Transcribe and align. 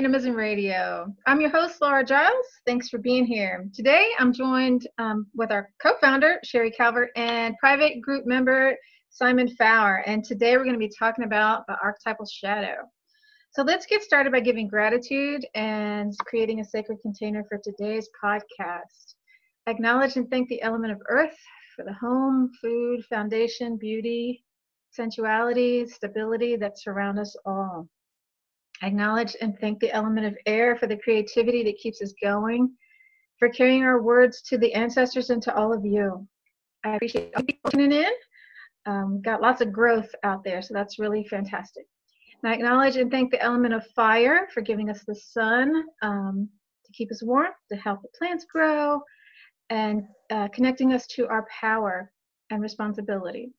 Animism 0.00 0.34
Radio. 0.34 1.14
I'm 1.26 1.42
your 1.42 1.50
host, 1.50 1.82
Laura 1.82 2.02
Giles. 2.02 2.46
Thanks 2.64 2.88
for 2.88 2.96
being 2.96 3.26
here. 3.26 3.68
Today, 3.74 4.08
I'm 4.18 4.32
joined 4.32 4.88
um, 4.96 5.26
with 5.34 5.52
our 5.52 5.68
co 5.82 5.92
founder, 6.00 6.40
Sherry 6.42 6.70
Calvert, 6.70 7.10
and 7.16 7.54
private 7.58 8.00
group 8.00 8.24
member, 8.24 8.74
Simon 9.10 9.46
Fowler. 9.56 9.96
And 10.06 10.24
today, 10.24 10.56
we're 10.56 10.64
going 10.64 10.72
to 10.72 10.78
be 10.78 10.90
talking 10.98 11.24
about 11.24 11.66
the 11.66 11.76
archetypal 11.82 12.24
shadow. 12.24 12.76
So, 13.50 13.62
let's 13.62 13.84
get 13.84 14.02
started 14.02 14.32
by 14.32 14.40
giving 14.40 14.68
gratitude 14.68 15.44
and 15.54 16.14
creating 16.24 16.60
a 16.60 16.64
sacred 16.64 17.00
container 17.02 17.44
for 17.46 17.60
today's 17.62 18.08
podcast. 18.24 19.16
Acknowledge 19.66 20.16
and 20.16 20.30
thank 20.30 20.48
the 20.48 20.62
element 20.62 20.94
of 20.94 21.02
earth 21.10 21.36
for 21.76 21.84
the 21.84 21.92
home, 21.92 22.50
food, 22.62 23.04
foundation, 23.04 23.76
beauty, 23.76 24.42
sensuality, 24.92 25.84
stability 25.84 26.56
that 26.56 26.80
surround 26.80 27.18
us 27.18 27.36
all. 27.44 27.86
I 28.82 28.86
acknowledge 28.86 29.36
and 29.40 29.58
thank 29.58 29.78
the 29.80 29.92
element 29.92 30.26
of 30.26 30.36
air 30.46 30.76
for 30.76 30.86
the 30.86 30.96
creativity 30.96 31.62
that 31.64 31.78
keeps 31.78 32.00
us 32.00 32.14
going, 32.22 32.74
for 33.38 33.48
carrying 33.48 33.82
our 33.82 34.02
words 34.02 34.42
to 34.42 34.58
the 34.58 34.72
ancestors 34.74 35.30
and 35.30 35.42
to 35.42 35.54
all 35.54 35.72
of 35.72 35.84
you. 35.84 36.26
I 36.84 36.96
appreciate 36.96 37.32
all 37.36 37.42
tuning 37.70 37.92
in. 37.92 38.12
Um, 38.86 39.20
got 39.22 39.42
lots 39.42 39.60
of 39.60 39.72
growth 39.72 40.08
out 40.24 40.42
there, 40.44 40.62
so 40.62 40.72
that's 40.72 40.98
really 40.98 41.24
fantastic. 41.24 41.84
And 42.42 42.50
I 42.50 42.54
acknowledge 42.54 42.96
and 42.96 43.10
thank 43.10 43.30
the 43.30 43.42
element 43.42 43.74
of 43.74 43.86
fire 43.88 44.48
for 44.54 44.62
giving 44.62 44.88
us 44.88 45.04
the 45.04 45.14
sun 45.14 45.84
um, 46.00 46.48
to 46.86 46.92
keep 46.92 47.10
us 47.10 47.22
warm, 47.22 47.52
to 47.70 47.76
help 47.76 48.00
the 48.00 48.08
plants 48.16 48.46
grow, 48.50 49.02
and 49.68 50.04
uh, 50.30 50.48
connecting 50.48 50.92
us 50.94 51.06
to 51.08 51.26
our 51.28 51.46
power 51.60 52.10
and 52.50 52.62
responsibility. 52.62 53.52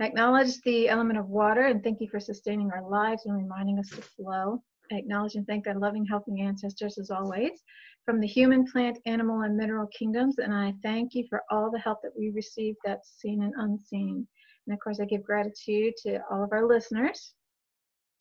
I 0.00 0.06
acknowledge 0.06 0.60
the 0.62 0.88
element 0.88 1.18
of 1.18 1.28
water 1.28 1.66
and 1.66 1.84
thank 1.84 2.00
you 2.00 2.08
for 2.08 2.20
sustaining 2.20 2.70
our 2.72 2.88
lives 2.88 3.26
and 3.26 3.36
reminding 3.36 3.78
us 3.78 3.90
to 3.90 4.00
flow. 4.00 4.62
I 4.90 4.96
acknowledge 4.96 5.34
and 5.34 5.46
thank 5.46 5.66
our 5.66 5.78
loving, 5.78 6.06
helping 6.06 6.40
ancestors 6.40 6.98
as 6.98 7.10
always 7.10 7.62
from 8.06 8.18
the 8.18 8.26
human, 8.26 8.66
plant, 8.66 8.98
animal, 9.04 9.42
and 9.42 9.56
mineral 9.56 9.86
kingdoms. 9.88 10.38
And 10.38 10.54
I 10.54 10.74
thank 10.82 11.14
you 11.14 11.26
for 11.28 11.42
all 11.50 11.70
the 11.70 11.78
help 11.78 11.98
that 12.02 12.16
we 12.18 12.30
receive 12.30 12.76
that's 12.84 13.20
seen 13.20 13.42
and 13.42 13.52
unseen. 13.58 14.26
And 14.66 14.74
of 14.74 14.80
course, 14.80 15.00
I 15.00 15.04
give 15.04 15.22
gratitude 15.22 15.94
to 16.04 16.20
all 16.30 16.42
of 16.42 16.52
our 16.52 16.66
listeners. 16.66 17.34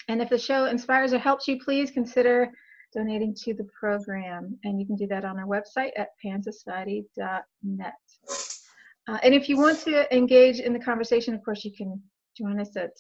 And 0.10 0.22
if 0.22 0.30
the 0.30 0.38
show 0.38 0.66
inspires 0.66 1.14
or 1.14 1.20
helps 1.20 1.48
you, 1.48 1.60
please 1.64 1.92
consider 1.92 2.52
donating 2.94 3.34
to 3.44 3.54
the 3.54 3.68
program. 3.80 4.58
And 4.64 4.80
you 4.80 4.86
can 4.86 4.96
do 4.96 5.08
that 5.08 5.24
on 5.24 5.40
our 5.40 5.46
website 5.46 5.92
at 5.96 6.10
pansociety.net. 6.26 7.94
Uh, 9.10 9.18
and 9.24 9.34
if 9.34 9.50
you 9.50 9.58
want 9.58 9.80
to 9.80 10.16
engage 10.16 10.60
in 10.60 10.72
the 10.72 10.80
conversation, 10.80 11.34
of 11.34 11.44
course, 11.44 11.66
you 11.66 11.72
can 11.76 12.00
join 12.38 12.60
us 12.60 12.76
at 12.78 12.92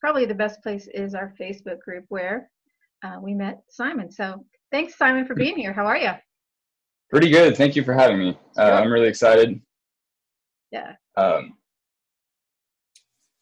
probably 0.00 0.24
the 0.24 0.34
best 0.34 0.62
place 0.62 0.86
is 0.94 1.12
our 1.12 1.34
Facebook 1.40 1.80
group 1.80 2.04
where 2.08 2.48
uh, 3.02 3.16
we 3.20 3.34
met 3.34 3.60
Simon. 3.68 4.12
So 4.12 4.44
thanks, 4.70 4.96
Simon, 4.96 5.26
for 5.26 5.34
being 5.34 5.56
here. 5.56 5.72
How 5.72 5.86
are 5.86 5.96
you? 5.96 6.12
Pretty 7.10 7.30
good. 7.30 7.56
Thank 7.56 7.74
you 7.74 7.82
for 7.82 7.92
having 7.92 8.18
me. 8.18 8.38
Uh, 8.56 8.70
I'm 8.70 8.92
really 8.92 9.08
excited. 9.08 9.60
Yeah. 10.70 10.92
Um, 11.16 11.56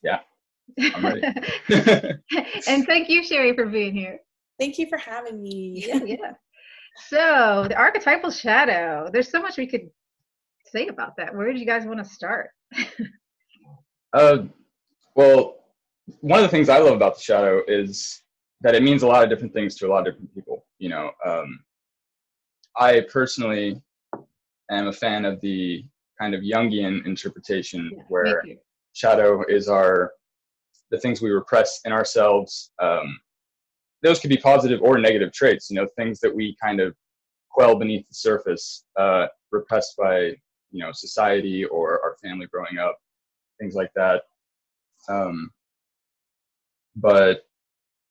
yeah. 0.03 0.21
I'm 0.95 1.05
ready. 1.05 1.23
and 2.69 2.87
thank 2.87 3.11
you, 3.11 3.23
Sherry, 3.23 3.55
for 3.55 3.67
being 3.67 3.95
here. 3.95 4.21
Thank 4.59 4.79
you 4.79 4.87
for 4.89 4.97
having 4.97 5.43
me. 5.43 5.85
Yeah, 5.87 6.01
yeah. 6.05 6.33
So 7.09 7.67
the 7.69 7.77
archetypal 7.77 8.31
shadow. 8.31 9.11
There's 9.13 9.31
so 9.31 9.43
much 9.43 9.59
we 9.59 9.67
could 9.67 9.91
say 10.71 10.89
about 10.89 11.17
that? 11.17 11.35
Where 11.35 11.53
do 11.53 11.59
you 11.59 11.67
guys 11.67 11.87
want 11.87 11.99
to 11.99 12.05
start? 12.05 12.51
uh, 14.13 14.39
well, 15.15 15.57
one 16.21 16.41
of 16.41 16.45
the 16.45 16.51
things 16.57 16.69
I 16.69 16.79
love 16.79 16.95
about 16.95 17.17
the 17.17 17.23
shadow 17.23 17.63
is 17.67 18.23
that 18.61 18.75
it 18.75 18.83
means 18.83 19.03
a 19.03 19.07
lot 19.07 19.23
of 19.23 19.31
different 19.31 19.53
things 19.53 19.77
to 19.77 19.87
a 19.87 19.91
lot 19.91 20.07
of 20.07 20.15
different 20.15 20.35
people. 20.35 20.65
You 20.79 20.91
know, 20.91 21.11
um, 21.27 21.61
I 22.77 23.03
personally 23.13 23.81
am 24.71 24.89
a 24.89 24.93
fan 24.93 25.25
of 25.25 25.41
the 25.41 25.85
kind 26.21 26.35
of 26.35 26.43
Jungian 26.43 27.07
interpretation 27.07 27.91
yeah, 27.95 28.03
where 28.09 28.43
shadow 28.93 29.45
is 29.49 29.69
our 29.69 30.13
the 30.91 30.99
things 30.99 31.21
we 31.21 31.31
repress 31.31 31.81
in 31.85 31.93
ourselves. 31.93 32.71
Um, 32.81 33.19
those 34.03 34.21
could 34.21 34.31
be 34.31 34.39
positive 34.39 34.81
or 34.83 34.99
negative 34.99 35.33
traits. 35.33 35.71
You 35.71 35.77
know, 35.77 35.87
things 35.97 36.21
that 36.21 36.35
we 36.35 36.57
kind 36.63 36.81
of 36.81 36.95
quell 37.51 37.79
beneath 37.79 38.07
the 38.09 38.15
surface, 38.15 38.85
uh, 38.99 39.27
repressed 39.51 39.97
by 39.97 40.35
you 40.71 40.85
know 40.85 40.93
society 40.93 41.65
or 41.65 42.01
our 42.05 42.17
family 42.23 42.47
growing 42.47 42.79
up 42.79 42.99
things 43.61 43.75
like 43.75 43.91
that. 43.97 44.23
Um, 45.09 45.51
but 46.97 47.43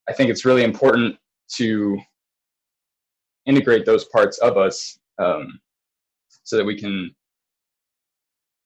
i 0.08 0.12
think 0.12 0.30
it's 0.30 0.46
really 0.46 0.64
important 0.64 1.16
to 1.46 1.98
integrate 3.44 3.84
those 3.84 4.04
parts 4.06 4.38
of 4.38 4.56
us 4.56 4.98
um, 5.18 5.60
so 6.44 6.56
that 6.56 6.64
we 6.64 6.78
can 6.78 7.14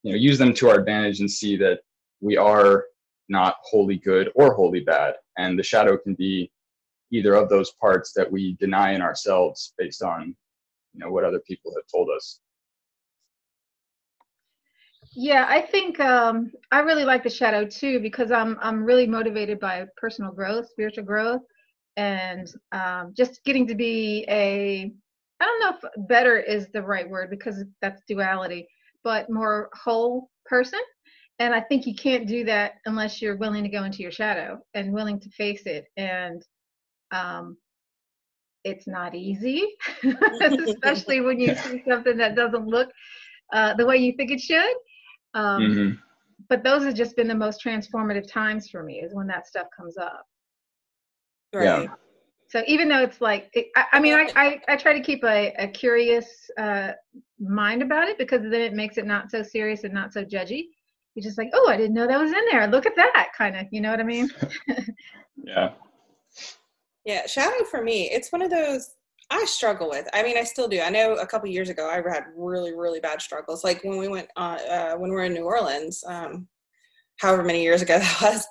you 0.03 0.13
know 0.13 0.19
use 0.19 0.39
them 0.39 0.53
to 0.55 0.69
our 0.69 0.79
advantage 0.79 1.21
and 1.21 1.31
see 1.31 1.57
that 1.57 1.81
we 2.21 2.37
are 2.37 2.85
not 3.29 3.57
wholly 3.63 3.97
good 3.97 4.31
or 4.35 4.55
wholly 4.55 4.81
bad. 4.81 5.15
And 5.39 5.59
the 5.59 5.63
shadow 5.63 5.97
can 5.97 6.15
be 6.15 6.51
either 7.11 7.35
of 7.35 7.49
those 7.49 7.73
parts 7.73 8.13
that 8.15 8.31
we 8.31 8.57
deny 8.61 8.93
in 8.93 9.03
ourselves 9.03 9.75
based 9.79 10.03
on 10.03 10.35
you 10.95 11.01
know 11.01 11.11
what 11.11 11.25
other 11.25 11.41
people 11.41 11.73
have 11.75 11.87
told 11.91 12.09
us 12.15 12.41
yeah, 15.15 15.47
I 15.49 15.61
think 15.61 16.01
um, 16.01 16.53
I 16.71 16.81
really 16.81 17.05
like 17.05 17.23
the 17.23 17.31
shadow 17.31 17.67
too 17.67 18.01
because 18.01 18.31
I'm 18.31 18.59
I'm 18.63 18.85
really 18.85 19.07
motivated 19.07 19.61
by 19.61 19.87
personal 19.97 20.33
growth, 20.33 20.69
spiritual 20.71 21.05
growth, 21.05 21.43
and 21.97 22.51
um, 22.73 23.13
just 23.17 23.45
getting 23.45 23.67
to 23.67 23.75
be 23.75 24.25
a 24.29 24.91
I 25.41 25.45
don't 25.45 25.61
know 25.61 25.77
if 25.77 26.09
better 26.09 26.39
is 26.39 26.69
the 26.73 26.83
right 26.83 27.09
word 27.09 27.29
because 27.31 27.65
that's 27.81 28.03
duality, 28.09 28.69
but 29.05 29.29
more 29.29 29.69
whole 29.75 30.31
person. 30.47 30.81
And 31.39 31.53
I 31.53 31.61
think 31.61 31.87
you 31.87 31.95
can't 31.95 32.29
do 32.29 32.45
that 32.45 32.75
unless 32.87 33.21
you're 33.21 33.37
willing 33.37 33.65
to 33.65 33.69
go 33.69 33.83
into 33.83 34.03
your 34.03 34.13
shadow 34.13 34.61
and 34.75 34.93
willing 34.93 35.19
to 35.21 35.31
face 35.31 35.63
it. 35.67 35.87
And 35.97 36.45
um, 37.11 37.57
it's 38.65 38.87
not 38.87 39.15
easy, 39.15 39.67
especially 40.67 41.21
when 41.21 41.41
you 41.41 41.55
see 41.57 41.83
something 41.89 42.17
that 42.19 42.37
doesn't 42.37 42.67
look 42.67 42.91
uh, 43.53 43.75
the 43.75 43.85
way 43.87 43.97
you 43.97 44.13
think 44.17 44.31
it 44.31 44.41
should. 44.41 44.75
Um, 45.35 45.63
mm-hmm. 45.63 45.97
But 46.49 46.65
those 46.65 46.85
have 46.85 46.95
just 46.95 47.17
been 47.17 47.29
the 47.29 47.35
most 47.35 47.65
transformative 47.65 48.31
times 48.31 48.69
for 48.69 48.83
me 48.83 49.01
is 49.01 49.15
when 49.15 49.27
that 49.29 49.47
stuff 49.47 49.69
comes 49.77 49.97
up. 49.97 50.27
Right. 51.55 51.85
Yeah. 51.85 51.87
So 52.49 52.63
even 52.67 52.89
though 52.89 53.03
it's 53.03 53.21
like, 53.21 53.49
it, 53.55 53.69
I, 53.77 53.85
I, 53.93 54.01
mean, 54.01 54.15
I, 54.15 54.31
I, 54.37 54.61
I, 54.69 54.77
try 54.77 54.93
to 54.93 55.01
keep 55.01 55.25
a, 55.25 55.55
a 55.59 55.69
curious 55.69 56.27
uh, 56.59 56.93
mind 57.41 57.81
about 57.81 58.09
it 58.09 58.19
because 58.19 58.43
then 58.43 58.61
it 58.61 58.75
makes 58.75 58.99
it 58.99 59.07
not 59.07 59.31
so 59.31 59.43
serious 59.43 59.85
and 59.85 59.95
not 59.95 60.13
so 60.13 60.23
judgy. 60.23 60.65
You're 61.15 61.23
just 61.23 61.39
like, 61.39 61.51
oh, 61.55 61.69
I 61.71 61.79
didn't 61.79 61.95
know 61.95 62.07
that 62.07 62.21
was 62.21 62.33
in 62.33 62.45
there. 62.51 62.67
Look 62.67 62.85
at 62.85 62.97
that 62.97 63.29
kind 63.37 63.57
of, 63.57 63.67
you 63.71 63.81
know 63.81 63.91
what 63.91 64.01
I 64.01 64.05
mean? 64.05 64.29
yeah. 65.37 65.73
Yeah, 67.05 67.27
shadow 67.27 67.65
for 67.65 67.83
me, 67.83 68.11
it's 68.11 68.31
one 68.31 68.43
of 68.43 68.51
those 68.51 68.91
I 69.31 69.45
struggle 69.47 69.89
with. 69.89 70.09
I 70.13 70.23
mean, 70.23 70.37
I 70.37 70.45
still 70.45 70.69
do. 70.69 70.81
I 70.81 70.91
know 70.91 71.15
a 71.15 71.27
couple 71.27 71.49
years 71.49 71.69
ago 71.69 71.89
I 71.89 71.97
had 71.97 72.25
really, 72.37 72.75
really 72.75 73.01
bad 73.01 73.23
struggles. 73.23 73.65
Like 73.65 73.83
when 73.85 73.99
we 73.99 74.09
went 74.09 74.29
uh, 74.37 74.59
uh, 74.71 74.95
when 74.97 75.11
we 75.11 75.17
were 75.17 75.25
in 75.25 75.35
New 75.35 75.45
Orleans, 75.45 76.05
um, 76.07 76.49
however 77.19 77.43
many 77.43 77.63
years 77.63 77.83
ago 77.83 77.99
that 78.01 78.19
was. 78.21 78.47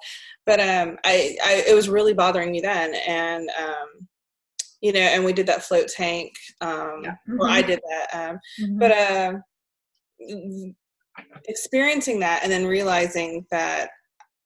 But 0.45 0.59
um, 0.59 0.97
I, 1.05 1.37
I, 1.45 1.63
it 1.67 1.75
was 1.75 1.87
really 1.87 2.13
bothering 2.13 2.51
me 2.51 2.61
then, 2.61 2.95
and 3.07 3.49
um, 3.59 4.07
you 4.81 4.91
know, 4.91 4.99
and 4.99 5.23
we 5.23 5.33
did 5.33 5.45
that 5.47 5.63
float 5.63 5.87
tank, 5.87 6.33
um, 6.61 7.01
yeah. 7.03 7.11
mm-hmm. 7.11 7.39
or 7.39 7.47
I 7.47 7.61
did 7.61 7.79
that. 7.87 8.29
Um, 8.29 8.39
mm-hmm. 8.59 8.79
But 8.79 8.91
uh, 8.91 9.33
experiencing 11.47 12.19
that 12.19 12.41
and 12.43 12.51
then 12.51 12.65
realizing 12.65 13.45
that 13.51 13.89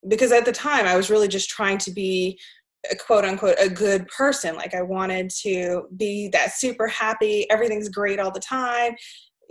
because 0.08 0.32
at 0.32 0.46
the 0.46 0.52
time 0.52 0.86
I 0.86 0.96
was 0.96 1.10
really 1.10 1.28
just 1.28 1.50
trying 1.50 1.78
to 1.80 1.92
be 1.92 2.40
a 2.92 2.96
quote 2.96 3.26
unquote 3.26 3.56
a 3.60 3.70
good 3.70 4.08
person. 4.08 4.56
Like 4.56 4.74
i 4.74 4.82
wanted 4.82 5.30
to 5.42 5.84
be 5.98 6.30
that 6.30 6.54
super 6.54 6.88
happy 6.88 7.50
everything's 7.50 7.90
great 7.90 8.20
all 8.20 8.32
the 8.32 8.40
time 8.40 8.96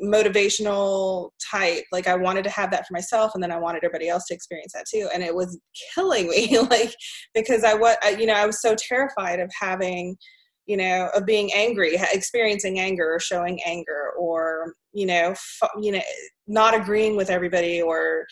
motivational 0.02 1.30
type. 1.50 1.84
Like 1.92 2.06
i 2.08 2.16
wanted 2.16 2.44
to 2.44 2.50
have 2.50 2.70
that 2.72 2.86
for 2.86 2.92
myself 2.92 3.32
and 3.34 3.42
then 3.42 3.52
i 3.52 3.58
wanted 3.58 3.84
everybody 3.84 4.08
else 4.08 4.24
to 4.26 4.34
experience 4.34 4.72
that 4.72 4.86
too. 4.92 5.08
And 5.12 5.22
it 5.22 5.34
was 5.34 5.58
killing 5.94 6.28
me 6.28 6.58
like 6.70 6.94
because 7.34 7.64
i 7.64 7.74
what 7.74 7.98
you 8.18 8.26
know 8.26 8.34
i 8.34 8.46
was 8.46 8.60
so 8.60 8.74
terrified 8.74 9.40
of 9.40 9.50
having 9.58 10.16
you 10.66 10.76
know 10.76 11.10
of 11.14 11.26
being 11.26 11.50
angry 11.54 11.96
experiencing 12.12 12.80
anger 12.80 13.14
or 13.14 13.20
showing 13.20 13.60
anger 13.64 14.12
or 14.18 14.74
you 14.92 15.06
know 15.06 15.30
f- 15.30 15.70
you 15.80 15.92
know 15.92 16.00
not 16.46 16.74
agreeing 16.74 17.16
with 17.16 17.30
everybody 17.30 17.80
or 17.82 18.26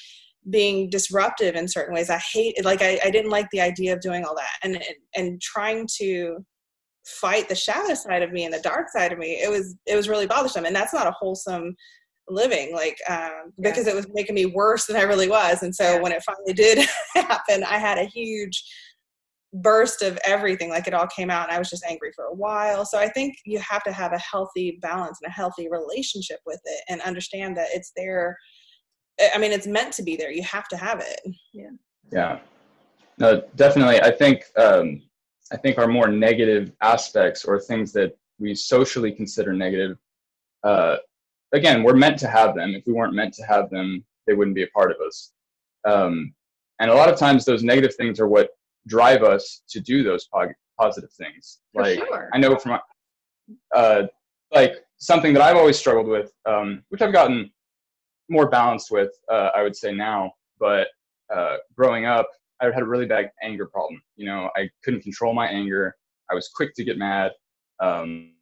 being 0.50 0.90
disruptive 0.90 1.54
in 1.54 1.68
certain 1.68 1.94
ways. 1.94 2.10
I 2.10 2.18
hate 2.18 2.62
like 2.64 2.82
I, 2.82 2.98
I 3.04 3.10
didn't 3.10 3.30
like 3.30 3.48
the 3.52 3.60
idea 3.60 3.92
of 3.92 4.00
doing 4.00 4.24
all 4.24 4.34
that 4.34 4.58
and, 4.62 4.76
and 4.76 4.96
and 5.16 5.40
trying 5.40 5.86
to 5.98 6.44
fight 7.06 7.48
the 7.48 7.54
shadow 7.54 7.94
side 7.94 8.22
of 8.22 8.32
me 8.32 8.44
and 8.44 8.54
the 8.54 8.60
dark 8.60 8.88
side 8.88 9.12
of 9.12 9.18
me. 9.18 9.40
It 9.42 9.50
was 9.50 9.76
it 9.86 9.96
was 9.96 10.08
really 10.08 10.26
bothersome, 10.26 10.64
and 10.64 10.74
that's 10.74 10.94
not 10.94 11.06
a 11.06 11.12
wholesome 11.12 11.74
living 12.28 12.72
like 12.72 12.96
um, 13.08 13.52
because 13.60 13.86
it 13.86 13.94
was 13.94 14.06
making 14.14 14.34
me 14.34 14.46
worse 14.46 14.86
than 14.86 14.96
I 14.96 15.02
really 15.02 15.28
was. 15.28 15.62
And 15.62 15.74
so 15.74 15.94
yeah. 15.94 16.00
when 16.00 16.12
it 16.12 16.22
finally 16.22 16.52
did 16.52 16.86
happen, 17.14 17.64
I 17.64 17.78
had 17.78 17.98
a 17.98 18.04
huge 18.04 18.62
burst 19.54 20.02
of 20.02 20.18
everything 20.24 20.70
like 20.70 20.86
it 20.86 20.94
all 20.94 21.06
came 21.08 21.28
out 21.28 21.46
and 21.46 21.54
i 21.54 21.58
was 21.58 21.68
just 21.68 21.84
angry 21.84 22.10
for 22.16 22.24
a 22.24 22.34
while 22.34 22.86
so 22.86 22.98
i 22.98 23.06
think 23.06 23.34
you 23.44 23.58
have 23.58 23.82
to 23.82 23.92
have 23.92 24.14
a 24.14 24.18
healthy 24.18 24.78
balance 24.80 25.18
and 25.22 25.28
a 25.28 25.34
healthy 25.34 25.68
relationship 25.68 26.38
with 26.46 26.60
it 26.64 26.82
and 26.88 27.02
understand 27.02 27.54
that 27.54 27.68
it's 27.70 27.92
there 27.94 28.34
i 29.34 29.38
mean 29.38 29.52
it's 29.52 29.66
meant 29.66 29.92
to 29.94 30.02
be 30.02 30.16
there. 30.16 30.30
You 30.30 30.42
have 30.42 30.69
to 30.69 30.76
have 30.76 31.00
it. 31.00 31.20
Yeah. 31.52 31.70
Yeah. 32.10 32.38
No 33.19 33.42
definitely. 33.56 34.00
I 34.00 34.10
think 34.10 34.44
um 34.56 35.02
i 35.52 35.56
think 35.56 35.78
our 35.78 35.88
more 35.88 36.08
negative 36.08 36.72
aspects 36.80 37.44
or 37.44 37.60
things 37.60 37.92
that 37.92 38.16
we 38.38 38.54
socially 38.54 39.12
consider 39.12 39.52
negative 39.52 39.98
uh 40.64 40.96
again 41.52 41.82
we're 41.82 41.96
meant 41.96 42.19
to 42.20 42.28
have 42.28 42.54
them. 42.54 42.74
If 42.74 42.86
we 42.86 42.92
weren't 42.92 43.14
meant 43.14 43.34
to 43.34 43.44
have 43.44 43.70
them 43.70 44.04
they 44.26 44.34
wouldn't 44.34 44.56
be 44.56 44.64
a 44.64 44.69
part 44.69 44.90
of 44.90 44.98
us. 45.06 45.32
Um 45.84 46.34
and 46.80 46.90
a 46.90 46.94
lot 46.94 47.08
of 47.08 47.16
times 47.18 47.44
those 47.44 47.62
negative 47.62 47.94
things 47.94 48.18
are 48.18 48.28
what 48.28 48.50
drive 48.86 49.22
us 49.22 49.62
to 49.68 49.80
do 49.80 50.02
those 50.02 50.28
positive 50.78 51.12
things. 51.12 51.60
For 51.72 51.82
like 51.82 51.98
sure. 51.98 52.28
I 52.32 52.38
know 52.38 52.56
from 52.56 52.80
uh, 53.75 54.02
like 54.52 54.75
something 54.98 55.32
that 55.34 55.42
I've 55.42 55.56
always 55.56 55.78
struggled 55.78 56.06
with, 56.06 56.32
um, 56.46 56.82
which 56.88 57.02
I've 57.02 57.12
gotten 57.12 57.50
more 58.28 58.48
balanced 58.48 58.90
with, 58.90 59.10
uh, 59.30 59.50
I 59.54 59.62
would 59.62 59.76
say 59.76 59.92
now. 59.92 60.32
But 60.58 60.88
uh, 61.34 61.56
growing 61.76 62.06
up, 62.06 62.28
I 62.60 62.66
had 62.66 62.82
a 62.82 62.86
really 62.86 63.06
bad 63.06 63.30
anger 63.42 63.66
problem. 63.66 64.00
You 64.16 64.26
know, 64.26 64.50
I 64.56 64.69
couldn't 64.84 65.02
control 65.02 65.34
my 65.34 65.48
anger. 65.48 65.96
I 66.30 66.34
was 66.34 66.48
quick 66.54 66.74
to 66.76 66.84
get 66.84 66.96
mad. 66.96 67.32
Um, 67.80 68.32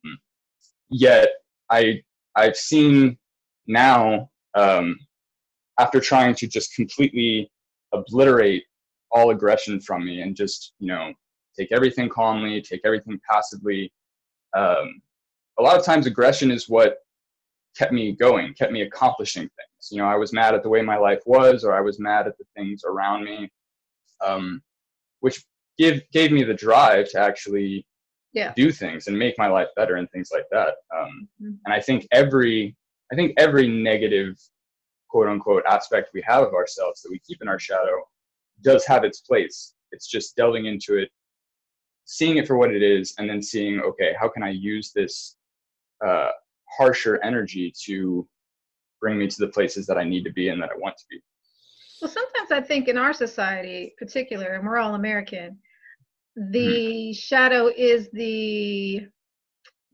yet 0.90 1.28
I 1.70 2.02
I've 2.36 2.56
seen 2.56 3.16
now 3.66 4.30
um, 4.54 4.98
after 5.78 6.00
trying 6.00 6.34
to 6.36 6.46
just 6.46 6.74
completely 6.74 7.50
obliterate 7.92 8.64
all 9.12 9.30
aggression 9.30 9.80
from 9.80 10.04
me 10.04 10.20
and 10.20 10.36
just 10.36 10.72
you 10.78 10.88
know 10.88 11.12
take 11.58 11.72
everything 11.72 12.08
calmly 12.08 12.60
take 12.60 12.80
everything 12.84 13.20
passively 13.28 13.92
um, 14.56 15.00
a 15.58 15.62
lot 15.62 15.76
of 15.76 15.84
times 15.84 16.06
aggression 16.06 16.50
is 16.50 16.68
what 16.68 16.98
kept 17.76 17.92
me 17.92 18.12
going 18.12 18.52
kept 18.54 18.72
me 18.72 18.82
accomplishing 18.82 19.42
things 19.42 19.88
you 19.90 19.98
know 19.98 20.06
i 20.06 20.16
was 20.16 20.32
mad 20.32 20.54
at 20.54 20.62
the 20.62 20.68
way 20.68 20.82
my 20.82 20.96
life 20.96 21.20
was 21.26 21.64
or 21.64 21.72
i 21.72 21.80
was 21.80 21.98
mad 21.98 22.26
at 22.26 22.36
the 22.38 22.44
things 22.56 22.82
around 22.84 23.24
me 23.24 23.50
um, 24.24 24.60
which 25.20 25.42
give 25.78 26.02
gave 26.12 26.30
me 26.30 26.42
the 26.42 26.54
drive 26.54 27.08
to 27.08 27.18
actually 27.18 27.86
yeah. 28.32 28.52
do 28.54 28.70
things 28.70 29.06
and 29.06 29.18
make 29.18 29.36
my 29.38 29.48
life 29.48 29.68
better 29.76 29.96
and 29.96 30.10
things 30.10 30.30
like 30.32 30.44
that 30.50 30.74
um, 30.96 31.28
mm-hmm. 31.42 31.54
and 31.64 31.74
i 31.74 31.80
think 31.80 32.06
every 32.12 32.76
i 33.12 33.14
think 33.14 33.32
every 33.38 33.66
negative 33.66 34.36
quote 35.08 35.28
unquote 35.28 35.64
aspect 35.66 36.10
we 36.14 36.22
have 36.26 36.42
of 36.42 36.54
ourselves 36.54 37.00
that 37.02 37.10
we 37.10 37.18
keep 37.20 37.40
in 37.40 37.48
our 37.48 37.58
shadow 37.58 38.04
does 38.62 38.84
have 38.86 39.04
its 39.04 39.20
place. 39.20 39.74
It's 39.92 40.06
just 40.06 40.36
delving 40.36 40.66
into 40.66 40.96
it, 40.96 41.10
seeing 42.04 42.36
it 42.36 42.46
for 42.46 42.56
what 42.56 42.72
it 42.72 42.82
is, 42.82 43.14
and 43.18 43.28
then 43.28 43.42
seeing, 43.42 43.80
okay, 43.80 44.14
how 44.18 44.28
can 44.28 44.42
I 44.42 44.50
use 44.50 44.92
this 44.94 45.36
uh, 46.04 46.30
harsher 46.76 47.20
energy 47.22 47.72
to 47.86 48.26
bring 49.00 49.18
me 49.18 49.26
to 49.26 49.36
the 49.38 49.48
places 49.48 49.86
that 49.86 49.98
I 49.98 50.04
need 50.04 50.24
to 50.24 50.32
be 50.32 50.48
and 50.48 50.62
that 50.62 50.70
I 50.70 50.78
want 50.78 50.96
to 50.98 51.04
be. 51.10 51.20
Well, 52.00 52.10
sometimes 52.10 52.50
I 52.50 52.60
think 52.60 52.88
in 52.88 52.96
our 52.96 53.12
society, 53.12 53.94
particular, 53.98 54.54
and 54.54 54.66
we're 54.66 54.78
all 54.78 54.94
American, 54.94 55.58
the 56.36 56.58
mm-hmm. 56.58 57.12
shadow 57.12 57.70
is 57.76 58.08
the 58.12 59.06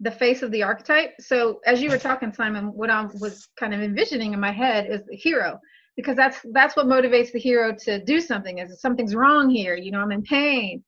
the 0.00 0.10
face 0.10 0.42
of 0.42 0.50
the 0.50 0.62
archetype. 0.62 1.14
So 1.20 1.60
as 1.64 1.80
you 1.80 1.88
were 1.88 1.96
talking, 1.96 2.30
Simon, 2.30 2.66
what 2.66 2.90
I 2.90 3.08
was 3.18 3.48
kind 3.58 3.72
of 3.72 3.80
envisioning 3.80 4.34
in 4.34 4.40
my 4.40 4.52
head 4.52 4.86
is 4.90 5.00
the 5.06 5.16
hero 5.16 5.58
because 5.96 6.16
that's 6.16 6.38
that's 6.52 6.76
what 6.76 6.86
motivates 6.86 7.32
the 7.32 7.38
hero 7.38 7.74
to 7.74 8.02
do 8.04 8.20
something 8.20 8.58
is 8.58 8.80
something's 8.80 9.14
wrong 9.14 9.48
here 9.50 9.74
you 9.74 9.90
know 9.90 10.00
i'm 10.00 10.12
in 10.12 10.22
pain 10.22 10.82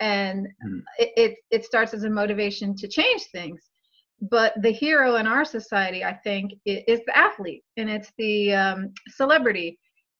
and 0.00 0.46
mm. 0.66 0.82
it, 0.98 1.12
it, 1.16 1.36
it 1.50 1.64
starts 1.64 1.92
as 1.94 2.04
a 2.04 2.10
motivation 2.10 2.74
to 2.76 2.88
change 2.88 3.22
things 3.32 3.60
but 4.30 4.52
the 4.62 4.70
hero 4.70 5.16
in 5.16 5.26
our 5.26 5.44
society 5.44 6.04
i 6.04 6.12
think 6.12 6.52
is 6.64 7.00
the 7.06 7.16
athlete 7.16 7.64
and 7.76 7.90
it's 7.90 8.12
the 8.18 8.52
um, 8.52 8.92
celebrity. 9.08 9.78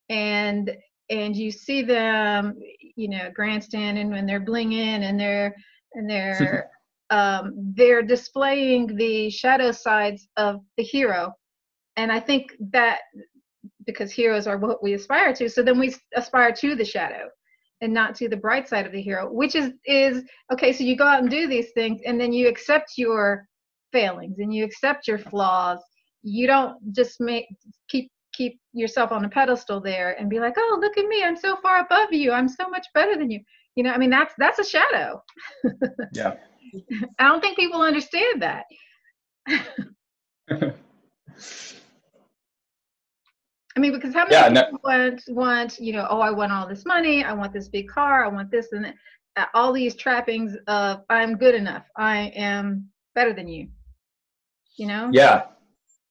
And 0.08 0.70
and 1.10 1.36
you 1.36 1.50
see 1.50 1.82
them 1.82 2.58
you 2.96 3.08
know 3.08 3.30
grandstanding 3.32 4.10
when 4.10 4.26
they're 4.26 4.44
blinging 4.44 5.02
and 5.02 5.18
they're 5.18 5.54
and 5.94 6.10
they're 6.10 6.70
um, 7.10 7.52
they're 7.74 8.02
displaying 8.02 8.96
the 8.96 9.30
shadow 9.30 9.70
sides 9.70 10.28
of 10.36 10.60
the 10.76 10.82
hero. 10.82 11.32
And 11.96 12.10
i 12.10 12.18
think 12.18 12.52
that 12.72 13.00
because 13.86 14.10
heroes 14.10 14.46
are 14.46 14.58
what 14.58 14.82
we 14.82 14.94
aspire 14.94 15.32
to 15.34 15.48
so 15.48 15.62
then 15.62 15.78
we 15.78 15.94
aspire 16.16 16.52
to 16.52 16.74
the 16.74 16.84
shadow 16.84 17.28
and 17.80 17.92
not 17.92 18.14
to 18.14 18.28
the 18.28 18.36
bright 18.36 18.68
side 18.68 18.86
of 18.86 18.92
the 18.92 19.00
hero 19.02 19.30
which 19.30 19.54
is 19.54 19.72
is 19.86 20.24
okay 20.52 20.72
so 20.72 20.82
you 20.82 20.96
go 20.96 21.06
out 21.06 21.20
and 21.20 21.30
do 21.30 21.46
these 21.46 21.70
things 21.72 22.00
and 22.06 22.20
then 22.20 22.32
you 22.32 22.48
accept 22.48 22.92
your 22.96 23.46
failings 23.92 24.38
and 24.38 24.52
you 24.54 24.64
accept 24.64 25.06
your 25.06 25.18
flaws 25.18 25.78
you 26.22 26.46
don't 26.46 26.76
just 26.94 27.20
make 27.20 27.46
keep 27.88 28.10
keep 28.32 28.58
yourself 28.72 29.12
on 29.12 29.24
a 29.24 29.28
pedestal 29.28 29.80
there 29.80 30.18
and 30.18 30.30
be 30.30 30.40
like 30.40 30.54
oh 30.56 30.78
look 30.80 30.96
at 30.96 31.06
me 31.06 31.22
i'm 31.22 31.36
so 31.36 31.56
far 31.56 31.80
above 31.80 32.12
you 32.12 32.32
i'm 32.32 32.48
so 32.48 32.68
much 32.68 32.86
better 32.94 33.16
than 33.16 33.30
you 33.30 33.40
you 33.76 33.82
know 33.82 33.92
i 33.92 33.98
mean 33.98 34.10
that's 34.10 34.34
that's 34.38 34.58
a 34.58 34.64
shadow 34.64 35.22
yeah 36.12 36.34
i 37.18 37.24
don't 37.24 37.40
think 37.40 37.56
people 37.56 37.82
understand 37.82 38.42
that 38.42 38.64
I 43.74 43.80
mean, 43.80 43.92
because 43.92 44.12
how 44.12 44.24
many 44.24 44.34
yeah, 44.34 44.48
people 44.48 44.80
no. 44.84 44.90
want 44.90 45.22
want 45.28 45.78
you 45.78 45.92
know? 45.92 46.06
Oh, 46.10 46.20
I 46.20 46.30
want 46.30 46.52
all 46.52 46.68
this 46.68 46.84
money. 46.84 47.24
I 47.24 47.32
want 47.32 47.52
this 47.52 47.68
big 47.68 47.88
car. 47.88 48.24
I 48.24 48.28
want 48.28 48.50
this 48.50 48.72
and 48.72 48.84
that. 48.84 48.94
Uh, 49.34 49.46
all 49.54 49.72
these 49.72 49.94
trappings 49.94 50.54
of 50.66 51.00
I'm 51.08 51.38
good 51.38 51.54
enough. 51.54 51.84
I 51.96 52.32
am 52.36 52.90
better 53.14 53.32
than 53.32 53.48
you. 53.48 53.68
You 54.76 54.86
know? 54.86 55.10
Yeah. 55.12 55.44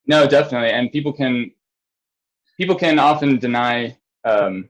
No, 0.08 0.28
definitely. 0.28 0.72
And 0.72 0.92
people 0.92 1.14
can 1.14 1.52
people 2.58 2.76
can 2.76 3.00
often 3.00 3.38
deny 3.38 3.98
um, 4.24 4.70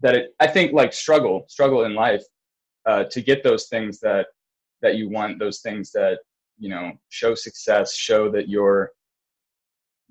that 0.00 0.14
it. 0.14 0.34
I 0.40 0.46
think 0.46 0.72
like 0.72 0.92
struggle, 0.92 1.44
struggle 1.48 1.84
in 1.84 1.94
life 1.94 2.22
uh, 2.86 3.04
to 3.04 3.20
get 3.20 3.42
those 3.42 3.66
things 3.66 4.00
that 4.00 4.26
that 4.82 4.96
you 4.96 5.08
want. 5.08 5.38
Those 5.38 5.60
things 5.60 5.90
that 5.92 6.18
you 6.58 6.68
know 6.68 6.92
show 7.08 7.34
success, 7.34 7.94
show 7.94 8.30
that 8.30 8.48
you're 8.48 8.92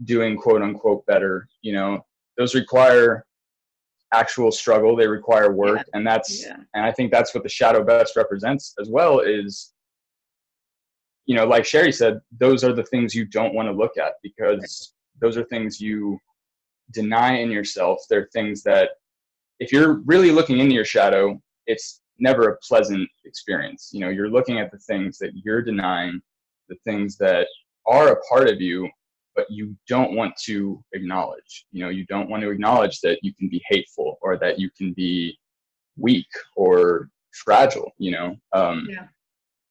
doing 0.03 0.38
quote 0.38 0.62
unquote 0.62 1.06
better 1.06 1.48
you 1.62 1.74
know 1.74 2.03
those 2.38 2.56
require 2.56 3.25
actual 4.13 4.51
struggle 4.51 4.96
they 4.96 5.08
require 5.08 5.51
work 5.51 5.77
yeah. 5.77 5.84
and 5.94 6.06
that's 6.06 6.46
yeah. 6.46 6.58
and 6.74 6.86
i 6.86 6.91
think 6.91 7.12
that's 7.12 7.34
what 7.34 7.44
the 7.44 7.50
shadow 7.50 7.84
best 7.84 8.15
represents 8.15 8.74
as 8.80 8.89
well 8.89 9.20
is 9.20 9.71
you 11.25 11.36
know 11.36 11.46
like 11.46 11.66
sherry 11.66 11.92
said 11.92 12.20
those 12.40 12.63
are 12.63 12.74
the 12.74 12.84
things 12.86 13.16
you 13.16 13.25
don't 13.25 13.54
want 13.54 13.68
to 13.68 13.74
look 13.74 13.98
at 13.98 14.13
because 14.24 14.94
those 15.20 15.38
are 15.38 15.44
things 15.46 15.80
you 15.80 16.18
deny 16.92 17.38
in 17.38 17.51
yourself 17.51 18.00
they're 18.10 18.30
things 18.34 18.63
that 18.63 18.92
if 19.60 19.72
you're 19.72 20.01
really 20.06 20.32
looking 20.32 20.60
into 20.60 20.74
your 20.74 20.86
shadow 20.86 21.40
it's 21.68 22.01
never 22.20 22.50
a 22.50 22.58
pleasant 22.58 23.08
experience 23.25 23.90
you 23.94 24.00
know 24.00 24.10
you're 24.10 24.30
looking 24.30 24.60
at 24.60 24.72
the 24.72 24.80
things 24.80 25.18
that 25.18 25.32
you're 25.44 25.62
denying 25.62 26.22
the 26.70 26.75
things 26.86 27.18
that 27.18 27.48
are 27.86 28.10
a 28.10 28.22
part 28.30 28.50
of 28.50 28.62
you 28.62 28.90
but 29.36 29.50
you 29.50 29.75
don't 29.88 30.16
want 30.16 30.36
to 30.44 30.84
acknowledge. 30.94 31.66
You 31.72 31.84
know, 31.84 31.90
you 31.90 32.06
don't 32.08 32.30
want 32.30 32.44
to 32.44 32.50
acknowledge 32.50 33.00
that 33.01 33.20
you 33.22 33.34
can 33.34 33.50
be 33.50 33.62
hateful 33.70 34.18
or 34.22 34.38
that 34.38 34.60
you 34.60 34.70
can 34.78 34.94
be 34.94 35.38
weak 35.98 36.28
or 36.56 37.10
fragile. 37.34 37.92
You 37.98 38.12
know, 38.12 38.36
um, 38.54 38.88
yeah. 38.90 39.08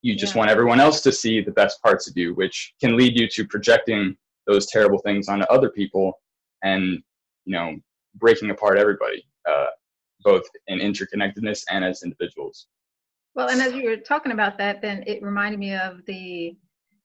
You 0.02 0.16
just 0.16 0.34
yeah. 0.34 0.38
want 0.38 0.50
everyone 0.50 0.80
else 0.80 1.00
to 1.02 1.12
see 1.12 1.40
the 1.40 1.50
best 1.52 1.82
parts 1.82 2.08
of 2.08 2.16
you, 2.16 2.34
which 2.34 2.74
can 2.80 2.96
lead 2.96 3.18
you 3.18 3.28
to 3.28 3.46
projecting 3.46 4.16
those 4.46 4.66
terrible 4.66 4.98
things 4.98 5.28
onto 5.28 5.44
other 5.46 5.70
people 5.70 6.12
and 6.62 6.98
you 7.44 7.52
know 7.52 7.76
breaking 8.16 8.50
apart 8.50 8.78
everybody, 8.78 9.24
uh, 9.48 9.66
both 10.22 10.42
in 10.66 10.78
interconnectedness 10.78 11.62
and 11.70 11.84
as 11.84 12.02
individuals. 12.02 12.66
Well, 13.34 13.48
and 13.48 13.60
as 13.60 13.74
you 13.74 13.88
were 13.88 13.96
talking 13.96 14.32
about 14.32 14.58
that, 14.58 14.82
then 14.82 15.04
it 15.06 15.22
reminded 15.22 15.60
me 15.60 15.74
of 15.74 16.04
the 16.06 16.56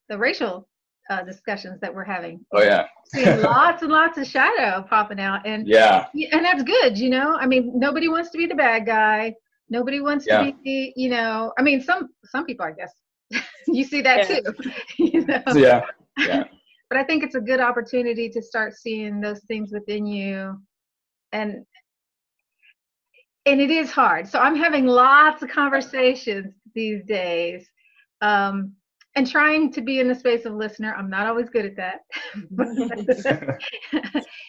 the 0.09 0.17
racial 0.17 0.67
uh, 1.09 1.23
discussions 1.23 1.79
that 1.81 1.93
we're 1.93 2.03
having. 2.03 2.43
Oh 2.51 2.63
yeah, 2.63 2.87
lots 3.41 3.83
and 3.83 3.91
lots 3.91 4.17
of 4.17 4.25
shadow 4.25 4.85
popping 4.89 5.19
out, 5.19 5.45
and 5.45 5.67
yeah, 5.67 6.07
and 6.13 6.43
that's 6.43 6.63
good. 6.63 6.97
You 6.97 7.09
know, 7.09 7.35
I 7.35 7.45
mean, 7.45 7.71
nobody 7.75 8.07
wants 8.07 8.31
to 8.31 8.37
be 8.37 8.47
the 8.47 8.55
bad 8.55 8.85
guy. 8.85 9.35
Nobody 9.69 9.99
wants 9.99 10.25
yeah. 10.27 10.43
to 10.43 10.53
be, 10.63 10.93
you 10.95 11.09
know. 11.09 11.51
I 11.57 11.61
mean, 11.61 11.81
some 11.81 12.09
some 12.25 12.45
people, 12.45 12.65
I 12.65 12.71
guess, 12.71 12.93
you 13.67 13.83
see 13.83 14.01
that 14.01 14.29
yeah. 14.29 14.39
too. 14.39 14.71
you 15.03 15.25
know? 15.25 15.41
Yeah, 15.53 15.85
yeah. 16.17 16.43
but 16.89 16.99
I 16.99 17.03
think 17.03 17.23
it's 17.23 17.35
a 17.35 17.41
good 17.41 17.59
opportunity 17.59 18.29
to 18.29 18.41
start 18.41 18.75
seeing 18.75 19.21
those 19.21 19.41
things 19.47 19.71
within 19.71 20.05
you, 20.05 20.59
and 21.31 21.65
and 23.45 23.61
it 23.61 23.71
is 23.71 23.91
hard. 23.91 24.27
So 24.27 24.39
I'm 24.39 24.55
having 24.55 24.85
lots 24.85 25.41
of 25.43 25.49
conversations 25.49 26.53
these 26.73 27.03
days. 27.05 27.67
Um, 28.21 28.73
and 29.15 29.29
trying 29.29 29.71
to 29.71 29.81
be 29.81 29.99
in 29.99 30.07
the 30.07 30.15
space 30.15 30.45
of 30.45 30.53
listener 30.53 30.93
i'm 30.97 31.09
not 31.09 31.25
always 31.25 31.49
good 31.49 31.65
at 31.65 31.75
that 31.75 32.01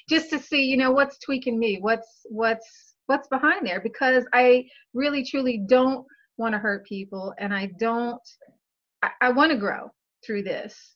just 0.08 0.28
to 0.30 0.38
see 0.38 0.64
you 0.64 0.76
know 0.76 0.90
what's 0.90 1.18
tweaking 1.18 1.58
me 1.58 1.78
what's 1.80 2.26
what's 2.30 2.85
what's 3.06 3.28
behind 3.28 3.66
there 3.66 3.80
because 3.80 4.24
i 4.32 4.64
really 4.94 5.24
truly 5.24 5.62
don't 5.68 6.06
want 6.38 6.54
to 6.54 6.58
hurt 6.58 6.86
people 6.86 7.34
and 7.38 7.54
I 7.54 7.70
don't 7.78 8.20
I, 9.02 9.10
I 9.20 9.30
want 9.30 9.52
to 9.52 9.58
grow 9.58 9.90
through 10.24 10.42
this. 10.42 10.94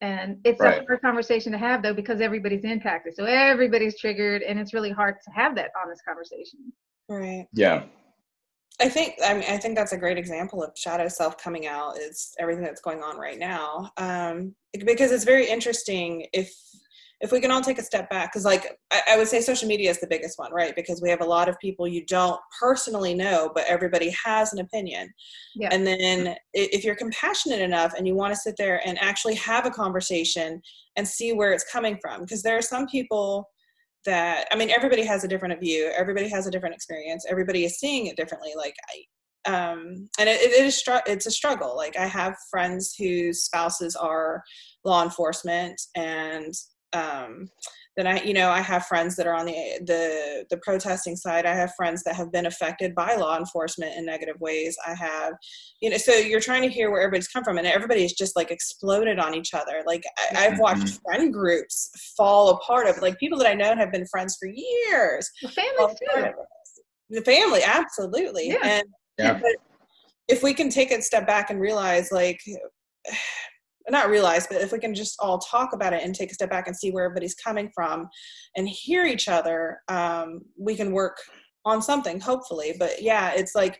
And 0.00 0.38
it's 0.44 0.60
Right. 0.60 0.80
a 0.82 0.84
hard 0.86 1.02
conversation 1.02 1.52
to 1.52 1.58
have 1.58 1.82
though 1.82 1.94
because 1.94 2.20
everybody's 2.20 2.64
impacted. 2.64 3.14
So 3.14 3.24
everybody's 3.24 3.98
triggered 3.98 4.42
and 4.42 4.58
it's 4.58 4.72
really 4.72 4.90
hard 4.90 5.16
to 5.24 5.30
have 5.32 5.54
that 5.56 5.70
honest 5.82 6.02
conversation. 6.06 6.72
Right. 7.08 7.46
Yeah. 7.52 7.84
I 8.80 8.88
think 8.88 9.14
I 9.22 9.34
mean 9.34 9.44
I 9.48 9.58
think 9.58 9.76
that's 9.76 9.92
a 9.92 9.98
great 9.98 10.16
example 10.16 10.62
of 10.62 10.72
shadow 10.76 11.08
self 11.08 11.36
coming 11.36 11.66
out 11.66 11.98
is 11.98 12.34
everything 12.38 12.64
that's 12.64 12.80
going 12.80 13.02
on 13.02 13.18
right 13.18 13.38
now. 13.38 13.90
Um, 13.98 14.54
because 14.72 15.12
it's 15.12 15.24
very 15.24 15.48
interesting 15.48 16.26
if 16.32 16.50
if 17.20 17.32
we 17.32 17.40
can 17.40 17.50
all 17.50 17.60
take 17.60 17.78
a 17.78 17.82
step 17.82 18.08
back 18.08 18.32
because 18.32 18.44
like 18.44 18.78
I, 18.90 19.02
I 19.10 19.16
would 19.16 19.28
say 19.28 19.40
social 19.40 19.68
media 19.68 19.90
is 19.90 20.00
the 20.00 20.06
biggest 20.06 20.38
one 20.38 20.52
right? 20.52 20.74
Because 20.74 21.02
we 21.02 21.10
have 21.10 21.20
a 21.20 21.26
lot 21.26 21.48
of 21.48 21.58
people 21.58 21.86
you 21.86 22.04
don't 22.06 22.40
personally 22.58 23.14
know 23.14 23.50
but 23.54 23.64
everybody 23.66 24.10
has 24.24 24.52
an 24.52 24.60
opinion. 24.60 25.12
Yeah. 25.54 25.68
and 25.72 25.86
then 25.86 26.36
if 26.54 26.84
you're 26.84 26.94
compassionate 26.94 27.60
enough 27.60 27.92
and 27.96 28.06
you 28.06 28.14
want 28.14 28.32
to 28.34 28.40
sit 28.40 28.56
there 28.56 28.80
and 28.86 28.98
actually 28.98 29.34
have 29.36 29.66
a 29.66 29.70
conversation 29.70 30.62
and 30.96 31.06
see 31.06 31.32
where 31.32 31.52
it's 31.52 31.70
coming 31.70 31.98
from 32.00 32.22
because 32.22 32.42
there 32.42 32.56
are 32.56 32.62
some 32.62 32.86
people 32.86 33.48
that 34.06 34.46
i 34.50 34.56
mean 34.56 34.70
everybody 34.70 35.04
has 35.04 35.24
a 35.24 35.28
different 35.28 35.58
view 35.60 35.90
everybody 35.96 36.28
has 36.28 36.46
a 36.46 36.50
different 36.50 36.74
experience 36.74 37.26
everybody 37.28 37.64
is 37.64 37.78
seeing 37.78 38.06
it 38.06 38.16
differently 38.16 38.52
like 38.56 38.74
i 38.88 39.04
um 39.46 40.08
and 40.18 40.28
it, 40.28 40.40
it 40.40 40.64
is 40.64 40.76
str- 40.76 41.06
it's 41.06 41.26
a 41.26 41.30
struggle. 41.30 41.76
Like 41.76 41.96
i 41.96 42.06
have 42.06 42.36
friends 42.50 42.94
whose 42.98 43.42
spouses 43.44 43.96
are 43.96 44.42
law 44.84 45.02
enforcement 45.02 45.80
and 45.96 46.52
um 46.92 47.48
then 47.96 48.06
i 48.06 48.22
you 48.22 48.34
know 48.34 48.50
i 48.50 48.60
have 48.60 48.86
friends 48.86 49.16
that 49.16 49.26
are 49.26 49.34
on 49.34 49.46
the 49.46 49.80
the 49.86 50.44
the 50.50 50.56
protesting 50.58 51.16
side. 51.16 51.46
I 51.46 51.54
have 51.54 51.72
friends 51.76 52.02
that 52.04 52.16
have 52.16 52.32
been 52.32 52.46
affected 52.46 52.94
by 52.94 53.14
law 53.14 53.36
enforcement 53.38 53.96
in 53.96 54.04
negative 54.04 54.36
ways. 54.40 54.76
I 54.86 54.94
have 54.94 55.34
you 55.80 55.90
know 55.90 55.96
so 55.96 56.12
you're 56.12 56.40
trying 56.40 56.62
to 56.62 56.68
hear 56.68 56.90
where 56.90 57.00
everybody's 57.02 57.28
come 57.28 57.44
from 57.44 57.58
and 57.58 57.66
everybody's 57.66 58.14
just 58.14 58.36
like 58.36 58.50
exploded 58.50 59.18
on 59.18 59.34
each 59.34 59.54
other. 59.54 59.82
Like 59.86 60.02
I, 60.18 60.46
i've 60.46 60.58
watched 60.58 61.00
friend 61.04 61.32
groups 61.32 61.90
fall 62.16 62.50
apart 62.50 62.86
of 62.86 63.00
like 63.02 63.18
people 63.18 63.38
that 63.38 63.48
i 63.48 63.54
know 63.54 63.74
have 63.74 63.92
been 63.92 64.06
friends 64.06 64.36
for 64.38 64.48
years. 64.48 65.30
Well, 65.42 65.52
families 65.52 65.98
too. 65.98 66.32
the 67.10 67.22
family 67.22 67.60
absolutely. 67.64 68.48
Yeah. 68.48 68.58
and 68.62 68.84
Yeah. 69.18 69.34
but 69.34 69.52
if 70.28 70.42
we 70.42 70.54
can 70.54 70.70
take 70.70 70.92
a 70.92 71.02
step 71.02 71.26
back 71.26 71.50
and 71.50 71.60
realize 71.60 72.12
like 72.12 72.40
not 73.90 74.08
realize 74.08 74.46
but 74.46 74.60
if 74.60 74.72
we 74.72 74.78
can 74.78 74.94
just 74.94 75.16
all 75.20 75.38
talk 75.38 75.72
about 75.72 75.92
it 75.92 76.02
and 76.02 76.14
take 76.14 76.30
a 76.30 76.34
step 76.34 76.50
back 76.50 76.66
and 76.66 76.76
see 76.76 76.90
where 76.90 77.04
everybody's 77.04 77.34
coming 77.34 77.70
from 77.74 78.08
and 78.56 78.68
hear 78.68 79.06
each 79.06 79.28
other 79.28 79.78
um, 79.88 80.40
we 80.58 80.74
can 80.74 80.92
work 80.92 81.18
on 81.64 81.82
something 81.82 82.20
hopefully 82.20 82.74
but 82.78 83.02
yeah 83.02 83.32
it's 83.34 83.54
like 83.54 83.78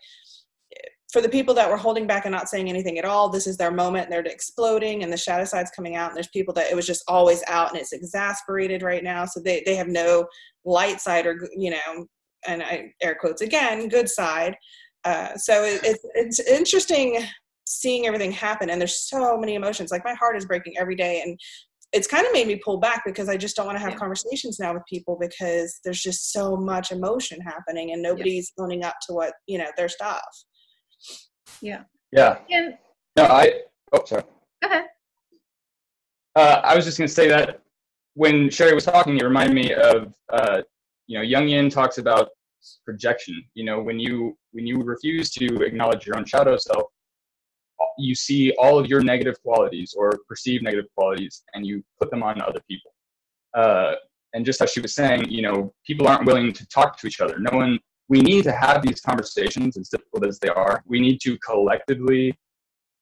for 1.12 1.20
the 1.20 1.28
people 1.28 1.52
that 1.54 1.68
were 1.68 1.76
holding 1.76 2.06
back 2.06 2.24
and 2.24 2.32
not 2.32 2.48
saying 2.48 2.68
anything 2.68 2.98
at 2.98 3.04
all 3.04 3.28
this 3.28 3.46
is 3.46 3.56
their 3.56 3.70
moment 3.70 4.04
and 4.04 4.12
they're 4.12 4.32
exploding 4.32 5.02
and 5.02 5.12
the 5.12 5.16
shadow 5.16 5.44
side's 5.44 5.70
coming 5.70 5.96
out 5.96 6.08
and 6.08 6.16
there's 6.16 6.28
people 6.28 6.54
that 6.54 6.70
it 6.70 6.76
was 6.76 6.86
just 6.86 7.02
always 7.08 7.42
out 7.48 7.70
and 7.70 7.80
it's 7.80 7.92
exasperated 7.92 8.82
right 8.82 9.02
now 9.02 9.24
so 9.24 9.40
they, 9.40 9.62
they 9.66 9.74
have 9.74 9.88
no 9.88 10.26
light 10.64 11.00
side 11.00 11.26
or 11.26 11.48
you 11.56 11.70
know 11.70 12.06
and 12.46 12.62
I 12.62 12.92
air 13.02 13.16
quotes 13.18 13.42
again, 13.42 13.88
good 13.88 14.08
side. 14.08 14.56
Uh, 15.04 15.34
so 15.36 15.64
it, 15.64 15.80
it's 15.82 16.04
it's 16.14 16.40
interesting 16.40 17.24
seeing 17.70 18.06
everything 18.06 18.32
happen, 18.32 18.70
and 18.70 18.80
there's 18.80 19.08
so 19.08 19.36
many 19.38 19.54
emotions. 19.54 19.90
Like 19.90 20.04
my 20.04 20.14
heart 20.14 20.36
is 20.36 20.44
breaking 20.44 20.74
every 20.78 20.96
day, 20.96 21.22
and 21.22 21.38
it's 21.92 22.06
kind 22.06 22.26
of 22.26 22.32
made 22.32 22.46
me 22.46 22.56
pull 22.64 22.78
back 22.78 23.02
because 23.04 23.28
I 23.28 23.36
just 23.36 23.56
don't 23.56 23.66
want 23.66 23.76
to 23.76 23.80
have 23.82 23.92
Yeah. 23.92 23.98
conversations 23.98 24.58
now 24.60 24.72
with 24.74 24.82
people 24.88 25.16
because 25.20 25.80
there's 25.84 26.00
just 26.02 26.32
so 26.32 26.56
much 26.56 26.92
emotion 26.92 27.40
happening, 27.40 27.92
and 27.92 28.02
nobody's 28.02 28.52
owning 28.58 28.84
up 28.84 28.94
to 29.06 29.12
what 29.14 29.32
you 29.46 29.58
know 29.58 29.70
their 29.76 29.88
stuff. 29.88 30.22
Yeah. 31.60 31.82
Yeah. 32.12 32.38
And 32.50 32.74
No, 33.16 33.24
I. 33.24 33.62
Oh, 33.92 34.04
sorry. 34.04 34.22
go 34.62 34.68
ahead. 34.68 34.84
Uh, 36.36 36.60
I 36.62 36.76
was 36.76 36.84
just 36.84 36.96
going 36.98 37.08
to 37.08 37.14
say 37.14 37.28
that 37.28 37.60
when 38.14 38.50
Sherry 38.50 38.74
was 38.74 38.84
talking, 38.84 39.16
it 39.18 39.24
reminded 39.24 39.54
me 39.54 39.72
of, 39.74 40.12
uh, 40.32 40.62
you 41.08 41.18
know, 41.18 41.24
Jungian 41.24 41.70
talks 41.70 41.98
about 41.98 42.28
projection. 42.84 43.42
You 43.54 43.64
know, 43.64 43.82
when 43.82 43.98
you 43.98 44.36
when 44.52 44.66
you 44.66 44.82
refuse 44.82 45.30
to 45.32 45.62
acknowledge 45.62 46.06
your 46.06 46.16
own 46.16 46.24
shadow 46.24 46.56
self, 46.56 46.84
you 47.98 48.14
see 48.14 48.52
all 48.58 48.78
of 48.78 48.86
your 48.86 49.02
negative 49.02 49.40
qualities 49.42 49.94
or 49.96 50.12
perceived 50.28 50.62
negative 50.64 50.86
qualities, 50.96 51.42
and 51.54 51.66
you 51.66 51.82
put 51.98 52.10
them 52.10 52.22
on 52.22 52.40
other 52.42 52.60
people. 52.68 52.92
Uh, 53.54 53.94
and 54.34 54.44
just 54.44 54.60
as 54.62 54.70
she 54.70 54.80
was 54.80 54.94
saying, 54.94 55.28
you 55.30 55.42
know, 55.42 55.72
people 55.84 56.06
aren't 56.06 56.26
willing 56.26 56.52
to 56.52 56.66
talk 56.68 56.98
to 56.98 57.06
each 57.06 57.20
other. 57.20 57.38
No 57.38 57.56
one. 57.56 57.78
We 58.08 58.20
need 58.20 58.42
to 58.44 58.52
have 58.52 58.82
these 58.82 59.00
conversations, 59.00 59.76
as 59.76 59.88
difficult 59.88 60.26
as 60.26 60.38
they 60.40 60.48
are. 60.48 60.82
We 60.86 61.00
need 61.00 61.20
to 61.22 61.38
collectively 61.38 62.36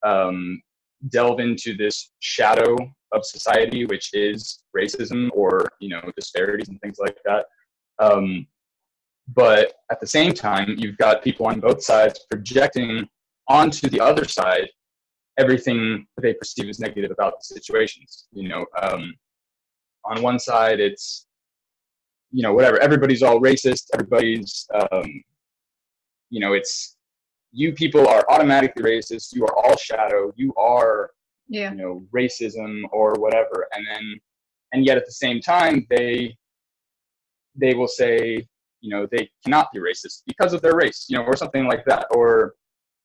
um, 0.07 0.61
delve 1.09 1.41
into 1.41 1.75
this 1.77 2.11
shadow 2.21 2.77
of 3.13 3.25
society, 3.25 3.87
which 3.87 4.11
is 4.13 4.63
racism 4.77 5.31
or 5.33 5.67
you 5.81 5.89
know 5.89 6.03
disparities 6.17 6.69
and 6.69 6.81
things 6.81 6.99
like 6.99 7.17
that. 7.25 7.47
Um, 7.99 8.47
but 9.35 9.75
at 9.91 10.01
the 10.01 10.07
same 10.07 10.33
time, 10.33 10.75
you've 10.79 10.97
got 10.99 11.23
people 11.23 11.47
on 11.47 11.61
both 11.61 11.83
sides 11.83 12.27
projecting 12.31 13.09
onto 13.49 13.89
the 13.89 14.01
other 14.01 14.25
side 14.25 14.69
everything 15.39 16.07
that 16.17 16.23
they 16.23 16.35
perceive 16.35 16.69
as 16.69 16.81
negative 16.81 17.11
about 17.11 17.35
the 17.39 17.45
situations. 17.55 18.27
You 18.33 18.49
know, 18.49 18.67
um, 18.83 19.15
on 20.05 20.23
one 20.23 20.39
side, 20.39 20.81
it's 20.81 21.27
you 22.31 22.43
know 22.43 22.53
whatever 22.53 22.79
everybody's 22.81 23.23
all 23.23 23.41
racist, 23.41 23.85
everybody's 23.95 24.67
um, 24.75 25.07
you 26.31 26.41
know 26.41 26.53
it's 26.53 26.97
you 27.53 27.73
people 27.73 28.07
are 28.07 28.25
automatically 28.31 28.83
racist. 28.83 29.35
You 29.35 29.45
are 29.47 29.57
all 29.57 29.77
shadow. 29.77 30.33
You 30.37 30.53
are 30.57 31.11
Yeah. 31.49 31.71
you 31.73 31.79
know 31.79 32.05
racism 32.15 32.83
or 32.93 33.15
whatever 33.25 33.67
and 33.75 33.83
then 33.91 34.05
and 34.73 34.85
yet 34.85 34.99
at 35.01 35.07
the 35.07 35.19
same 35.27 35.41
time 35.41 35.87
they 35.89 36.37
they 37.63 37.73
will 37.79 37.89
say 37.89 38.15
you 38.85 38.91
know 38.93 39.03
they 39.11 39.25
cannot 39.43 39.67
be 39.73 39.79
racist 39.81 40.17
because 40.27 40.53
of 40.53 40.61
their 40.61 40.77
race 40.77 41.07
you 41.09 41.17
know 41.17 41.25
or 41.25 41.37
something 41.43 41.65
like 41.73 41.85
that 41.87 42.05
or 42.19 42.29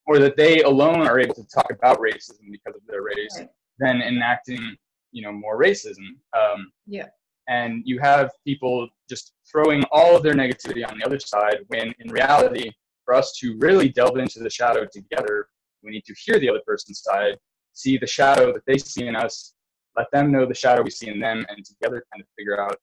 or 0.06 0.20
that 0.20 0.36
they 0.38 0.62
alone 0.62 1.08
are 1.08 1.20
able 1.20 1.36
to 1.36 1.46
talk 1.48 1.72
about 1.72 2.00
racism 2.00 2.52
because 2.52 2.76
of 2.76 2.82
their 2.88 3.04
race 3.04 3.36
Right. 3.38 3.50
then 3.80 4.02
enacting 4.02 4.76
you 5.12 5.22
know 5.24 5.32
more 5.32 5.60
racism 5.60 6.08
um, 6.38 6.72
Yeah. 6.88 7.08
and 7.48 7.84
you 7.86 8.00
have 8.00 8.32
people 8.46 8.90
just 9.10 9.34
throwing 9.52 9.84
all 9.92 10.16
of 10.16 10.24
their 10.24 10.34
negativity 10.34 10.90
on 10.90 10.98
the 10.98 11.06
other 11.06 11.20
side 11.20 11.60
when 11.68 11.94
in 12.00 12.12
reality 12.12 12.70
for 13.06 13.14
us 13.14 13.34
to 13.40 13.58
really 13.60 13.90
delve 13.90 14.18
into 14.18 14.40
the 14.40 14.50
shadow 14.50 14.86
together 14.92 15.48
we 15.84 15.92
need 15.92 16.06
to 16.06 16.16
hear 16.24 16.40
the 16.40 16.50
other 16.50 16.62
person's 16.66 17.02
side 17.02 17.38
see 17.74 17.98
the 17.98 18.08
shadow 18.08 18.54
that 18.54 18.64
they 18.68 18.78
see 18.78 19.08
in 19.08 19.16
us, 19.16 19.56
let 19.98 20.10
them 20.12 20.32
know 20.32 20.46
the 20.46 20.54
shadow 20.54 20.82
we 20.84 20.90
see 20.92 21.08
in 21.10 21.20
them, 21.20 21.44
and 21.50 21.66
together 21.66 22.06
kind 22.14 22.22
of 22.22 22.28
figure 22.38 22.60
out, 22.62 22.76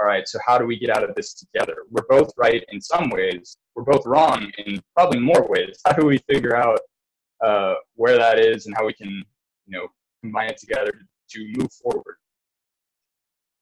all 0.00 0.06
right, 0.06 0.26
so 0.26 0.38
how 0.46 0.56
do 0.56 0.64
we 0.64 0.78
get 0.78 0.90
out 0.96 1.04
of 1.04 1.14
this 1.14 1.34
together? 1.34 1.76
We're 1.90 2.06
both 2.08 2.32
right 2.38 2.64
in 2.70 2.80
some 2.80 3.10
ways, 3.10 3.58
we're 3.74 3.84
both 3.84 4.06
wrong 4.06 4.50
in 4.66 4.82
probably 4.96 5.20
more 5.20 5.46
ways. 5.48 5.78
How 5.86 5.92
do 5.92 6.06
we 6.06 6.18
figure 6.32 6.56
out 6.56 6.80
uh, 7.44 7.74
where 7.94 8.16
that 8.16 8.38
is 8.38 8.66
and 8.66 8.74
how 8.74 8.86
we 8.86 8.94
can, 8.94 9.08
you 9.08 9.24
know, 9.78 9.88
combine 10.22 10.48
it 10.48 10.58
together 10.58 10.92
to 11.30 11.52
move 11.56 11.70
forward? 11.72 12.16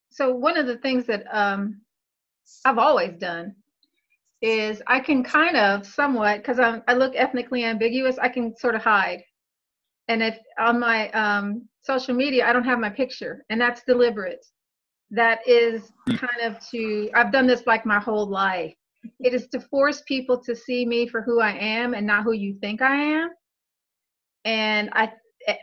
So 0.09 0.33
one 0.33 0.57
of 0.57 0.65
the 0.65 0.77
things 0.77 1.05
that 1.07 1.23
um, 1.31 1.81
I've 2.65 2.77
always 2.77 3.17
done 3.17 3.55
is 4.41 4.81
I 4.87 5.01
can 5.01 5.23
kind 5.23 5.57
of 5.57 5.85
somewhat 5.85 6.37
because 6.37 6.59
I 6.59 6.93
look 6.93 7.13
ethnically 7.15 7.65
ambiguous. 7.65 8.17
I 8.17 8.29
can 8.29 8.55
sort 8.55 8.75
of 8.75 8.81
hide, 8.81 9.23
and 10.07 10.23
if 10.23 10.37
on 10.57 10.79
my 10.79 11.09
um, 11.11 11.67
social 11.81 12.15
media 12.15 12.47
I 12.47 12.53
don't 12.53 12.63
have 12.63 12.79
my 12.79 12.89
picture, 12.89 13.43
and 13.49 13.59
that's 13.59 13.83
deliberate. 13.83 14.45
That 15.11 15.39
is 15.47 15.91
kind 16.07 16.41
of 16.43 16.59
to 16.69 17.09
I've 17.15 17.31
done 17.31 17.47
this 17.47 17.65
like 17.65 17.85
my 17.85 17.99
whole 17.99 18.27
life. 18.27 18.75
It 19.19 19.33
is 19.33 19.47
to 19.49 19.59
force 19.59 20.01
people 20.07 20.37
to 20.43 20.55
see 20.55 20.85
me 20.85 21.07
for 21.07 21.21
who 21.21 21.39
I 21.39 21.51
am 21.51 21.93
and 21.93 22.05
not 22.05 22.23
who 22.23 22.33
you 22.33 22.55
think 22.61 22.81
I 22.81 22.95
am. 22.95 23.29
And 24.45 24.89
I 24.93 25.11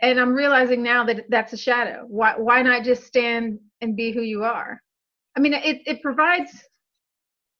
and 0.01 0.19
I'm 0.19 0.33
realizing 0.33 0.83
now 0.83 1.05
that 1.05 1.25
that's 1.29 1.53
a 1.53 1.57
shadow. 1.57 2.05
Why 2.07 2.33
why 2.37 2.61
not 2.61 2.83
just 2.83 3.05
stand 3.05 3.59
and 3.81 3.95
be 3.95 4.11
who 4.11 4.21
you 4.21 4.43
are? 4.43 4.81
I 5.35 5.39
mean, 5.39 5.53
it 5.53 5.81
it 5.85 6.01
provides. 6.01 6.51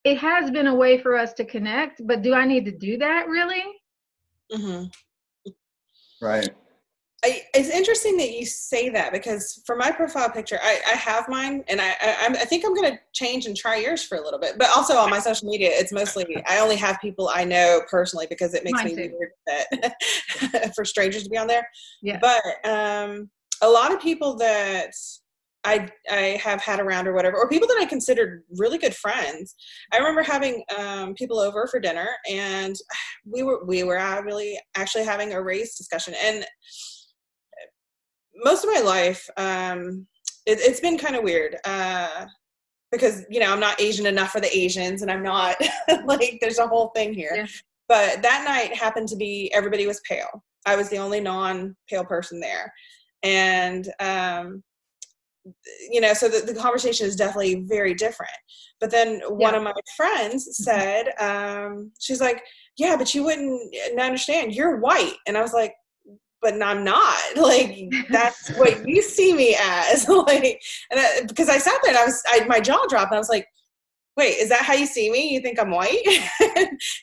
It 0.03 0.17
has 0.19 0.49
been 0.51 0.67
a 0.67 0.75
way 0.75 0.97
for 0.97 1.17
us 1.17 1.33
to 1.33 1.43
connect, 1.43 2.05
but 2.07 2.21
do 2.21 2.33
I 2.33 2.45
need 2.45 2.63
to 2.65 2.71
do 2.71 2.97
that 2.97 3.27
really? 3.27 3.63
Mm-hmm. 4.51 4.85
Right. 6.21 6.49
I, 7.27 7.41
it's 7.53 7.69
interesting 7.69 8.15
that 8.17 8.31
you 8.31 8.45
say 8.45 8.87
that 8.89 9.11
because 9.11 9.61
for 9.65 9.75
my 9.75 9.91
profile 9.91 10.29
picture, 10.29 10.57
I, 10.61 10.79
I 10.87 10.91
have 10.95 11.27
mine, 11.27 11.63
and 11.67 11.81
I, 11.81 11.89
I 12.01 12.15
I'm- 12.21 12.35
think 12.35 12.63
I'm 12.65 12.73
going 12.73 12.91
to 12.91 12.99
change 13.13 13.45
and 13.45 13.55
try 13.55 13.75
yours 13.77 14.03
for 14.03 14.17
a 14.17 14.21
little 14.21 14.39
bit. 14.39 14.57
But 14.57 14.69
also 14.75 14.95
on 14.95 15.09
my 15.09 15.19
social 15.19 15.47
media, 15.49 15.69
it's 15.73 15.91
mostly 15.91 16.25
I 16.47 16.59
only 16.59 16.77
have 16.77 16.99
people 17.01 17.29
I 17.33 17.43
know 17.43 17.81
personally 17.89 18.27
because 18.29 18.53
it 18.53 18.63
makes 18.63 18.81
Mine 18.81 18.95
me 18.95 18.95
too. 18.95 19.17
weird 19.19 19.31
that 19.45 20.73
for 20.75 20.85
strangers 20.85 21.23
to 21.23 21.29
be 21.29 21.37
on 21.37 21.47
there. 21.47 21.67
Yeah. 22.01 22.19
But 22.21 22.41
um, 22.69 23.29
a 23.61 23.67
lot 23.67 23.93
of 23.93 23.99
people 23.99 24.35
that 24.37 24.91
I 25.65 25.89
I 26.09 26.39
have 26.41 26.61
had 26.61 26.79
around 26.79 27.07
or 27.07 27.13
whatever, 27.13 27.35
or 27.35 27.49
people 27.49 27.67
that 27.67 27.79
I 27.81 27.85
considered 27.85 28.43
really 28.57 28.77
good 28.77 28.95
friends. 28.95 29.55
I 29.91 29.97
remember 29.97 30.23
having 30.23 30.63
um, 30.77 31.13
people 31.15 31.39
over 31.39 31.67
for 31.67 31.81
dinner, 31.81 32.07
and 32.29 32.75
we 33.25 33.43
were 33.43 33.65
we 33.65 33.83
were 33.83 33.99
really 34.23 34.57
actually 34.75 35.03
having 35.03 35.33
a 35.33 35.41
race 35.41 35.77
discussion. 35.77 36.13
And 36.23 36.45
most 38.43 38.63
of 38.63 38.71
my 38.73 38.81
life, 38.81 39.29
um, 39.37 40.07
it, 40.45 40.59
has 40.61 40.79
been 40.79 40.97
kind 40.97 41.15
of 41.15 41.23
weird 41.23 41.57
uh, 41.65 42.25
because 42.91 43.25
you 43.29 43.39
know 43.39 43.51
I'm 43.51 43.59
not 43.59 43.81
Asian 43.81 44.05
enough 44.05 44.31
for 44.31 44.39
the 44.39 44.55
Asians, 44.55 45.01
and 45.01 45.11
I'm 45.11 45.23
not 45.23 45.57
like 46.05 46.37
there's 46.41 46.59
a 46.59 46.67
whole 46.67 46.89
thing 46.95 47.13
here. 47.13 47.33
Yeah. 47.35 47.45
But 47.87 48.21
that 48.21 48.43
night 48.45 48.75
happened 48.75 49.07
to 49.09 49.15
be 49.15 49.51
everybody 49.53 49.87
was 49.87 50.01
pale. 50.01 50.43
I 50.65 50.75
was 50.75 50.89
the 50.89 50.97
only 50.97 51.21
non-pale 51.21 52.05
person 52.05 52.39
there, 52.39 52.73
and 53.23 53.87
um, 53.99 54.63
you 55.89 56.01
know, 56.01 56.13
so 56.13 56.27
the, 56.27 56.51
the 56.51 56.59
conversation 56.59 57.07
is 57.07 57.15
definitely 57.15 57.63
very 57.67 57.93
different. 57.93 58.31
But 58.79 58.91
then 58.91 59.21
one 59.27 59.55
of 59.55 59.63
my 59.63 59.73
friends 59.95 60.45
mm-hmm. 60.45 60.63
said, 60.63 61.07
um, 61.19 61.91
she's 61.99 62.21
like, 62.21 62.43
"Yeah, 62.77 62.95
but 62.97 63.13
you 63.13 63.23
wouldn't 63.23 63.73
understand. 63.99 64.53
You're 64.53 64.77
white," 64.77 65.15
and 65.25 65.37
I 65.37 65.41
was 65.41 65.53
like, 65.53 65.73
but 66.41 66.61
I'm 66.61 66.83
not. 66.83 67.17
Like 67.37 67.89
that's 68.09 68.49
what 68.57 68.87
you 68.87 69.01
see 69.01 69.33
me 69.33 69.55
as. 69.59 70.07
like, 70.27 70.61
and 70.91 70.99
I, 70.99 71.21
because 71.27 71.49
I 71.49 71.57
sat 71.57 71.79
there 71.83 71.91
and 71.91 71.97
I 71.97 72.05
was, 72.05 72.21
I, 72.27 72.45
my 72.45 72.59
jaw 72.59 72.85
dropped. 72.89 73.11
And 73.11 73.15
I 73.15 73.19
was 73.19 73.29
like, 73.29 73.47
wait, 74.17 74.37
is 74.37 74.49
that 74.49 74.63
how 74.63 74.73
you 74.73 74.85
see 74.85 75.09
me? 75.09 75.29
You 75.29 75.39
think 75.39 75.59
I'm 75.59 75.71
white? 75.71 76.01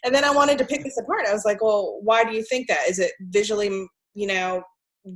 and 0.04 0.14
then 0.14 0.24
I 0.24 0.30
wanted 0.30 0.58
to 0.58 0.64
pick 0.64 0.82
this 0.82 0.98
apart. 0.98 1.26
I 1.26 1.32
was 1.32 1.44
like, 1.44 1.62
well, 1.62 2.00
why 2.02 2.24
do 2.24 2.32
you 2.32 2.44
think 2.44 2.68
that? 2.68 2.88
Is 2.88 2.98
it 2.98 3.12
visually, 3.20 3.86
you 4.14 4.26
know, 4.26 4.62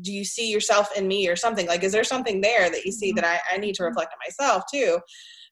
do 0.00 0.12
you 0.12 0.24
see 0.24 0.50
yourself 0.50 0.88
in 0.96 1.08
me 1.08 1.28
or 1.28 1.36
something? 1.36 1.66
Like, 1.66 1.82
is 1.82 1.92
there 1.92 2.04
something 2.04 2.40
there 2.40 2.70
that 2.70 2.84
you 2.84 2.92
see 2.92 3.10
mm-hmm. 3.10 3.16
that 3.16 3.42
I, 3.50 3.54
I 3.54 3.58
need 3.58 3.74
to 3.74 3.84
reflect 3.84 4.12
on 4.12 4.18
myself 4.26 4.62
too? 4.72 4.98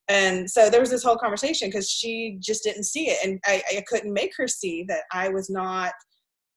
And 0.08 0.49
so 0.49 0.70
there 0.70 0.80
was 0.80 0.90
this 0.90 1.02
whole 1.02 1.16
conversation 1.16 1.68
because 1.68 1.90
she 1.90 2.38
just 2.40 2.62
didn't 2.62 2.85
see 2.85 3.08
it. 3.08 3.18
And 3.26 3.40
I, 3.44 3.62
I 3.76 3.85
couldn't 3.88 4.12
make 4.12 4.32
her 4.37 4.46
see 4.46 4.85
that 4.88 5.02
I 5.12 5.28
was 5.28 5.50
not– 5.50 5.92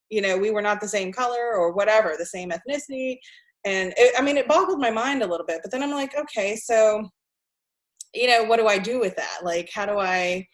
you 0.10 0.22
know 0.22 0.38
we 0.38 0.52
were 0.52 0.62
not 0.62 0.82
the 0.82 0.88
same 0.88 1.12
color 1.12 1.54
or 1.54 1.72
whatever 1.72 2.16
the 2.18 2.26
same 2.26 2.52
ethnicity. 2.52 3.18
And 3.66 3.94
it, 3.98 4.14
i 4.18 4.22
mean 4.22 4.38
it 4.38 4.48
boggled 4.48 4.80
my 4.80 4.90
mind 4.90 5.22
a 5.22 5.28
little 5.28 5.46
bit 5.46 5.60
but 5.62 5.72
then 5.72 5.84
i'm 5.84 5.92
like 5.92 6.16
okay 6.16 6.56
so 6.56 7.06
you 8.14 8.28
know 8.28 8.44
what 8.44 8.58
do 8.58 8.68
i 8.68 8.78
do 8.78 9.00
with 9.00 9.16
that? 9.18 9.40
Like 9.44 9.70
how 9.74 9.86
do 9.86 10.00
i 10.00 10.46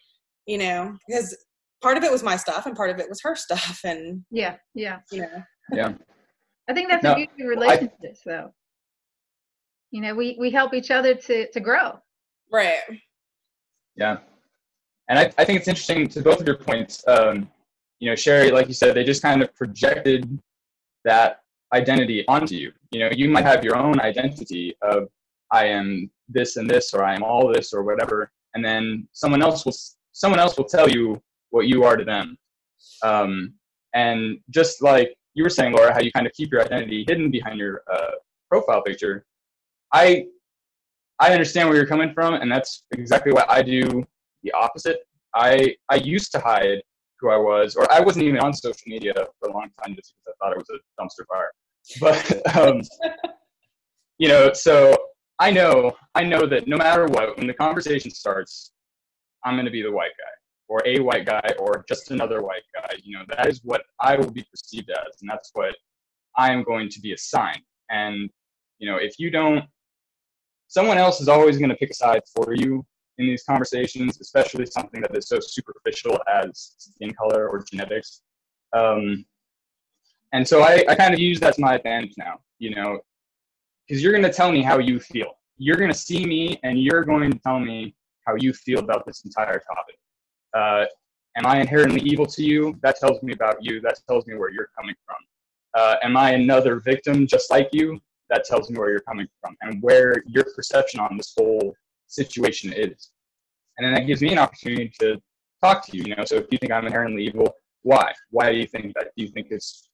you 0.46 0.58
know 0.58 0.96
because 1.06 1.36
part 1.82 1.96
of 1.96 2.04
it 2.04 2.10
was 2.10 2.22
my 2.22 2.36
stuff 2.36 2.66
and 2.66 2.76
part 2.76 2.90
of 2.90 2.98
it 2.98 3.08
was 3.08 3.20
her 3.22 3.36
stuff 3.46 3.80
and 3.84 4.24
yeah 4.30 4.56
yeah. 4.74 4.98
you 5.12 5.22
know. 5.22 5.42
Yeah. 5.72 5.92
I 6.68 6.74
think 6.74 6.88
that's 6.88 7.04
no, 7.04 7.12
a 7.12 7.16
beauty 7.16 7.42
of 7.42 7.48
relationships 7.48 8.20
I, 8.26 8.30
though. 8.30 8.50
You 9.90 10.02
know 10.02 10.14
we 10.14 10.36
we 10.38 10.50
help 10.50 10.74
each 10.74 10.90
other 10.90 11.14
to 11.14 11.50
to 11.50 11.60
grow. 11.60 11.98
Right. 12.52 12.80
Yeah. 13.96 14.18
And 15.08 15.18
I, 15.18 15.32
I 15.38 15.44
think 15.44 15.60
it's 15.60 15.68
interesting 15.68 16.08
to 16.08 16.20
both 16.20 16.40
of 16.40 16.46
your 16.46 16.56
points 16.56 17.06
um, 17.06 17.48
you 17.98 18.10
know, 18.10 18.16
Sherry, 18.16 18.50
like 18.50 18.68
you 18.68 18.74
said, 18.74 18.94
they 18.94 19.04
just 19.04 19.22
kind 19.22 19.42
of 19.42 19.54
projected 19.54 20.38
that 21.04 21.40
identity 21.72 22.26
onto 22.28 22.54
you. 22.54 22.72
You 22.90 23.00
know, 23.00 23.10
you 23.12 23.28
might 23.28 23.44
have 23.44 23.64
your 23.64 23.76
own 23.76 24.00
identity 24.00 24.74
of 24.82 25.08
I 25.50 25.66
am 25.66 26.10
this 26.28 26.56
and 26.56 26.68
this, 26.68 26.92
or 26.92 27.04
I 27.04 27.14
am 27.14 27.22
all 27.22 27.52
this, 27.52 27.72
or 27.72 27.82
whatever, 27.82 28.30
and 28.54 28.64
then 28.64 29.08
someone 29.12 29.42
else 29.42 29.64
will 29.64 29.74
someone 30.12 30.40
else 30.40 30.56
will 30.56 30.64
tell 30.64 30.88
you 30.88 31.22
what 31.50 31.66
you 31.66 31.84
are 31.84 31.96
to 31.96 32.04
them. 32.04 32.36
Um, 33.02 33.54
and 33.94 34.38
just 34.50 34.82
like 34.82 35.14
you 35.34 35.42
were 35.44 35.50
saying, 35.50 35.72
Laura, 35.74 35.92
how 35.92 36.00
you 36.00 36.10
kind 36.12 36.26
of 36.26 36.32
keep 36.32 36.50
your 36.50 36.62
identity 36.62 37.04
hidden 37.06 37.30
behind 37.30 37.58
your 37.58 37.82
uh, 37.92 38.12
profile 38.50 38.82
picture. 38.82 39.24
I 39.92 40.26
I 41.18 41.32
understand 41.32 41.68
where 41.68 41.78
you're 41.78 41.86
coming 41.86 42.12
from, 42.12 42.34
and 42.34 42.50
that's 42.50 42.84
exactly 42.92 43.32
why 43.32 43.44
I 43.48 43.62
do 43.62 44.04
the 44.42 44.52
opposite. 44.52 44.98
I 45.34 45.76
I 45.88 45.96
used 45.96 46.32
to 46.32 46.40
hide 46.40 46.82
who 47.20 47.30
I 47.30 47.36
was, 47.36 47.76
or 47.76 47.90
I 47.92 48.00
wasn't 48.00 48.24
even 48.24 48.40
on 48.40 48.52
social 48.52 48.82
media 48.86 49.14
for 49.38 49.48
a 49.48 49.52
long 49.52 49.70
time 49.82 49.94
just 49.94 50.14
because 50.14 50.34
I 50.40 50.44
thought 50.44 50.52
it 50.52 50.58
was 50.58 50.70
a 50.70 51.00
dumpster 51.00 51.26
fire. 51.26 51.52
But 52.00 52.56
um, 52.56 52.82
you 54.18 54.28
know, 54.28 54.52
so 54.52 54.96
I 55.38 55.50
know 55.50 55.92
I 56.14 56.24
know 56.24 56.46
that 56.46 56.66
no 56.66 56.76
matter 56.76 57.06
what, 57.06 57.36
when 57.36 57.46
the 57.46 57.54
conversation 57.54 58.10
starts, 58.10 58.72
I'm 59.44 59.54
going 59.54 59.66
to 59.66 59.70
be 59.70 59.82
the 59.82 59.92
white 59.92 60.12
guy, 60.18 60.32
or 60.68 60.82
a 60.84 61.00
white 61.00 61.26
guy, 61.26 61.48
or 61.58 61.84
just 61.88 62.10
another 62.10 62.42
white 62.42 62.64
guy. 62.74 62.96
You 63.02 63.18
know, 63.18 63.24
that 63.36 63.46
is 63.46 63.60
what 63.62 63.82
I 64.00 64.16
will 64.16 64.30
be 64.30 64.44
perceived 64.50 64.90
as, 64.90 65.20
and 65.20 65.30
that's 65.30 65.50
what 65.54 65.74
I 66.36 66.52
am 66.52 66.62
going 66.64 66.88
to 66.90 67.00
be 67.00 67.12
assigned. 67.12 67.62
And 67.90 68.30
you 68.78 68.90
know, 68.90 68.96
if 68.96 69.18
you 69.18 69.30
don't, 69.30 69.64
someone 70.68 70.98
else 70.98 71.20
is 71.20 71.28
always 71.28 71.58
going 71.58 71.70
to 71.70 71.76
pick 71.76 71.90
a 71.90 71.94
side 71.94 72.22
for 72.34 72.54
you 72.54 72.84
in 73.18 73.26
these 73.26 73.44
conversations, 73.44 74.20
especially 74.20 74.66
something 74.66 75.00
that 75.00 75.16
is 75.16 75.28
so 75.28 75.38
superficial 75.40 76.18
as 76.32 76.74
skin 76.78 77.12
color 77.14 77.48
or 77.48 77.62
genetics. 77.62 78.22
Um, 78.72 79.24
and 80.32 80.46
so 80.46 80.62
I, 80.62 80.84
I 80.88 80.94
kind 80.94 81.14
of 81.14 81.20
use 81.20 81.40
that 81.40 81.54
to 81.54 81.60
my 81.60 81.76
advantage 81.76 82.14
now, 82.18 82.40
you 82.58 82.74
know, 82.74 83.00
because 83.86 84.02
you're 84.02 84.12
going 84.12 84.24
to 84.24 84.32
tell 84.32 84.52
me 84.52 84.62
how 84.62 84.78
you 84.78 85.00
feel. 85.00 85.38
You're 85.56 85.76
going 85.76 85.92
to 85.92 85.98
see 85.98 86.26
me 86.26 86.60
and 86.62 86.82
you're 86.82 87.04
going 87.04 87.30
to 87.30 87.38
tell 87.38 87.58
me 87.58 87.94
how 88.26 88.34
you 88.34 88.52
feel 88.52 88.80
about 88.80 89.06
this 89.06 89.24
entire 89.24 89.60
topic. 89.60 89.98
Uh, 90.54 90.84
am 91.36 91.46
I 91.46 91.60
inherently 91.60 92.00
evil 92.00 92.26
to 92.26 92.42
you? 92.42 92.78
That 92.82 92.96
tells 92.98 93.22
me 93.22 93.32
about 93.32 93.62
you. 93.62 93.80
That 93.80 93.98
tells 94.08 94.26
me 94.26 94.36
where 94.36 94.50
you're 94.50 94.70
coming 94.78 94.94
from. 95.06 95.16
Uh, 95.74 95.96
am 96.02 96.16
I 96.16 96.32
another 96.32 96.80
victim 96.80 97.26
just 97.26 97.50
like 97.50 97.68
you? 97.72 98.00
That 98.28 98.44
tells 98.44 98.68
me 98.70 98.78
where 98.78 98.90
you're 98.90 99.00
coming 99.00 99.28
from 99.40 99.56
and 99.60 99.80
where 99.82 100.22
your 100.26 100.44
perception 100.54 100.98
on 101.00 101.16
this 101.16 101.32
whole 101.38 101.74
situation 102.06 102.72
is. 102.72 103.10
And 103.78 103.86
then 103.86 103.94
that 103.94 104.06
gives 104.06 104.22
me 104.22 104.32
an 104.32 104.38
opportunity 104.38 104.92
to 105.00 105.20
talk 105.62 105.86
to 105.86 105.96
you, 105.96 106.04
you 106.06 106.16
know. 106.16 106.24
So 106.24 106.36
if 106.36 106.46
you 106.50 106.58
think 106.58 106.72
I'm 106.72 106.86
inherently 106.86 107.24
evil, 107.26 107.54
why? 107.82 108.12
Why 108.30 108.52
do 108.52 108.58
you 108.58 108.66
think 108.66 108.94
that? 108.94 109.08
Do 109.16 109.24
you 109.24 109.28
think 109.28 109.48
it's 109.50 109.88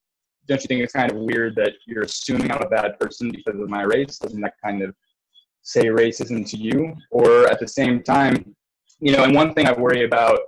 don't 0.48 0.60
you 0.60 0.66
think 0.66 0.82
it's 0.82 0.92
kind 0.92 1.10
of 1.10 1.18
weird 1.18 1.54
that 1.56 1.72
you're 1.86 2.02
assuming 2.02 2.50
I'm 2.50 2.62
a 2.62 2.68
bad 2.68 2.98
person 2.98 3.30
because 3.30 3.60
of 3.60 3.68
my 3.68 3.82
race? 3.82 4.18
Doesn't 4.18 4.40
that 4.40 4.54
kind 4.64 4.82
of 4.82 4.94
say 5.62 5.86
racism 5.86 6.48
to 6.50 6.56
you? 6.56 6.94
Or 7.10 7.48
at 7.48 7.60
the 7.60 7.68
same 7.68 8.02
time, 8.02 8.54
you 8.98 9.12
know, 9.12 9.24
and 9.24 9.34
one 9.34 9.54
thing 9.54 9.66
I 9.66 9.72
worry 9.72 10.04
about 10.04 10.40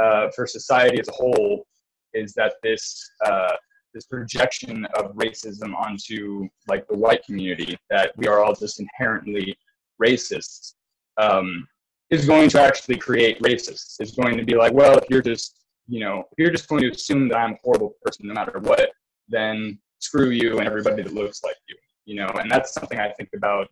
uh, 0.00 0.30
for 0.34 0.46
society 0.46 1.00
as 1.00 1.08
a 1.08 1.12
whole 1.12 1.66
is 2.14 2.32
that 2.34 2.54
this 2.62 3.10
uh, 3.24 3.52
this 3.94 4.06
projection 4.06 4.86
of 4.96 5.12
racism 5.14 5.74
onto 5.74 6.48
like 6.68 6.86
the 6.88 6.96
white 6.96 7.24
community 7.24 7.76
that 7.90 8.12
we 8.16 8.26
are 8.26 8.42
all 8.42 8.54
just 8.54 8.80
inherently 8.80 9.56
racist 10.02 10.74
um, 11.18 11.66
is 12.10 12.26
going 12.26 12.48
to 12.50 12.60
actually 12.60 12.96
create 12.96 13.40
racists. 13.42 13.96
It's 14.00 14.12
going 14.12 14.36
to 14.36 14.44
be 14.44 14.54
like, 14.54 14.72
well, 14.72 14.96
if 14.96 15.04
you're 15.10 15.22
just, 15.22 15.64
you 15.86 16.00
know, 16.00 16.20
if 16.30 16.38
you're 16.38 16.50
just 16.50 16.68
going 16.68 16.82
to 16.82 16.90
assume 16.90 17.28
that 17.28 17.38
I'm 17.38 17.52
a 17.52 17.58
horrible 17.62 17.94
person 18.02 18.26
no 18.26 18.34
matter 18.34 18.58
what, 18.60 18.90
then 19.28 19.78
screw 19.98 20.30
you 20.30 20.58
and 20.58 20.66
everybody 20.66 21.02
that 21.02 21.12
looks 21.12 21.42
like 21.42 21.56
you, 21.68 21.76
you 22.06 22.14
know, 22.14 22.28
and 22.40 22.50
that's 22.50 22.72
something 22.72 22.98
I 22.98 23.12
think 23.12 23.30
about 23.34 23.68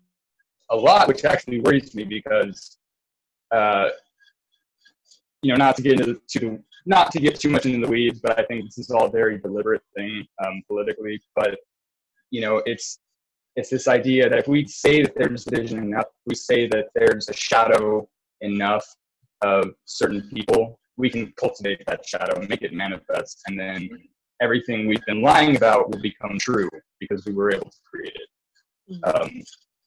a 0.71 0.77
lot, 0.77 1.09
which 1.09 1.25
actually 1.25 1.61
worries 1.61 1.95
me 1.95 2.05
because, 2.05 2.79
uh, 3.53 3.89
you 5.43 5.53
know, 5.53 5.57
not 5.57 5.77
to 5.77 5.83
get 5.83 6.01
into 6.01 6.21
the, 6.35 6.63
not 6.85 7.11
to 7.13 7.21
get 7.21 7.39
too 7.39 7.51
much 7.51 7.67
into 7.67 7.85
the 7.85 7.91
weeds, 7.91 8.21
but 8.21 8.39
I 8.39 8.45
think 8.45 8.65
this 8.65 8.79
is 8.79 8.91
all 8.91 9.07
a 9.07 9.11
very 9.11 9.39
deliberate 9.39 9.83
thing 9.97 10.27
um, 10.45 10.63
politically. 10.67 11.21
But 11.35 11.59
you 12.31 12.41
know, 12.41 12.63
it's 12.67 12.99
it's 13.57 13.71
this 13.71 13.89
idea 13.89 14.29
that 14.29 14.39
if 14.39 14.49
we 14.49 14.67
say 14.67 15.03
that 15.03 15.15
there's 15.17 15.45
division 15.45 15.79
enough, 15.79 16.07
we 16.27 16.35
say 16.35 16.69
that 16.69 16.87
there's 16.95 17.29
a 17.29 17.33
shadow 17.33 18.07
enough 18.43 18.87
of 19.43 19.75
certain 19.87 20.29
people, 20.33 20.79
we 20.99 21.09
can 21.11 21.33
cultivate 21.37 21.83
that 21.87 22.07
shadow 22.07 22.39
and 22.39 22.49
make 22.49 22.63
it 22.63 22.75
manifest. 22.75 23.43
And 23.47 23.59
then 23.59 23.89
everything 24.43 24.87
we've 24.87 25.05
been 25.07 25.23
lying 25.23 25.57
about 25.57 25.91
will 25.91 26.01
become 26.01 26.39
true 26.39 26.69
because 27.01 27.25
we 27.25 27.33
were 27.33 27.51
able 27.51 27.71
to 27.71 27.79
create 27.91 28.15
it. 28.15 28.95
Mm-hmm. 28.95 29.23
Um, 29.23 29.43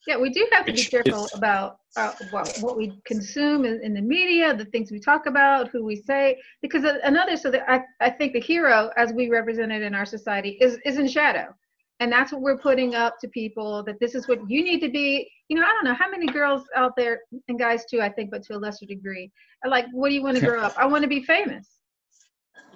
yeah, 0.08 0.17
we 0.17 0.32
do 0.32 0.47
have 0.51 0.65
to 0.65 0.73
be 0.73 0.84
careful 0.84 1.25
is, 1.25 1.36
about 1.36 1.77
uh, 1.95 2.13
what, 2.32 2.58
what, 2.62 2.77
we 2.77 2.99
consume 3.05 3.65
in, 3.65 3.79
in, 3.84 3.93
the 3.93 4.01
media, 4.01 4.55
the 4.55 4.65
things 4.65 4.91
we 4.91 4.99
talk 4.99 5.27
about, 5.27 5.67
who 5.67 5.84
we 5.84 5.95
say. 5.95 6.39
Because 6.62 6.84
another, 7.03 7.38
so 7.38 7.51
that 7.51 7.69
I, 7.69 7.82
I 7.99 8.10
think 8.10 8.34
the 8.34 8.39
hero, 8.39 8.89
as 8.97 9.13
we 9.13 9.29
represent 9.29 9.71
it 9.71 9.84
in 9.84 9.93
our 9.93 10.05
society, 10.05 10.58
is 10.62 10.79
is 10.86 10.97
in 10.97 11.08
shadow 11.08 11.53
and 12.00 12.12
that's 12.12 12.32
what 12.32 12.42
we're 12.42 12.58
putting 12.58 12.96
up 12.96 13.20
to 13.20 13.28
people 13.30 13.84
that 13.84 14.00
this 14.00 14.16
is 14.16 14.28
what 14.28 14.40
you 14.50 14.64
need 14.64 14.80
to 14.80 14.90
be. 14.90 15.30
You 15.48 15.58
know 15.58 15.64
i 15.64 15.68
don't 15.68 15.86
know 15.86 15.96
how 15.96 16.10
many 16.10 16.28
girls 16.28 16.64
out 16.76 16.96
there 16.96 17.22
and 17.48 17.58
guys 17.58 17.86
too 17.86 18.02
i 18.02 18.10
think 18.10 18.30
but 18.30 18.44
to 18.44 18.56
a 18.56 18.60
lesser 18.60 18.86
degree 18.86 19.32
are 19.64 19.70
like 19.70 19.86
what 19.92 20.10
do 20.10 20.16
you 20.16 20.24
want 20.24 20.38
to 20.38 20.46
grow 20.46 20.62
up? 20.62 20.74
I 20.78 20.86
want 20.86 21.04
to 21.04 21.08
be 21.08 21.24
famous. 21.24 21.68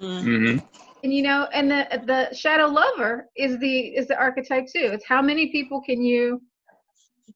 Mm-hmm. 0.02 0.58
and 1.04 1.14
you 1.14 1.22
know 1.22 1.46
and 1.52 1.70
the 1.70 2.02
the 2.04 2.34
shadow 2.34 2.66
lover 2.66 3.28
is 3.36 3.58
the 3.58 3.78
is 3.96 4.08
the 4.08 4.18
archetype 4.18 4.66
too. 4.66 4.90
It's 4.92 5.06
how 5.06 5.22
many 5.22 5.52
people 5.52 5.80
can 5.80 6.02
you 6.02 6.42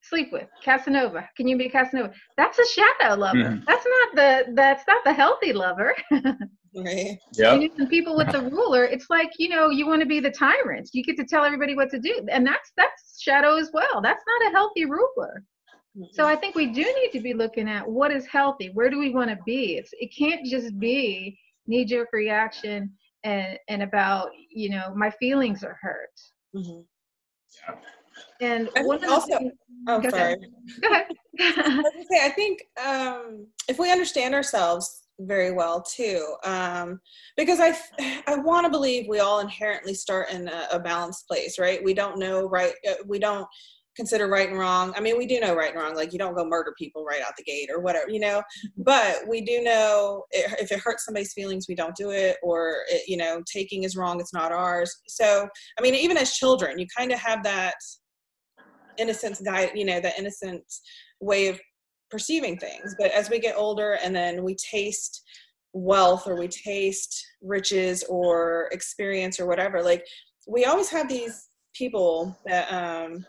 sleep 0.02 0.32
with? 0.32 0.48
Casanova. 0.64 1.28
Can 1.36 1.46
you 1.46 1.56
be 1.56 1.68
casanova? 1.68 2.12
That's 2.36 2.58
a 2.58 2.66
shadow 2.66 3.14
lover. 3.14 3.38
Mm-hmm. 3.38 3.64
that's 3.66 3.86
not 3.86 4.16
the 4.16 4.52
that's 4.54 4.84
not 4.88 5.04
the 5.04 5.12
healthy 5.12 5.52
lover 5.52 5.94
Right. 6.74 7.18
Yeah. 7.32 7.54
You 7.54 7.70
know, 7.76 7.86
people 7.86 8.16
with 8.16 8.30
the 8.30 8.42
ruler, 8.42 8.84
it's 8.84 9.06
like 9.10 9.30
you 9.38 9.48
know 9.48 9.70
you 9.70 9.86
want 9.86 10.00
to 10.00 10.06
be 10.06 10.20
the 10.20 10.30
tyrant. 10.30 10.90
You 10.92 11.02
get 11.02 11.16
to 11.16 11.24
tell 11.24 11.44
everybody 11.44 11.74
what 11.74 11.90
to 11.90 11.98
do, 11.98 12.26
and 12.30 12.46
that's 12.46 12.72
that's 12.76 13.20
shadow 13.20 13.56
as 13.56 13.70
well. 13.72 14.00
That's 14.02 14.22
not 14.26 14.50
a 14.50 14.54
healthy 14.54 14.84
ruler. 14.84 15.42
So 16.12 16.26
I 16.26 16.36
think 16.36 16.54
we 16.54 16.66
do 16.66 16.82
need 16.82 17.10
to 17.12 17.20
be 17.20 17.34
looking 17.34 17.68
at 17.68 17.88
what 17.88 18.12
is 18.12 18.24
healthy. 18.26 18.70
Where 18.72 18.88
do 18.88 18.98
we 18.98 19.10
want 19.10 19.30
to 19.30 19.38
be? 19.44 19.76
It's, 19.76 19.90
it 19.94 20.14
can't 20.16 20.46
just 20.46 20.78
be 20.78 21.36
knee 21.66 21.84
jerk 21.84 22.08
reaction 22.12 22.92
and 23.24 23.58
and 23.68 23.82
about 23.82 24.30
you 24.50 24.70
know 24.70 24.92
my 24.94 25.10
feelings 25.10 25.64
are 25.64 25.76
hurt. 25.80 26.20
Mm-hmm. 26.54 26.80
Yeah. 27.68 27.76
And 28.40 28.68
I 28.76 28.82
one 28.82 29.04
also, 29.04 29.38
things, 29.38 29.52
oh, 29.88 30.00
go 30.00 30.10
sorry. 30.10 30.34
Ahead. 30.34 30.40
Go 30.82 30.90
ahead. 30.90 31.06
I 32.20 32.30
think 32.30 32.62
um, 32.84 33.46
if 33.68 33.78
we 33.78 33.92
understand 33.92 34.34
ourselves 34.34 35.07
very 35.20 35.52
well 35.52 35.82
too, 35.82 36.34
um, 36.44 37.00
because 37.36 37.60
I 37.60 37.76
I 38.26 38.36
want 38.36 38.64
to 38.64 38.70
believe 38.70 39.06
we 39.08 39.20
all 39.20 39.40
inherently 39.40 39.94
start 39.94 40.30
in 40.30 40.48
a, 40.48 40.68
a 40.72 40.80
balanced 40.80 41.26
place, 41.26 41.58
right? 41.58 41.82
We 41.82 41.94
don't 41.94 42.18
know 42.18 42.48
right. 42.48 42.72
Uh, 42.88 42.94
we 43.06 43.18
don't 43.18 43.46
consider 43.98 44.28
right 44.28 44.48
and 44.48 44.58
wrong. 44.58 44.94
I 44.96 45.00
mean, 45.00 45.18
we 45.18 45.26
do 45.26 45.40
know 45.40 45.56
right 45.56 45.72
and 45.72 45.82
wrong. 45.82 45.96
Like 45.96 46.12
you 46.12 46.20
don't 46.20 46.36
go 46.36 46.44
murder 46.44 46.72
people 46.78 47.04
right 47.04 47.20
out 47.20 47.36
the 47.36 47.42
gate 47.42 47.68
or 47.68 47.80
whatever, 47.80 48.08
you 48.08 48.20
know. 48.20 48.38
Mm-hmm. 48.38 48.82
But 48.84 49.26
we 49.28 49.40
do 49.40 49.60
know 49.62 50.24
if 50.30 50.70
it 50.70 50.78
hurts 50.78 51.04
somebody's 51.04 51.32
feelings, 51.32 51.66
we 51.68 51.74
don't 51.74 51.96
do 51.96 52.10
it. 52.10 52.36
Or 52.42 52.76
it, 52.88 53.08
you 53.08 53.16
know, 53.16 53.42
taking 53.52 53.82
is 53.82 53.96
wrong. 53.96 54.20
It's 54.20 54.32
not 54.32 54.52
ours. 54.52 54.96
So 55.08 55.48
I 55.78 55.82
mean, 55.82 55.94
even 55.94 56.16
as 56.16 56.32
children, 56.32 56.78
you 56.78 56.86
kind 56.96 57.10
of 57.12 57.18
have 57.18 57.42
that 57.42 57.74
innocence 58.98 59.40
guide. 59.40 59.72
You 59.74 59.84
know, 59.84 60.00
that 60.00 60.18
innocent 60.18 60.62
way 61.20 61.48
of 61.48 61.58
perceiving 62.10 62.58
things. 62.58 62.94
But 62.98 63.10
as 63.12 63.30
we 63.30 63.38
get 63.38 63.56
older, 63.56 63.98
and 64.02 64.14
then 64.14 64.42
we 64.44 64.54
taste 64.54 65.22
wealth 65.74 66.26
or 66.26 66.36
we 66.36 66.48
taste 66.48 67.24
riches 67.42 68.02
or 68.08 68.68
experience 68.72 69.38
or 69.38 69.46
whatever 69.46 69.82
like 69.82 70.02
we 70.48 70.64
always 70.64 70.88
have 70.88 71.06
these 71.10 71.50
people 71.74 72.34
that 72.46 72.72
um 72.72 73.24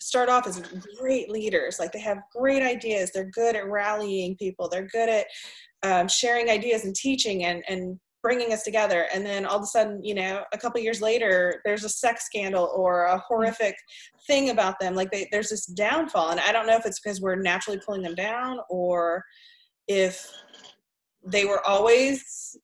start 0.00 0.28
off 0.28 0.46
as 0.46 0.62
great 0.98 1.30
leaders. 1.30 1.78
Like 1.78 1.92
they 1.92 2.00
have 2.00 2.18
great 2.34 2.62
ideas. 2.62 3.10
They're 3.12 3.30
good 3.30 3.54
at 3.54 3.68
rallying 3.68 4.36
people. 4.36 4.68
They're 4.68 4.88
good 4.88 5.08
at 5.08 5.26
um, 5.82 6.08
sharing 6.08 6.50
ideas 6.50 6.84
and 6.84 6.94
teaching 6.94 7.44
and, 7.44 7.62
and 7.68 7.98
bringing 8.22 8.52
us 8.52 8.62
together. 8.62 9.06
And 9.14 9.24
then 9.24 9.46
all 9.46 9.56
of 9.56 9.62
a 9.62 9.66
sudden, 9.66 10.02
you 10.04 10.14
know, 10.14 10.42
a 10.52 10.58
couple 10.58 10.80
years 10.80 11.00
later, 11.00 11.60
there's 11.64 11.84
a 11.84 11.88
sex 11.88 12.26
scandal 12.26 12.70
or 12.74 13.04
a 13.04 13.18
horrific 13.18 13.74
thing 14.26 14.50
about 14.50 14.78
them. 14.80 14.94
Like 14.94 15.10
they, 15.10 15.28
there's 15.32 15.50
this 15.50 15.66
downfall. 15.66 16.30
And 16.30 16.40
I 16.40 16.52
don't 16.52 16.66
know 16.66 16.76
if 16.76 16.86
it's 16.86 17.00
because 17.00 17.20
we're 17.20 17.36
naturally 17.36 17.80
pulling 17.84 18.02
them 18.02 18.14
down 18.14 18.58
or 18.68 19.24
if 19.88 20.30
they 21.24 21.44
were 21.44 21.64
always 21.66 22.56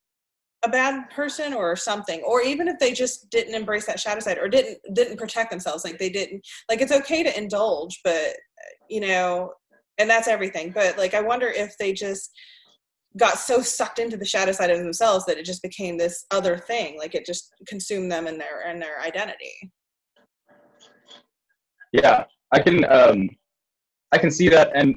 a 0.63 0.69
bad 0.69 1.09
person 1.11 1.53
or 1.53 1.77
something 1.77 2.21
or 2.23 2.43
even 2.43 2.67
if 2.67 2.79
they 2.79 2.93
just 2.93 3.31
didn't 3.31 3.55
embrace 3.55 3.87
that 3.87 4.01
shadow 4.01 4.21
side 4.21 4.39
or 4.39 4.49
didn't 4.49 4.79
didn't 4.95 5.19
protect 5.19 5.51
themselves 5.51 5.85
like 5.85 5.99
they 5.99 6.09
didn't 6.09 6.45
like 6.69 6.81
it's 6.81 6.93
okay 6.93 7.23
to 7.23 7.39
indulge 7.39 8.01
but 8.03 8.35
you 8.89 9.01
know 9.01 9.53
and 9.99 10.09
that's 10.09 10.27
everything 10.27 10.73
but 10.75 10.97
like 10.97 11.15
i 11.15 11.21
wonder 11.21 11.49
if 11.49 11.77
they 11.79 11.93
just 11.93 12.31
got 13.17 13.39
so 13.39 13.61
sucked 13.61 13.99
into 13.99 14.17
the 14.17 14.25
shadow 14.25 14.53
side 14.53 14.71
of 14.71 14.79
themselves 14.79 15.25
that 15.27 15.39
it 15.39 15.45
just 15.45 15.63
became 15.63 15.97
this 15.97 16.27
other 16.31 16.59
thing. 16.59 16.99
Like 16.99 17.15
it 17.15 17.27
just 17.27 17.53
consumed 17.67 18.11
them 18.11 18.27
and 18.27 18.41
their 18.41 18.71
in 18.71 18.79
their 18.79 19.01
identity. 19.01 19.73
Yeah 21.93 22.25
i 22.53 22.61
can 22.61 22.85
um 22.93 23.29
i 24.13 24.19
can 24.19 24.31
see 24.31 24.49
that. 24.49 24.71
And 24.75 24.97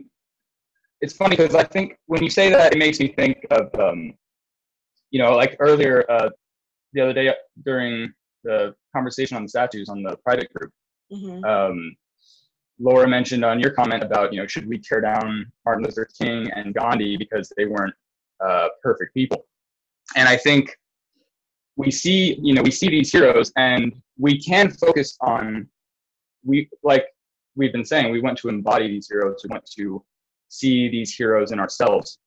it's 1.01 1.13
funny 1.13 1.36
because 1.36 1.55
i 1.55 1.63
think 1.63 1.97
when 2.08 2.21
you 2.21 2.29
say 2.29 2.49
that 2.49 2.73
it 2.73 2.77
makes 2.77 2.99
me 2.99 3.08
think 3.08 3.45
of 3.51 3.73
um 3.79 4.13
you 5.12 5.21
know, 5.21 5.36
like 5.36 5.55
earlier 5.60 6.05
uh, 6.10 6.29
the 6.93 7.01
other 7.01 7.13
day 7.13 7.34
during 7.65 8.12
the 8.43 8.73
conversation 8.95 9.38
on 9.38 9.43
the 9.43 9.49
statues 9.49 9.89
on 9.89 10.03
the 10.03 10.17
private 10.23 10.51
group, 10.53 10.71
mm-hmm. 11.12 11.43
um, 11.43 11.95
Laura 12.79 13.08
mentioned 13.08 13.43
on 13.43 13.60
your 13.60 13.71
comment 13.71 14.03
about, 14.03 14.32
you 14.32 14.39
know, 14.39 14.47
should 14.47 14.67
we 14.67 14.77
tear 14.77 15.01
down 15.01 15.51
Martin 15.65 15.84
Luther 15.84 16.08
King 16.19 16.49
and 16.51 16.73
Gandhi 16.73 17.17
because 17.17 17.51
they 17.58 17.65
weren't 17.65 17.93
uh, 18.45 18.69
perfect 18.82 19.13
people? 19.13 19.45
And 20.15 20.28
I 20.28 20.38
think 20.38 20.75
we 21.75 21.91
see, 21.91 22.38
you 22.41 22.54
know, 22.54 22.62
we 22.62 22.71
see 22.71 22.89
these 22.89 23.12
heroes 23.12 23.52
and 23.56 23.93
we 24.17 24.41
can 24.41 24.69
focus 24.69 25.17
on, 25.21 25.67
we 26.43 26.69
like 26.84 27.06
we've 27.56 27.71
been 27.71 27.86
saying, 27.86 28.12
we 28.12 28.21
want 28.21 28.38
to 28.39 28.49
embody 28.49 28.88
these 28.88 29.08
heroes. 29.10 29.41
We 29.43 29.49
want 29.49 29.65
to 29.78 30.04
see 30.47 30.89
these 30.89 31.13
heroes 31.13 31.52
in 31.52 31.60
ourselves. 31.60 32.19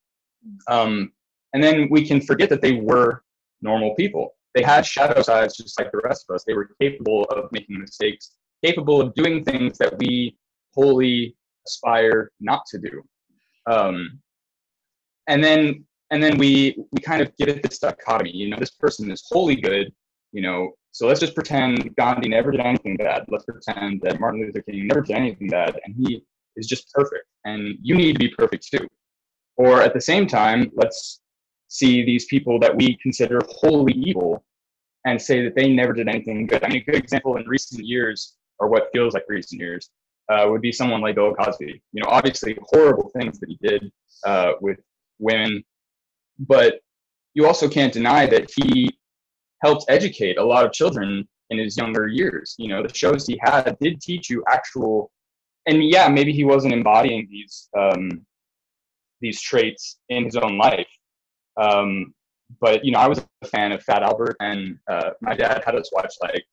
Um, 0.68 1.12
and 1.54 1.62
then 1.62 1.88
we 1.90 2.06
can 2.06 2.20
forget 2.20 2.48
that 2.50 2.62
they 2.62 2.72
were 2.72 3.22
normal 3.60 3.94
people. 3.94 4.34
They 4.54 4.62
had 4.62 4.84
shadow 4.84 5.22
sides 5.22 5.56
just 5.56 5.78
like 5.78 5.90
the 5.92 6.00
rest 6.04 6.26
of 6.28 6.34
us. 6.34 6.44
They 6.44 6.54
were 6.54 6.70
capable 6.80 7.24
of 7.24 7.50
making 7.52 7.80
mistakes, 7.80 8.32
capable 8.64 9.00
of 9.00 9.14
doing 9.14 9.44
things 9.44 9.78
that 9.78 9.98
we 9.98 10.36
wholly 10.74 11.36
aspire 11.66 12.30
not 12.40 12.66
to 12.66 12.78
do. 12.78 13.02
Um, 13.66 14.20
and 15.28 15.42
then 15.42 15.84
and 16.12 16.22
then 16.22 16.36
we 16.38 16.76
we 16.92 17.00
kind 17.00 17.22
of 17.22 17.34
give 17.36 17.48
it 17.48 17.62
this 17.62 17.78
dichotomy. 17.78 18.30
You 18.30 18.50
know, 18.50 18.58
this 18.58 18.70
person 18.70 19.10
is 19.10 19.24
wholly 19.28 19.56
good. 19.56 19.92
You 20.32 20.42
know, 20.42 20.72
so 20.92 21.06
let's 21.06 21.20
just 21.20 21.34
pretend 21.34 21.94
Gandhi 21.96 22.28
never 22.28 22.50
did 22.50 22.60
anything 22.60 22.96
bad. 22.96 23.24
Let's 23.28 23.44
pretend 23.44 24.00
that 24.02 24.20
Martin 24.20 24.42
Luther 24.42 24.62
King 24.62 24.86
never 24.86 25.00
did 25.00 25.16
anything 25.16 25.48
bad, 25.48 25.78
and 25.84 25.94
he 25.96 26.24
is 26.56 26.66
just 26.66 26.92
perfect. 26.92 27.24
And 27.44 27.78
you 27.82 27.96
need 27.96 28.12
to 28.12 28.18
be 28.18 28.28
perfect 28.28 28.68
too. 28.70 28.86
Or 29.56 29.82
at 29.82 29.94
the 29.94 30.00
same 30.00 30.26
time, 30.26 30.70
let's 30.74 31.20
see 31.68 32.04
these 32.04 32.26
people 32.26 32.58
that 32.60 32.76
we 32.76 32.98
consider 33.02 33.40
wholly 33.48 33.94
evil 33.94 34.44
and 35.06 35.20
say 35.20 35.42
that 35.44 35.56
they 35.56 35.72
never 35.72 35.94
did 35.94 36.08
anything 36.08 36.46
good. 36.46 36.62
I 36.62 36.68
mean, 36.68 36.82
a 36.82 36.84
good 36.84 36.96
example 36.96 37.36
in 37.36 37.46
recent 37.46 37.84
years, 37.84 38.36
or 38.58 38.68
what 38.68 38.88
feels 38.92 39.14
like 39.14 39.24
recent 39.28 39.60
years, 39.60 39.90
uh, 40.28 40.46
would 40.48 40.60
be 40.60 40.72
someone 40.72 41.00
like 41.00 41.14
Bill 41.14 41.34
Cosby. 41.34 41.82
You 41.92 42.02
know, 42.02 42.08
obviously 42.08 42.56
horrible 42.70 43.10
things 43.16 43.40
that 43.40 43.48
he 43.48 43.58
did 43.66 43.90
uh, 44.24 44.52
with 44.60 44.78
women, 45.18 45.64
but 46.48 46.80
you 47.34 47.46
also 47.46 47.68
can't 47.68 47.92
deny 47.92 48.26
that 48.26 48.50
he 48.54 48.90
helped 49.62 49.84
educate 49.88 50.38
a 50.38 50.44
lot 50.44 50.64
of 50.66 50.72
children 50.72 51.26
in 51.50 51.58
his 51.58 51.76
younger 51.76 52.06
years. 52.08 52.54
You 52.58 52.68
know, 52.68 52.82
the 52.82 52.94
shows 52.94 53.26
he 53.26 53.38
had 53.42 53.76
did 53.80 54.00
teach 54.00 54.28
you 54.28 54.42
actual, 54.48 55.10
and 55.66 55.82
yeah, 55.84 56.08
maybe 56.08 56.32
he 56.32 56.44
wasn't 56.44 56.74
embodying 56.74 57.28
these 57.30 57.68
um, 57.78 58.24
these 59.20 59.40
traits 59.40 59.98
in 60.08 60.24
his 60.24 60.36
own 60.36 60.58
life, 60.58 60.88
um, 61.60 62.12
but 62.60 62.84
you 62.84 62.92
know, 62.92 62.98
I 62.98 63.08
was 63.08 63.24
a 63.42 63.46
fan 63.46 63.72
of 63.72 63.82
Fat 63.82 64.02
Albert, 64.02 64.36
and 64.40 64.78
uh, 64.90 65.10
my 65.20 65.34
dad 65.34 65.62
had 65.64 65.76
us 65.76 65.90
watch 65.92 66.12
like 66.20 66.44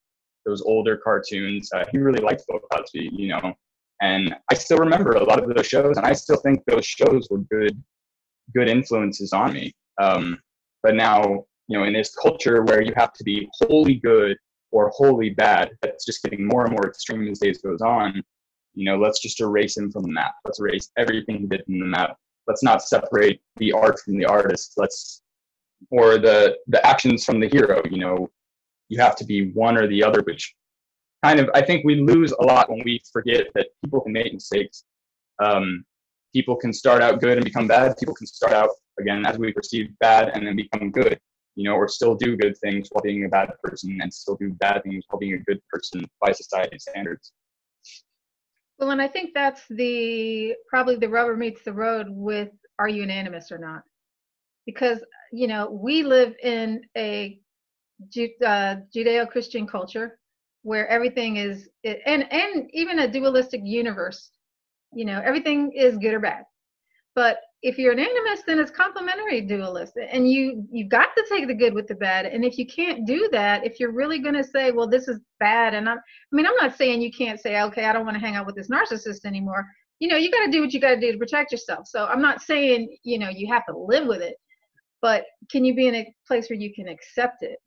those 0.45 0.62
older 0.62 0.97
cartoons. 0.97 1.69
Uh, 1.73 1.86
he 1.91 1.97
really 1.97 2.21
liked 2.21 2.43
Bill 2.47 2.60
Cosby, 2.71 3.10
you 3.12 3.30
know, 3.30 3.54
and 4.02 4.36
I 4.52 4.56
still 4.56 4.78
remember 4.78 5.12
a 5.12 5.23
lot 5.23 5.43
of 5.43 5.54
those 5.54 5.67
shows, 5.67 5.97
and 5.97 6.06
I 6.06 6.13
still 6.13 6.38
think 6.38 6.63
those 6.65 6.86
shows 6.86 7.28
were 7.30 7.39
good, 7.52 7.82
good 8.56 8.69
influences 8.69 9.34
on 9.34 9.54
me. 9.54 9.73
Um, 9.99 10.39
but 10.81 10.95
now, 10.95 11.45
you 11.67 11.77
know, 11.77 11.83
in 11.83 11.93
this 11.93 12.15
culture 12.15 12.63
where 12.63 12.81
you 12.81 12.93
have 12.95 13.13
to 13.13 13.23
be 13.23 13.49
wholly 13.53 13.95
good 13.95 14.38
or 14.71 14.89
wholly 14.89 15.31
bad, 15.31 15.71
that's 15.81 16.05
just 16.05 16.23
getting 16.23 16.47
more 16.47 16.63
and 16.63 16.71
more 16.71 16.88
extreme 16.88 17.27
as 17.27 17.39
days 17.39 17.62
goes 17.62 17.81
on. 17.81 18.23
You 18.73 18.85
know, 18.85 18.97
let's 18.97 19.19
just 19.19 19.41
erase 19.41 19.77
him 19.77 19.91
from 19.91 20.03
the 20.03 20.12
map. 20.12 20.33
Let's 20.45 20.59
erase 20.59 20.89
everything 20.97 21.39
he 21.39 21.47
did 21.47 21.65
from 21.65 21.79
the 21.79 21.85
map. 21.85 22.17
Let's 22.47 22.63
not 22.63 22.81
separate 22.81 23.41
the 23.57 23.71
art 23.73 23.99
from 23.99 24.17
the 24.17 24.25
artist. 24.25 24.73
Let's 24.77 25.21
or 25.91 26.17
the 26.17 26.57
the 26.67 26.85
actions 26.85 27.23
from 27.23 27.39
the 27.39 27.47
hero 27.47 27.81
you 27.89 27.99
know. 27.99 28.29
You 28.89 28.99
have 29.01 29.15
to 29.17 29.25
be 29.25 29.51
one 29.51 29.77
or 29.77 29.88
the 29.88 30.03
other 30.03 30.23
which 30.23 30.55
kind 31.23 31.39
of 31.39 31.49
i 31.53 31.62
think 31.62 31.85
we 31.85 31.95
lose 31.95 32.31
a 32.31 32.43
lot 32.43 32.69
when 32.71 32.81
we 32.85 32.99
forget 33.12 33.47
that 33.53 33.67
people 33.83 34.01
can 34.01 34.13
make 34.13 34.33
mistakes. 34.33 34.83
Um, 35.43 35.85
people 36.33 36.55
can 36.55 36.73
start 36.73 37.01
out 37.01 37.21
good 37.21 37.38
and 37.38 37.45
become 37.45 37.67
bad. 37.67 37.97
People 37.97 38.15
can 38.15 38.27
start 38.27 38.53
out 38.53 38.69
again 38.99 39.25
as 39.25 39.38
we 39.38 39.51
perceive 39.51 39.89
bad 39.99 40.29
and 40.33 40.45
then 40.45 40.55
become 40.55 40.91
good 40.91 41.19
you 41.55 41.63
know 41.63 41.75
or 41.75 41.88
still 41.88 42.15
do 42.15 42.38
good 42.38 42.55
things 42.57 42.88
while 42.91 43.01
being 43.01 43.25
a 43.25 43.29
bad 43.29 43.49
person 43.63 43.97
and 44.01 44.13
still 44.13 44.35
do 44.35 44.51
bad 44.59 44.81
things 44.83 45.03
while 45.09 45.19
being 45.19 45.33
a 45.33 45.43
good 45.49 45.62
person 45.71 46.05
by 46.21 46.31
society 46.31 46.77
standards 46.77 47.33
well, 48.79 48.91
and 48.91 49.01
I 49.01 49.09
think 49.09 49.33
that's 49.33 49.63
the 49.69 50.55
probably 50.69 50.95
the 50.95 51.09
rubber 51.09 51.35
meets 51.35 51.62
the 51.63 51.73
road 51.73 52.07
with 52.09 52.49
are 52.79 52.88
you 52.88 53.03
an 53.03 53.09
animist 53.09 53.51
or 53.51 53.57
not? 53.57 53.83
Because 54.65 55.03
you 55.33 55.47
know 55.47 55.69
we 55.69 56.01
live 56.01 56.33
in 56.41 56.81
a 56.95 57.39
uh, 58.01 58.75
Judeo-Christian 58.95 59.67
culture 59.67 60.17
where 60.63 60.88
everything 60.88 61.35
is 61.35 61.69
and 61.83 62.31
and 62.31 62.69
even 62.73 62.99
a 62.99 63.12
dualistic 63.12 63.62
universe. 63.65 64.31
You 64.93 65.03
know 65.03 65.21
everything 65.23 65.73
is 65.73 65.97
good 65.97 66.13
or 66.13 66.21
bad, 66.21 66.45
but 67.15 67.39
if 67.62 67.78
you're 67.78 67.91
an 67.91 68.00
animist, 68.00 68.45
then 68.48 68.60
it's 68.60 68.72
complementary 68.72 69.41
dualist, 69.41 69.93
and 69.98 70.30
you 70.30 70.65
you've 70.72 70.89
got 70.89 71.10
to 71.15 71.26
take 71.30 71.48
the 71.48 71.54
good 71.54 71.74
with 71.74 71.88
the 71.88 71.95
bad. 71.95 72.26
And 72.26 72.45
if 72.45 72.58
you 72.58 72.65
can't 72.65 73.06
do 73.06 73.28
that, 73.34 73.65
if 73.65 73.80
you're 73.80 73.91
really 73.91 74.19
going 74.19 74.36
to 74.36 74.43
say, 74.43 74.72
well, 74.72 74.88
this 74.88 75.08
is 75.08 75.19
bad, 75.39 75.74
and 75.74 75.89
I'm, 75.89 75.98
I 75.98 76.36
mean, 76.36 76.45
I'm 76.45 76.56
not 76.56 76.78
saying 76.78 77.02
you 77.02 77.12
can't 77.12 77.39
say, 77.39 77.62
okay, 77.63 77.86
I 77.86 77.93
don't 77.93 78.06
want 78.06 78.15
to 78.15 78.26
hang 78.26 78.36
out 78.36 78.45
with 78.45 78.56
this 78.56 78.69
narcissist 78.69 79.26
anymore. 79.26 79.65
You 80.00 80.08
know, 80.08 80.15
you 80.15 80.32
got 80.32 80.45
to 80.45 80.52
do 80.52 80.62
what 80.62 80.72
you 80.72 80.80
got 80.80 80.95
to 80.95 81.00
do 81.00 81.12
to 81.12 81.17
protect 81.17 81.52
yourself. 81.52 81.86
So 81.88 82.06
I'm 82.06 82.22
not 82.22 82.41
saying 82.41 82.95
you 83.04 83.19
know 83.19 83.30
you 83.30 83.52
have 83.52 83.65
to 83.65 83.78
live 83.78 84.08
with 84.08 84.22
it, 84.22 84.38
but 85.02 85.26
can 85.52 85.65
you 85.65 85.76
be 85.76 85.88
in 85.88 85.95
a 85.95 86.15
place 86.28 86.50
where 86.50 86.60
you 86.60 86.74
can 86.74 86.88
accept 86.88 87.43
it? 87.43 87.60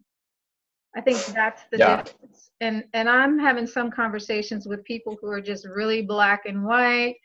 I 0.97 1.03
think 1.03 1.19
that's 1.27 1.63
the 1.71 1.79
yeah. 1.79 2.03
difference. 2.03 2.51
And 2.63 2.85
and 2.95 3.11
I'm 3.11 3.39
having 3.39 3.67
some 3.67 3.91
conversations 3.91 4.67
with 4.67 4.85
people 4.85 5.19
who 5.21 5.29
are 5.29 5.41
just 5.41 5.67
really 5.67 6.01
black 6.01 6.47
and 6.47 6.65
white. 6.65 7.17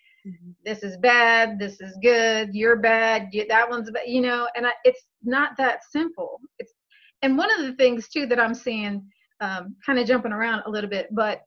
This 0.66 0.84
is 0.84 0.98
bad 0.98 1.60
this 1.60 1.80
is 1.82 1.98
good 2.02 2.50
you're 2.54 2.76
bad 2.78 3.28
you, 3.32 3.46
that 3.48 3.70
one's 3.70 3.90
bad 3.92 4.04
you 4.08 4.22
know 4.22 4.48
and 4.56 4.68
I, 4.68 4.72
it's 4.84 5.06
not 5.24 5.52
that 5.58 5.80
simple. 5.92 6.40
It's 6.60 6.74
and 7.22 7.38
one 7.38 7.52
of 7.52 7.66
the 7.66 7.74
things 7.74 8.08
too 8.08 8.26
that 8.28 8.40
i'm 8.40 8.54
seeing 8.54 9.04
um, 9.40 9.76
kind 9.86 10.00
of 10.00 10.08
jumping 10.08 10.32
around 10.32 10.64
a 10.66 10.70
little 10.70 10.90
bit 10.90 11.08
but 11.12 11.42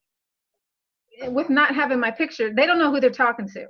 with 1.29 1.51
not 1.51 1.75
having 1.75 2.01
my 2.01 2.11
picture 2.11 2.53
they 2.55 2.67
don't 2.67 2.79
know 2.79 2.91
who 2.91 3.01
they're 3.01 3.11
talking 3.11 3.49
to. 3.49 3.67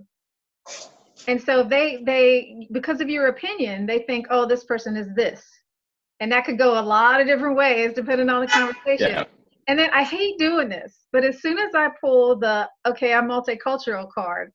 And 1.26 1.40
so 1.40 1.62
they 1.62 2.02
they 2.04 2.68
because 2.72 3.00
of 3.00 3.08
your 3.08 3.28
opinion 3.28 3.86
they 3.86 4.00
think 4.00 4.26
oh 4.30 4.46
this 4.46 4.64
person 4.64 4.96
is 4.96 5.08
this. 5.14 5.42
And 6.20 6.30
that 6.32 6.44
could 6.44 6.58
go 6.58 6.78
a 6.78 6.82
lot 6.82 7.20
of 7.20 7.26
different 7.26 7.56
ways 7.56 7.92
depending 7.94 8.28
on 8.28 8.42
the 8.42 8.46
conversation. 8.46 9.10
Yeah. 9.10 9.24
And 9.70 9.78
then 9.78 9.88
i 9.92 10.02
hate 10.02 10.36
doing 10.38 10.68
this 10.68 11.06
but 11.12 11.24
as 11.24 11.40
soon 11.40 11.56
as 11.56 11.74
i 11.74 11.88
pull 12.00 12.36
the 12.36 12.68
okay 12.86 13.14
i'm 13.14 13.28
multicultural 13.28 14.10
card 14.10 14.52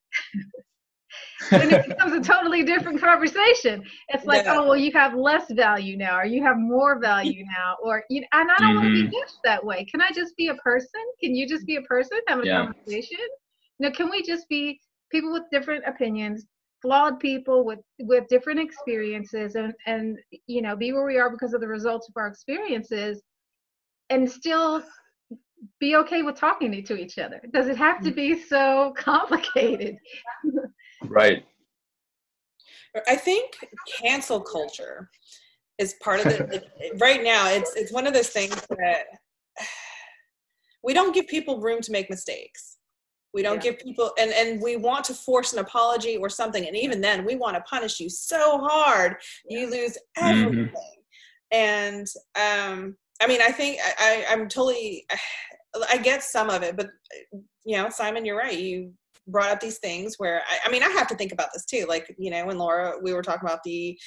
then 1.49 1.73
it 1.73 1.87
becomes 1.87 2.11
a 2.11 2.19
totally 2.19 2.63
different 2.63 2.99
conversation 2.99 3.81
it's 4.09 4.25
like 4.25 4.43
yeah. 4.43 4.57
oh 4.57 4.67
well 4.67 4.75
you 4.75 4.91
have 4.91 5.15
less 5.15 5.49
value 5.51 5.95
now 5.95 6.19
or 6.19 6.25
you 6.25 6.43
have 6.43 6.57
more 6.57 6.99
value 6.99 7.45
now 7.57 7.77
or 7.81 8.03
you 8.09 8.21
know, 8.21 8.27
and 8.33 8.51
i 8.51 8.55
don't 8.59 8.75
mm-hmm. 8.75 8.83
want 8.83 8.95
to 8.95 9.09
be 9.09 9.17
judged 9.17 9.37
that 9.43 9.63
way 9.65 9.85
can 9.85 10.01
i 10.01 10.09
just 10.13 10.35
be 10.35 10.47
a 10.47 10.55
person 10.55 11.01
can 11.23 11.33
you 11.33 11.47
just 11.47 11.65
be 11.65 11.77
a 11.77 11.81
person 11.83 12.19
having 12.27 12.45
yeah. 12.45 12.63
a 12.63 12.65
conversation 12.65 13.17
you 13.79 13.87
know 13.87 13.91
can 13.91 14.09
we 14.09 14.21
just 14.21 14.47
be 14.49 14.79
people 15.11 15.31
with 15.31 15.43
different 15.49 15.83
opinions 15.87 16.45
flawed 16.81 17.19
people 17.21 17.63
with 17.63 17.79
with 17.99 18.27
different 18.27 18.59
experiences 18.59 19.55
and 19.55 19.73
and 19.85 20.17
you 20.47 20.61
know 20.61 20.75
be 20.75 20.91
where 20.91 21.05
we 21.05 21.17
are 21.17 21.29
because 21.29 21.53
of 21.53 21.61
the 21.61 21.67
results 21.67 22.09
of 22.09 22.13
our 22.17 22.27
experiences 22.27 23.21
and 24.09 24.29
still 24.29 24.83
be 25.79 25.95
okay 25.95 26.21
with 26.21 26.35
talking 26.35 26.71
to 26.83 26.95
each 26.95 27.17
other 27.17 27.41
does 27.53 27.67
it 27.67 27.77
have 27.77 28.01
to 28.01 28.11
be 28.11 28.39
so 28.39 28.93
complicated 28.97 29.97
right 31.05 31.45
i 33.07 33.15
think 33.15 33.57
cancel 34.01 34.41
culture 34.41 35.09
is 35.77 35.95
part 36.01 36.19
of 36.19 36.27
it 36.27 36.65
right 36.99 37.23
now 37.23 37.49
it's 37.49 37.75
it's 37.75 37.91
one 37.91 38.07
of 38.07 38.13
those 38.13 38.29
things 38.29 38.55
that 38.69 39.05
we 40.83 40.93
don't 40.93 41.13
give 41.13 41.27
people 41.27 41.59
room 41.59 41.81
to 41.81 41.91
make 41.91 42.09
mistakes 42.09 42.77
we 43.35 43.41
don't 43.41 43.63
yeah. 43.63 43.71
give 43.71 43.79
people 43.79 44.11
and 44.17 44.31
and 44.31 44.61
we 44.61 44.77
want 44.77 45.03
to 45.05 45.13
force 45.13 45.53
an 45.53 45.59
apology 45.59 46.15
or 46.17 46.29
something 46.29 46.65
and 46.65 46.75
even 46.75 47.01
then 47.01 47.25
we 47.25 47.35
want 47.35 47.55
to 47.55 47.61
punish 47.61 47.99
you 47.99 48.09
so 48.09 48.57
hard 48.59 49.17
yeah. 49.47 49.59
you 49.59 49.69
lose 49.69 49.97
mm-hmm. 50.17 50.27
everything 50.27 50.69
mm-hmm. 51.53 51.57
and 51.57 52.07
um 52.35 52.95
i 53.21 53.27
mean 53.27 53.41
i 53.41 53.51
think 53.51 53.79
I, 53.83 53.93
I 53.99 54.33
i'm 54.33 54.47
totally 54.47 55.05
i 55.89 55.97
get 55.97 56.23
some 56.23 56.49
of 56.49 56.63
it 56.63 56.77
but 56.77 56.87
you 57.65 57.77
know 57.77 57.89
simon 57.89 58.25
you're 58.25 58.37
right 58.37 58.57
you 58.57 58.91
brought 59.27 59.49
up 59.51 59.59
these 59.59 59.79
things 59.79 60.15
where 60.17 60.41
I, 60.47 60.67
I 60.67 60.71
mean 60.71 60.83
i 60.83 60.89
have 60.89 61.07
to 61.07 61.15
think 61.15 61.31
about 61.31 61.49
this 61.53 61.65
too 61.65 61.85
like 61.87 62.13
you 62.17 62.31
know 62.31 62.45
when 62.45 62.57
laura 62.57 62.95
we 63.01 63.13
were 63.13 63.23
talking 63.23 63.47
about 63.47 63.63
the 63.63 63.97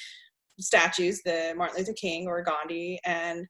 statues 0.59 1.21
the 1.23 1.53
martin 1.55 1.77
luther 1.77 1.93
king 1.93 2.27
or 2.27 2.41
gandhi 2.41 2.99
and 3.05 3.45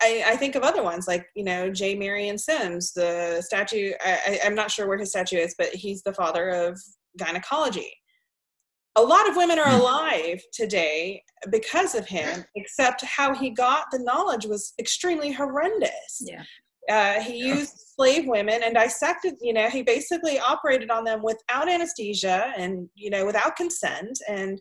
I, 0.00 0.24
I, 0.28 0.36
think 0.36 0.54
of 0.54 0.62
other 0.62 0.82
ones 0.82 1.06
like 1.06 1.26
you 1.34 1.44
know 1.44 1.70
J. 1.70 1.94
Marion 1.94 2.38
Sims, 2.38 2.92
the 2.92 3.42
statue. 3.42 3.92
I, 4.00 4.40
am 4.42 4.54
not 4.54 4.70
sure 4.70 4.88
where 4.88 4.96
his 4.96 5.10
statue 5.10 5.36
is, 5.36 5.54
but 5.58 5.68
he's 5.74 6.02
the 6.02 6.14
father 6.14 6.48
of 6.48 6.80
gynecology. 7.18 7.92
A 8.98 9.02
lot 9.02 9.28
of 9.28 9.36
women 9.36 9.60
are 9.60 9.70
hmm. 9.70 9.80
alive 9.80 10.42
today 10.52 11.22
because 11.50 11.94
of 11.94 12.06
him, 12.06 12.44
except 12.56 13.04
how 13.04 13.32
he 13.32 13.50
got 13.50 13.84
the 13.92 14.00
knowledge 14.00 14.44
was 14.44 14.74
extremely 14.80 15.30
horrendous. 15.30 16.20
Yeah. 16.20 16.42
Uh, 16.90 17.20
he 17.20 17.36
used 17.36 17.78
slave 17.94 18.26
women 18.26 18.62
and 18.64 18.74
dissected, 18.74 19.34
you 19.40 19.52
know, 19.52 19.68
he 19.68 19.82
basically 19.82 20.40
operated 20.40 20.90
on 20.90 21.04
them 21.04 21.22
without 21.22 21.68
anesthesia 21.68 22.52
and, 22.56 22.88
you 22.94 23.10
know, 23.10 23.26
without 23.26 23.56
consent. 23.56 24.18
And 24.26 24.58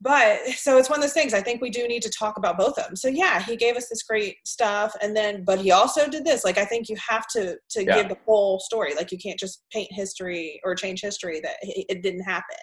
but 0.00 0.40
so 0.48 0.76
it's 0.76 0.90
one 0.90 0.98
of 0.98 1.02
those 1.02 1.12
things 1.12 1.32
i 1.32 1.40
think 1.40 1.60
we 1.60 1.70
do 1.70 1.88
need 1.88 2.02
to 2.02 2.10
talk 2.10 2.36
about 2.36 2.58
both 2.58 2.76
of 2.78 2.84
them 2.84 2.96
so 2.96 3.08
yeah 3.08 3.42
he 3.42 3.56
gave 3.56 3.76
us 3.76 3.88
this 3.88 4.02
great 4.02 4.36
stuff 4.44 4.94
and 5.00 5.16
then 5.16 5.42
but 5.44 5.58
he 5.58 5.70
also 5.70 6.08
did 6.08 6.24
this 6.24 6.44
like 6.44 6.58
i 6.58 6.64
think 6.64 6.88
you 6.88 6.96
have 6.96 7.26
to 7.26 7.56
to 7.70 7.84
yeah. 7.84 7.96
give 7.96 8.08
the 8.08 8.16
whole 8.26 8.58
story 8.60 8.94
like 8.94 9.10
you 9.10 9.18
can't 9.18 9.38
just 9.38 9.64
paint 9.72 9.88
history 9.90 10.60
or 10.64 10.74
change 10.74 11.00
history 11.00 11.40
that 11.40 11.56
it 11.62 12.02
didn't 12.02 12.22
happen 12.22 12.56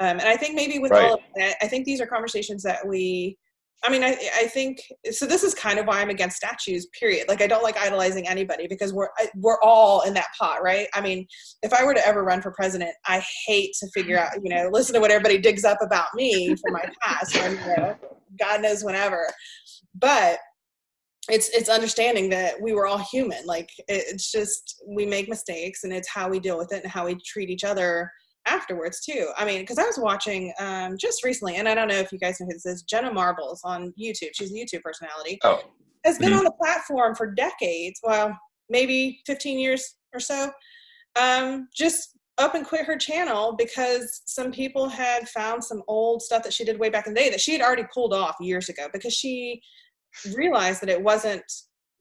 um, 0.00 0.18
and 0.18 0.28
i 0.28 0.36
think 0.36 0.54
maybe 0.54 0.78
with 0.78 0.90
right. 0.90 1.04
all 1.04 1.14
of 1.14 1.20
that 1.36 1.56
i 1.62 1.66
think 1.66 1.84
these 1.84 2.00
are 2.00 2.06
conversations 2.06 2.62
that 2.62 2.86
we 2.86 3.36
I 3.84 3.90
mean, 3.90 4.02
I, 4.02 4.16
I 4.34 4.46
think 4.46 4.80
so. 5.10 5.26
This 5.26 5.44
is 5.44 5.54
kind 5.54 5.78
of 5.78 5.86
why 5.86 6.00
I'm 6.00 6.08
against 6.08 6.36
statues. 6.36 6.86
Period. 6.98 7.28
Like, 7.28 7.42
I 7.42 7.46
don't 7.46 7.62
like 7.62 7.76
idolizing 7.76 8.26
anybody 8.26 8.66
because 8.66 8.92
we're 8.92 9.08
we're 9.36 9.60
all 9.60 10.02
in 10.02 10.14
that 10.14 10.28
pot, 10.38 10.62
right? 10.62 10.88
I 10.94 11.00
mean, 11.00 11.26
if 11.62 11.72
I 11.72 11.84
were 11.84 11.94
to 11.94 12.06
ever 12.06 12.24
run 12.24 12.40
for 12.40 12.52
president, 12.52 12.90
I 13.06 13.22
hate 13.46 13.74
to 13.80 13.88
figure 13.94 14.18
out, 14.18 14.32
you 14.42 14.54
know, 14.54 14.70
listen 14.72 14.94
to 14.94 15.00
what 15.00 15.10
everybody 15.10 15.38
digs 15.38 15.64
up 15.64 15.78
about 15.82 16.06
me 16.14 16.48
from 16.56 16.72
my 16.72 16.84
past, 17.02 17.36
and 17.36 17.58
you 17.58 17.76
know, 17.76 17.96
God 18.40 18.62
knows 18.62 18.82
whenever. 18.82 19.28
But 19.94 20.38
it's 21.28 21.50
it's 21.50 21.68
understanding 21.68 22.30
that 22.30 22.60
we 22.60 22.72
were 22.72 22.86
all 22.86 22.98
human. 22.98 23.44
Like, 23.44 23.68
it's 23.88 24.32
just 24.32 24.82
we 24.88 25.04
make 25.04 25.28
mistakes, 25.28 25.84
and 25.84 25.92
it's 25.92 26.08
how 26.08 26.28
we 26.28 26.40
deal 26.40 26.56
with 26.56 26.72
it 26.72 26.82
and 26.82 26.90
how 26.90 27.06
we 27.06 27.16
treat 27.26 27.50
each 27.50 27.64
other 27.64 28.10
afterwards 28.46 29.00
too. 29.00 29.30
I 29.36 29.44
mean, 29.44 29.60
because 29.60 29.78
I 29.78 29.84
was 29.84 29.98
watching 29.98 30.52
um, 30.58 30.96
just 30.98 31.24
recently, 31.24 31.56
and 31.56 31.68
I 31.68 31.74
don't 31.74 31.88
know 31.88 31.96
if 31.96 32.12
you 32.12 32.18
guys 32.18 32.40
know 32.40 32.46
who 32.46 32.52
this 32.52 32.66
is, 32.66 32.82
Jenna 32.82 33.12
Marbles 33.12 33.60
on 33.64 33.92
YouTube. 34.00 34.30
She's 34.32 34.52
a 34.52 34.54
YouTube 34.54 34.82
personality. 34.82 35.38
Oh. 35.44 35.60
Has 36.04 36.18
been 36.18 36.30
mm-hmm. 36.30 36.38
on 36.38 36.44
the 36.44 36.52
platform 36.52 37.14
for 37.16 37.32
decades. 37.32 38.00
Well, 38.02 38.38
maybe 38.70 39.20
15 39.26 39.58
years 39.58 39.96
or 40.14 40.20
so. 40.20 40.50
Um, 41.20 41.68
just 41.74 42.16
up 42.38 42.54
and 42.54 42.66
quit 42.66 42.84
her 42.84 42.96
channel 42.96 43.54
because 43.56 44.22
some 44.26 44.52
people 44.52 44.88
had 44.88 45.28
found 45.28 45.64
some 45.64 45.82
old 45.88 46.22
stuff 46.22 46.42
that 46.42 46.52
she 46.52 46.64
did 46.64 46.78
way 46.78 46.90
back 46.90 47.06
in 47.06 47.14
the 47.14 47.20
day 47.20 47.30
that 47.30 47.40
she 47.40 47.52
had 47.52 47.62
already 47.62 47.84
pulled 47.92 48.12
off 48.12 48.36
years 48.40 48.68
ago 48.68 48.88
because 48.92 49.14
she 49.14 49.60
realized 50.34 50.82
that 50.82 50.90
it 50.90 51.02
wasn't 51.02 51.42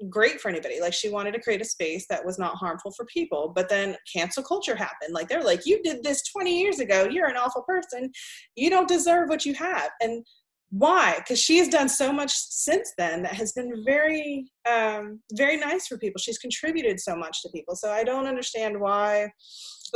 great 0.09 0.41
for 0.41 0.49
anybody. 0.49 0.79
Like 0.81 0.93
she 0.93 1.09
wanted 1.09 1.33
to 1.33 1.41
create 1.41 1.61
a 1.61 1.65
space 1.65 2.05
that 2.09 2.25
was 2.25 2.37
not 2.37 2.55
harmful 2.55 2.91
for 2.91 3.05
people. 3.05 3.51
But 3.55 3.69
then 3.69 3.95
cancel 4.11 4.43
culture 4.43 4.75
happened. 4.75 5.13
Like 5.13 5.27
they're 5.27 5.43
like, 5.43 5.65
you 5.65 5.81
did 5.83 6.03
this 6.03 6.23
20 6.29 6.59
years 6.59 6.79
ago. 6.79 7.07
You're 7.09 7.29
an 7.29 7.37
awful 7.37 7.63
person. 7.63 8.11
You 8.55 8.69
don't 8.69 8.87
deserve 8.87 9.29
what 9.29 9.45
you 9.45 9.53
have. 9.55 9.89
And 10.01 10.25
why? 10.69 11.15
Because 11.17 11.39
she 11.39 11.57
has 11.59 11.69
done 11.69 11.87
so 11.87 12.11
much 12.11 12.33
since 12.33 12.91
then 12.97 13.23
that 13.23 13.33
has 13.33 13.53
been 13.53 13.83
very, 13.85 14.45
um, 14.69 15.21
very 15.33 15.57
nice 15.57 15.87
for 15.87 15.97
people. 15.97 16.19
She's 16.19 16.37
contributed 16.37 16.99
so 16.99 17.15
much 17.15 17.41
to 17.43 17.49
people. 17.49 17.75
So 17.75 17.91
I 17.91 18.03
don't 18.03 18.27
understand 18.27 18.79
why. 18.79 19.29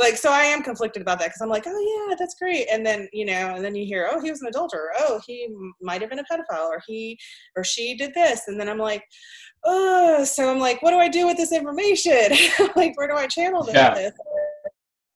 Like, 0.00 0.16
so 0.16 0.32
I 0.32 0.40
am 0.44 0.62
conflicted 0.62 1.02
about 1.02 1.18
that 1.18 1.26
because 1.26 1.42
I'm 1.42 1.50
like, 1.50 1.64
oh 1.66 2.08
yeah, 2.08 2.16
that's 2.18 2.34
great. 2.34 2.68
And 2.72 2.84
then, 2.84 3.06
you 3.12 3.26
know, 3.26 3.54
and 3.54 3.62
then 3.62 3.74
you 3.74 3.84
hear, 3.84 4.08
oh, 4.10 4.18
he 4.18 4.30
was 4.30 4.40
an 4.40 4.48
adulterer. 4.48 4.92
Oh, 4.98 5.20
he 5.26 5.46
might 5.82 6.00
have 6.00 6.08
been 6.08 6.20
a 6.20 6.24
pedophile 6.24 6.68
or 6.68 6.82
he 6.86 7.18
or 7.54 7.62
she 7.62 7.94
did 7.96 8.14
this. 8.14 8.48
And 8.48 8.58
then 8.58 8.66
I'm 8.66 8.78
like, 8.78 9.04
oh, 9.64 10.24
so 10.24 10.50
I'm 10.50 10.58
like, 10.58 10.80
what 10.80 10.92
do 10.92 10.96
I 10.96 11.08
do 11.08 11.26
with 11.26 11.36
this 11.36 11.52
information? 11.52 12.30
like, 12.76 12.96
where 12.96 13.08
do 13.08 13.14
I 13.14 13.26
channel 13.26 13.62
this? 13.62 13.74
Yeah. 13.74 14.08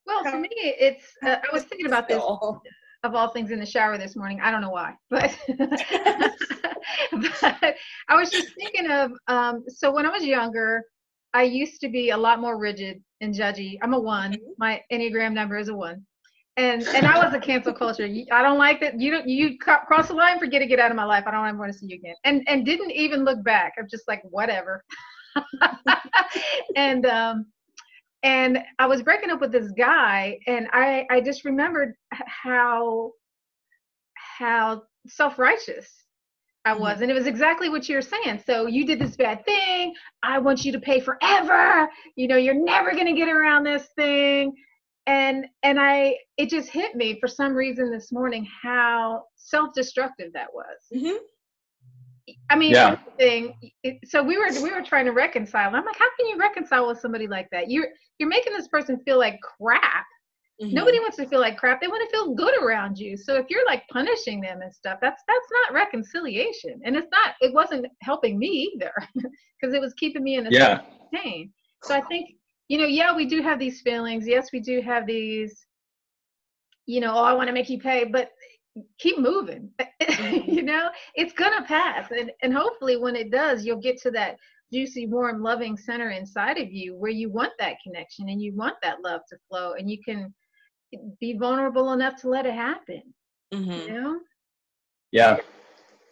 Well, 0.06 0.22
for 0.22 0.38
me, 0.38 0.50
it's, 0.52 1.04
uh, 1.24 1.36
I 1.36 1.54
was 1.54 1.64
thinking 1.64 1.86
about 1.86 2.06
this 2.06 2.22
of 3.04 3.14
all 3.14 3.28
things 3.28 3.50
in 3.50 3.60
the 3.60 3.66
shower 3.66 3.96
this 3.96 4.16
morning. 4.16 4.40
I 4.42 4.50
don't 4.50 4.60
know 4.60 4.70
why, 4.70 4.94
but, 5.10 5.34
but 7.12 7.74
I 8.08 8.16
was 8.16 8.30
just 8.30 8.54
thinking 8.54 8.90
of, 8.90 9.12
um, 9.28 9.64
so 9.68 9.90
when 9.90 10.04
I 10.04 10.10
was 10.10 10.24
younger, 10.24 10.84
I 11.34 11.42
used 11.42 11.80
to 11.82 11.88
be 11.88 12.10
a 12.10 12.16
lot 12.16 12.40
more 12.40 12.58
rigid 12.58 13.02
and 13.20 13.34
judgy. 13.34 13.78
I'm 13.82 13.92
a 13.92 14.00
one. 14.00 14.32
Mm-hmm. 14.32 14.52
My 14.58 14.82
Enneagram 14.90 15.32
number 15.32 15.58
is 15.58 15.68
a 15.68 15.74
one 15.74 16.06
and 16.56 16.82
and 16.88 17.06
I 17.06 17.24
was 17.24 17.34
a 17.34 17.40
cancel 17.40 17.72
culture. 17.82 18.04
I 18.04 18.42
don't 18.42 18.58
like 18.58 18.80
that. 18.80 19.00
You 19.00 19.10
don't 19.10 19.28
you 19.28 19.58
cross 19.58 20.08
the 20.08 20.14
line, 20.14 20.38
forget 20.38 20.60
to 20.60 20.66
get 20.66 20.78
out 20.78 20.90
of 20.90 20.96
my 20.96 21.04
life. 21.04 21.24
I 21.26 21.30
don't 21.30 21.46
ever 21.46 21.58
want 21.58 21.72
to 21.72 21.78
see 21.78 21.86
you 21.86 21.96
again. 21.96 22.14
And 22.24 22.42
and 22.46 22.64
didn't 22.64 22.92
even 22.92 23.24
look 23.24 23.42
back. 23.42 23.74
I'm 23.78 23.88
just 23.90 24.06
like 24.08 24.22
whatever. 24.24 24.84
and 26.76 27.06
um 27.06 27.46
and 28.22 28.58
I 28.78 28.86
was 28.86 29.02
breaking 29.02 29.30
up 29.30 29.40
with 29.40 29.52
this 29.52 29.70
guy, 29.72 30.38
and 30.46 30.68
I 30.72 31.06
I 31.10 31.20
just 31.20 31.44
remembered 31.44 31.94
how 32.10 33.12
how 34.14 34.82
self 35.06 35.38
righteous 35.38 36.03
I 36.64 36.72
mm-hmm. 36.72 36.82
was. 36.82 37.00
And 37.00 37.10
it 37.10 37.14
was 37.14 37.26
exactly 37.26 37.68
what 37.68 37.88
you're 37.88 38.02
saying. 38.02 38.42
So 38.46 38.66
you 38.66 38.86
did 38.86 38.98
this 38.98 39.16
bad 39.16 39.44
thing. 39.44 39.94
I 40.22 40.38
want 40.38 40.64
you 40.64 40.72
to 40.72 40.80
pay 40.80 41.00
forever. 41.00 41.88
You 42.16 42.28
know, 42.28 42.36
you're 42.36 42.54
never 42.54 42.92
going 42.92 43.06
to 43.06 43.12
get 43.12 43.28
around 43.28 43.64
this 43.64 43.88
thing 43.96 44.54
and 45.06 45.46
and 45.62 45.78
i 45.78 46.16
it 46.36 46.48
just 46.48 46.68
hit 46.68 46.94
me 46.94 47.18
for 47.20 47.28
some 47.28 47.54
reason 47.54 47.90
this 47.90 48.10
morning 48.10 48.46
how 48.62 49.22
self-destructive 49.36 50.32
that 50.32 50.48
was 50.52 50.78
mm-hmm. 50.94 51.16
i 52.50 52.56
mean 52.56 52.72
yeah. 52.72 52.96
thing 53.18 53.54
so 54.04 54.22
we 54.22 54.38
were 54.38 54.48
we 54.62 54.70
were 54.70 54.82
trying 54.82 55.04
to 55.04 55.12
reconcile 55.12 55.74
i'm 55.74 55.84
like 55.84 55.98
how 55.98 56.08
can 56.18 56.26
you 56.28 56.38
reconcile 56.38 56.88
with 56.88 56.98
somebody 56.98 57.26
like 57.26 57.48
that 57.50 57.70
you're 57.70 57.88
you're 58.18 58.28
making 58.28 58.52
this 58.52 58.68
person 58.68 58.98
feel 59.04 59.18
like 59.18 59.38
crap 59.42 60.06
mm-hmm. 60.60 60.74
nobody 60.74 60.98
wants 60.98 61.16
to 61.16 61.26
feel 61.26 61.40
like 61.40 61.56
crap 61.56 61.80
they 61.80 61.88
want 61.88 62.08
to 62.08 62.16
feel 62.16 62.34
good 62.34 62.54
around 62.62 62.98
you 62.98 63.16
so 63.16 63.34
if 63.36 63.46
you're 63.48 63.66
like 63.66 63.82
punishing 63.90 64.40
them 64.40 64.60
and 64.62 64.72
stuff 64.72 64.98
that's 65.00 65.22
that's 65.26 65.48
not 65.50 65.74
reconciliation 65.74 66.80
and 66.84 66.96
it's 66.96 67.08
not 67.10 67.34
it 67.40 67.52
wasn't 67.52 67.86
helping 68.02 68.38
me 68.38 68.72
either 68.74 68.92
because 69.14 69.74
it 69.74 69.80
was 69.80 69.94
keeping 69.94 70.22
me 70.22 70.36
in 70.36 70.46
a 70.46 70.50
yeah. 70.50 70.82
pain 71.12 71.52
so 71.82 71.94
i 71.94 72.00
think 72.02 72.30
you 72.68 72.78
know, 72.78 72.86
yeah, 72.86 73.14
we 73.14 73.26
do 73.26 73.42
have 73.42 73.58
these 73.58 73.82
feelings. 73.82 74.26
Yes, 74.26 74.48
we 74.52 74.60
do 74.60 74.80
have 74.80 75.06
these 75.06 75.66
you 76.86 77.00
know, 77.00 77.14
oh, 77.14 77.24
I 77.24 77.32
want 77.32 77.46
to 77.48 77.54
make 77.54 77.70
you 77.70 77.78
pay, 77.78 78.04
but 78.04 78.30
keep 78.98 79.18
moving. 79.18 79.70
Mm-hmm. 80.04 80.50
you 80.50 80.62
know, 80.62 80.90
it's 81.14 81.32
gonna 81.32 81.64
pass, 81.64 82.10
and 82.10 82.30
and 82.42 82.54
hopefully 82.54 82.96
when 82.96 83.16
it 83.16 83.30
does, 83.30 83.64
you'll 83.64 83.80
get 83.80 84.00
to 84.02 84.10
that 84.12 84.36
juicy, 84.72 85.06
warm, 85.06 85.42
loving 85.42 85.76
center 85.76 86.10
inside 86.10 86.58
of 86.58 86.70
you 86.70 86.94
where 86.94 87.10
you 87.10 87.30
want 87.30 87.52
that 87.58 87.76
connection 87.82 88.28
and 88.28 88.40
you 88.40 88.54
want 88.54 88.76
that 88.82 89.02
love 89.02 89.22
to 89.30 89.36
flow, 89.48 89.72
and 89.72 89.90
you 89.90 89.98
can 90.04 90.32
be 91.20 91.36
vulnerable 91.36 91.92
enough 91.92 92.20
to 92.22 92.28
let 92.28 92.46
it 92.46 92.54
happen. 92.54 93.02
Mhm. 93.52 93.86
You 93.86 93.92
know? 93.92 94.20
Yeah. 95.12 95.38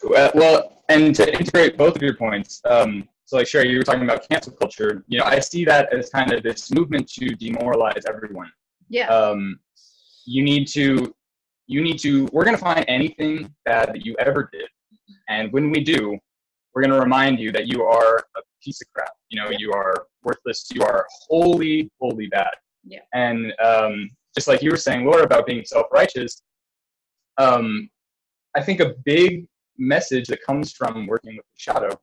Well, 0.04 0.30
well, 0.34 0.82
and 0.88 1.14
to 1.14 1.32
integrate 1.38 1.76
both 1.76 1.96
of 1.96 2.02
your 2.02 2.16
points, 2.16 2.60
um, 2.64 3.08
so 3.24 3.36
like 3.36 3.46
Sherry, 3.46 3.70
you 3.70 3.78
were 3.78 3.84
talking 3.84 4.02
about 4.02 4.28
cancel 4.28 4.52
culture. 4.52 5.04
You 5.08 5.18
know, 5.18 5.24
I 5.24 5.38
see 5.38 5.64
that 5.64 5.92
as 5.92 6.10
kind 6.10 6.32
of 6.32 6.42
this 6.42 6.70
movement 6.72 7.08
to 7.14 7.34
demoralize 7.34 8.02
everyone. 8.08 8.50
Yeah. 8.88 9.08
Um, 9.08 9.58
you 10.26 10.42
need 10.42 10.66
to, 10.68 11.14
you 11.66 11.82
need 11.82 11.98
to. 12.00 12.28
We're 12.32 12.44
gonna 12.44 12.58
find 12.58 12.84
anything 12.88 13.52
bad 13.64 13.88
that 13.88 14.04
you 14.04 14.14
ever 14.18 14.50
did, 14.52 14.68
and 15.28 15.52
when 15.52 15.70
we 15.70 15.80
do, 15.82 16.18
we're 16.74 16.82
gonna 16.82 17.00
remind 17.00 17.38
you 17.38 17.52
that 17.52 17.66
you 17.66 17.84
are 17.84 18.18
a 18.18 18.40
piece 18.62 18.80
of 18.82 18.88
crap. 18.92 19.12
You 19.30 19.42
know, 19.42 19.50
you 19.56 19.72
are 19.72 20.06
worthless. 20.24 20.68
You 20.72 20.82
are 20.82 21.06
wholly, 21.28 21.90
wholly 22.00 22.26
bad. 22.26 22.50
Yeah. 22.84 23.00
And 23.14 23.52
um, 23.64 24.10
just 24.34 24.48
like 24.48 24.62
you 24.62 24.70
were 24.70 24.76
saying, 24.76 25.04
Laura, 25.04 25.24
about 25.24 25.46
being 25.46 25.64
self-righteous, 25.64 26.42
um, 27.38 27.88
I 28.54 28.62
think 28.62 28.80
a 28.80 28.94
big 29.04 29.46
message 29.78 30.26
that 30.28 30.42
comes 30.42 30.72
from 30.72 31.06
working 31.06 31.36
with 31.36 31.46
the 31.46 31.58
shadow 31.58 32.00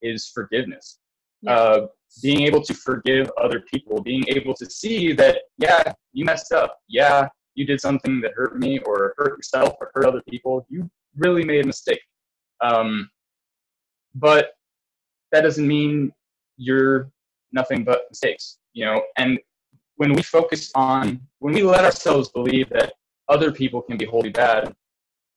is 0.00 0.28
forgiveness. 0.28 0.98
Yeah. 1.42 1.54
Uh, 1.54 1.86
being 2.22 2.42
able 2.42 2.62
to 2.62 2.74
forgive 2.74 3.30
other 3.40 3.60
people, 3.72 4.02
being 4.02 4.24
able 4.28 4.54
to 4.54 4.66
see 4.70 5.12
that, 5.12 5.42
yeah, 5.58 5.92
you 6.12 6.24
messed 6.24 6.52
up. 6.52 6.78
Yeah, 6.88 7.28
you 7.54 7.66
did 7.66 7.80
something 7.80 8.20
that 8.20 8.32
hurt 8.34 8.58
me 8.58 8.78
or 8.80 9.14
hurt 9.16 9.38
yourself 9.38 9.74
or 9.80 9.90
hurt 9.94 10.06
other 10.06 10.22
people. 10.28 10.66
You 10.68 10.90
really 11.16 11.44
made 11.44 11.64
a 11.64 11.66
mistake. 11.66 12.00
Um, 12.60 13.10
but 14.14 14.50
that 15.32 15.40
doesn't 15.40 15.66
mean 15.66 16.12
you're 16.56 17.10
nothing 17.52 17.82
but 17.84 18.02
mistakes, 18.10 18.58
you 18.72 18.84
know? 18.84 19.02
And 19.16 19.38
when 20.02 20.14
we 20.14 20.22
focus 20.22 20.72
on, 20.74 21.20
when 21.38 21.54
we 21.54 21.62
let 21.62 21.84
ourselves 21.84 22.28
believe 22.30 22.68
that 22.70 22.94
other 23.28 23.52
people 23.52 23.80
can 23.80 23.96
be 23.96 24.04
wholly 24.04 24.30
bad, 24.30 24.74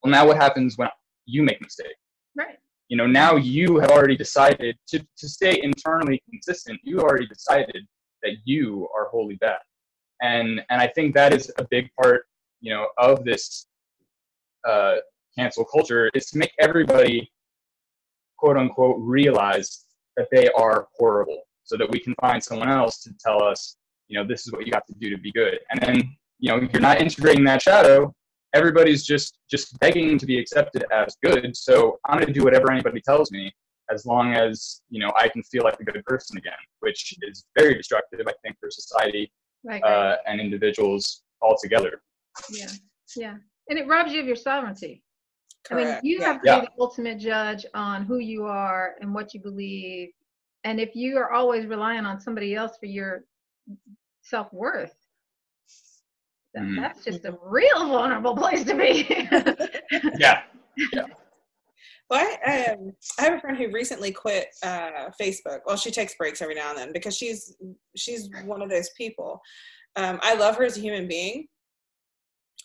well, 0.02 0.12
now 0.12 0.26
what 0.26 0.38
happens 0.38 0.76
when 0.76 0.90
you 1.28 1.44
make 1.44 1.62
a 1.62 1.64
mistake? 1.64 1.96
right. 2.36 2.58
you 2.90 2.98
know 2.98 3.06
now 3.06 3.36
you 3.36 3.78
have 3.78 3.92
already 3.92 4.18
decided 4.18 4.76
to, 4.88 4.98
to 5.18 5.30
stay 5.30 5.62
internally 5.62 6.22
consistent 6.30 6.80
you 6.84 7.00
already 7.00 7.28
decided 7.28 7.82
that 8.24 8.34
you 8.44 8.88
are 8.96 9.08
wholly 9.10 9.36
bad 9.36 9.60
and 10.22 10.62
and 10.70 10.82
i 10.82 10.88
think 10.96 11.14
that 11.14 11.32
is 11.34 11.52
a 11.58 11.66
big 11.76 11.90
part 12.00 12.26
you 12.60 12.74
know 12.74 12.88
of 12.98 13.24
this 13.24 13.68
uh, 14.68 14.96
cancel 15.38 15.64
culture 15.64 16.10
is 16.14 16.26
to 16.32 16.38
make 16.38 16.54
everybody 16.60 17.32
quote 18.38 18.58
unquote 18.58 18.98
realize 19.00 19.86
that 20.18 20.28
they 20.32 20.50
are 20.64 20.88
horrible 20.98 21.42
so 21.64 21.78
that 21.78 21.90
we 21.90 22.00
can 22.00 22.16
find 22.20 22.44
someone 22.44 22.70
else 22.70 23.02
to 23.04 23.14
tell 23.26 23.44
us 23.44 23.78
you 24.08 24.18
know 24.18 24.26
this 24.28 24.46
is 24.46 24.52
what 24.54 24.66
you 24.66 24.72
have 24.74 24.86
to 24.86 24.94
do 25.00 25.10
to 25.10 25.18
be 25.18 25.32
good 25.32 25.60
and 25.72 25.80
then 25.82 25.96
you 26.40 26.50
know 26.50 26.68
you're 26.72 26.82
not 26.82 27.02
integrating 27.02 27.44
that 27.44 27.62
shadow 27.62 28.14
everybody's 28.54 29.04
just 29.04 29.40
just 29.50 29.78
begging 29.80 30.18
to 30.18 30.26
be 30.26 30.38
accepted 30.40 30.86
as 30.92 31.16
good 31.24 31.56
so 31.56 31.98
i'm 32.06 32.18
going 32.18 32.28
to 32.28 32.34
do 32.34 32.44
whatever 32.44 32.72
anybody 32.72 33.02
tells 33.02 33.32
me 33.32 33.52
as 33.92 34.06
long 34.06 34.34
as 34.34 34.82
you 34.90 35.00
know 35.00 35.12
i 35.20 35.28
can 35.28 35.42
feel 35.44 35.64
like 35.64 35.80
a 35.80 35.84
good 35.84 36.04
person 36.06 36.38
again 36.38 36.54
which 36.80 37.16
is 37.24 37.46
very 37.58 37.74
destructive 37.76 38.22
i 38.28 38.34
think 38.44 38.56
for 38.60 38.70
society 38.70 39.32
Right. 39.68 39.82
right. 39.82 39.92
uh, 39.92 40.18
and 40.28 40.40
individuals 40.40 41.24
altogether 41.42 42.00
yeah. 42.52 42.68
Yeah. 43.16 43.36
And 43.70 43.80
it 43.80 43.88
robs 43.88 44.12
you 44.12 44.20
of 44.20 44.28
your 44.28 44.36
sovereignty. 44.36 45.04
I 45.72 45.76
mean, 45.76 45.98
you 46.04 46.20
Yeah. 46.20 46.26
have 46.34 46.42
to 46.44 46.62
be 46.62 46.68
the 46.68 46.72
ultimate 46.80 47.18
judge 47.18 47.66
on 47.74 48.06
who 48.06 48.20
you 48.20 48.46
are 48.46 48.96
and 49.02 49.14
what 49.14 49.34
you 49.34 49.40
believe. 49.42 50.10
And 50.64 50.80
if 50.80 50.96
you 50.96 51.18
are 51.18 51.32
always 51.32 51.66
relying 51.66 52.06
on 52.06 52.20
somebody 52.20 52.56
else 52.56 52.78
for 52.78 52.86
your 52.86 53.24
self 54.22 54.52
worth, 54.54 54.96
Mhm. 56.58 56.82
that's 56.82 57.04
just 57.04 57.26
a 57.26 57.38
real 57.44 57.88
vulnerable 57.90 58.36
place 58.36 58.64
to 58.64 58.76
be. 58.76 59.06
yeah 60.20 60.44
Well, 62.10 62.38
I, 62.46 62.66
um, 62.66 62.92
I 63.20 63.24
have 63.24 63.34
a 63.34 63.40
friend 63.40 63.58
who 63.58 63.72
recently 63.72 64.12
quit 64.12 64.48
uh, 64.64 65.10
Facebook. 65.20 65.62
Well, 65.66 65.76
she 65.76 65.90
takes 65.90 66.14
breaks 66.16 66.42
every 66.42 66.54
now 66.56 66.70
and 66.70 66.78
then 66.78 66.94
because 66.94 67.18
she's 67.18 67.56
she's 67.96 68.30
one 68.46 68.62
of 68.62 68.70
those 68.70 68.90
people. 68.92 69.42
Um, 69.96 70.20
I 70.22 70.36
love 70.36 70.56
her 70.58 70.64
as 70.66 70.78
a 70.78 70.82
human 70.82 71.08
being, 71.08 71.48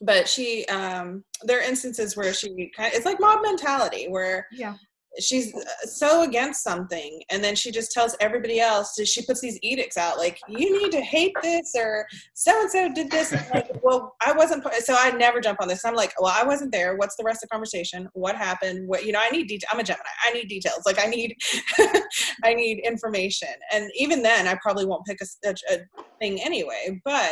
but 0.03 0.29
she 0.29 0.67
um, 0.67 1.25
there 1.43 1.59
are 1.59 1.63
instances 1.63 2.17
where 2.19 2.35
she 2.35 2.71
kind 2.77 2.93
of, 2.93 2.97
it's 2.97 3.07
like 3.07 3.19
mob 3.21 3.41
mentality 3.43 4.09
where 4.09 4.47
yeah. 4.53 4.75
She's 5.19 5.55
uh, 5.55 5.87
so 5.87 6.23
against 6.23 6.63
something 6.63 7.21
and 7.31 7.43
then 7.43 7.57
she 7.57 7.71
just 7.71 7.91
tells 7.91 8.17
everybody 8.21 8.61
else 8.61 8.95
she 9.05 9.25
puts 9.27 9.41
these 9.41 9.59
edicts 9.63 9.97
out 9.97 10.19
like 10.19 10.39
you 10.49 10.81
need 10.81 10.93
to 10.93 11.01
hate 11.01 11.35
this 11.43 11.73
or 11.77 12.07
so 12.35 12.61
and 12.61 12.71
so 12.71 12.93
did 12.93 13.11
this. 13.11 13.33
Like 13.53 13.71
well 13.83 14.15
i 14.21 14.33
wasn't 14.33 14.65
so 14.85 14.95
i 14.97 15.11
never 15.11 15.41
jump 15.41 15.61
on 15.61 15.69
this. 15.69 15.85
I'm 15.85 15.95
like 15.95 16.13
well 16.21 16.33
i 16.35 16.45
wasn't 16.45 16.73
there. 16.73 16.97
What's 16.97 17.17
the 17.17 17.25
rest 17.25 17.43
of 17.43 17.49
the 17.49 17.53
conversation? 17.53 18.09
What 18.13 18.37
happened? 18.37 18.89
What 18.89 19.05
you 19.05 19.13
know 19.13 19.21
i 19.21 19.31
need 19.31 19.49
detail 19.49 19.69
i'm 19.73 19.81
a 19.81 19.85
gemini. 19.85 20.05
I 20.29 20.33
need 20.33 20.49
details. 20.49 20.83
Like 20.87 20.99
i 21.01 21.07
need 21.07 21.37
i 22.45 22.55
need 22.55 22.81
information. 22.87 23.49
And 23.73 23.91
even 23.97 24.23
then 24.23 24.47
i 24.47 24.57
probably 24.63 24.87
won't 24.87 25.05
pick 25.07 25.19
a, 25.21 25.49
a, 25.49 25.55
a 25.75 25.79
thing 26.19 26.41
anyway 26.41 27.01
but 27.05 27.31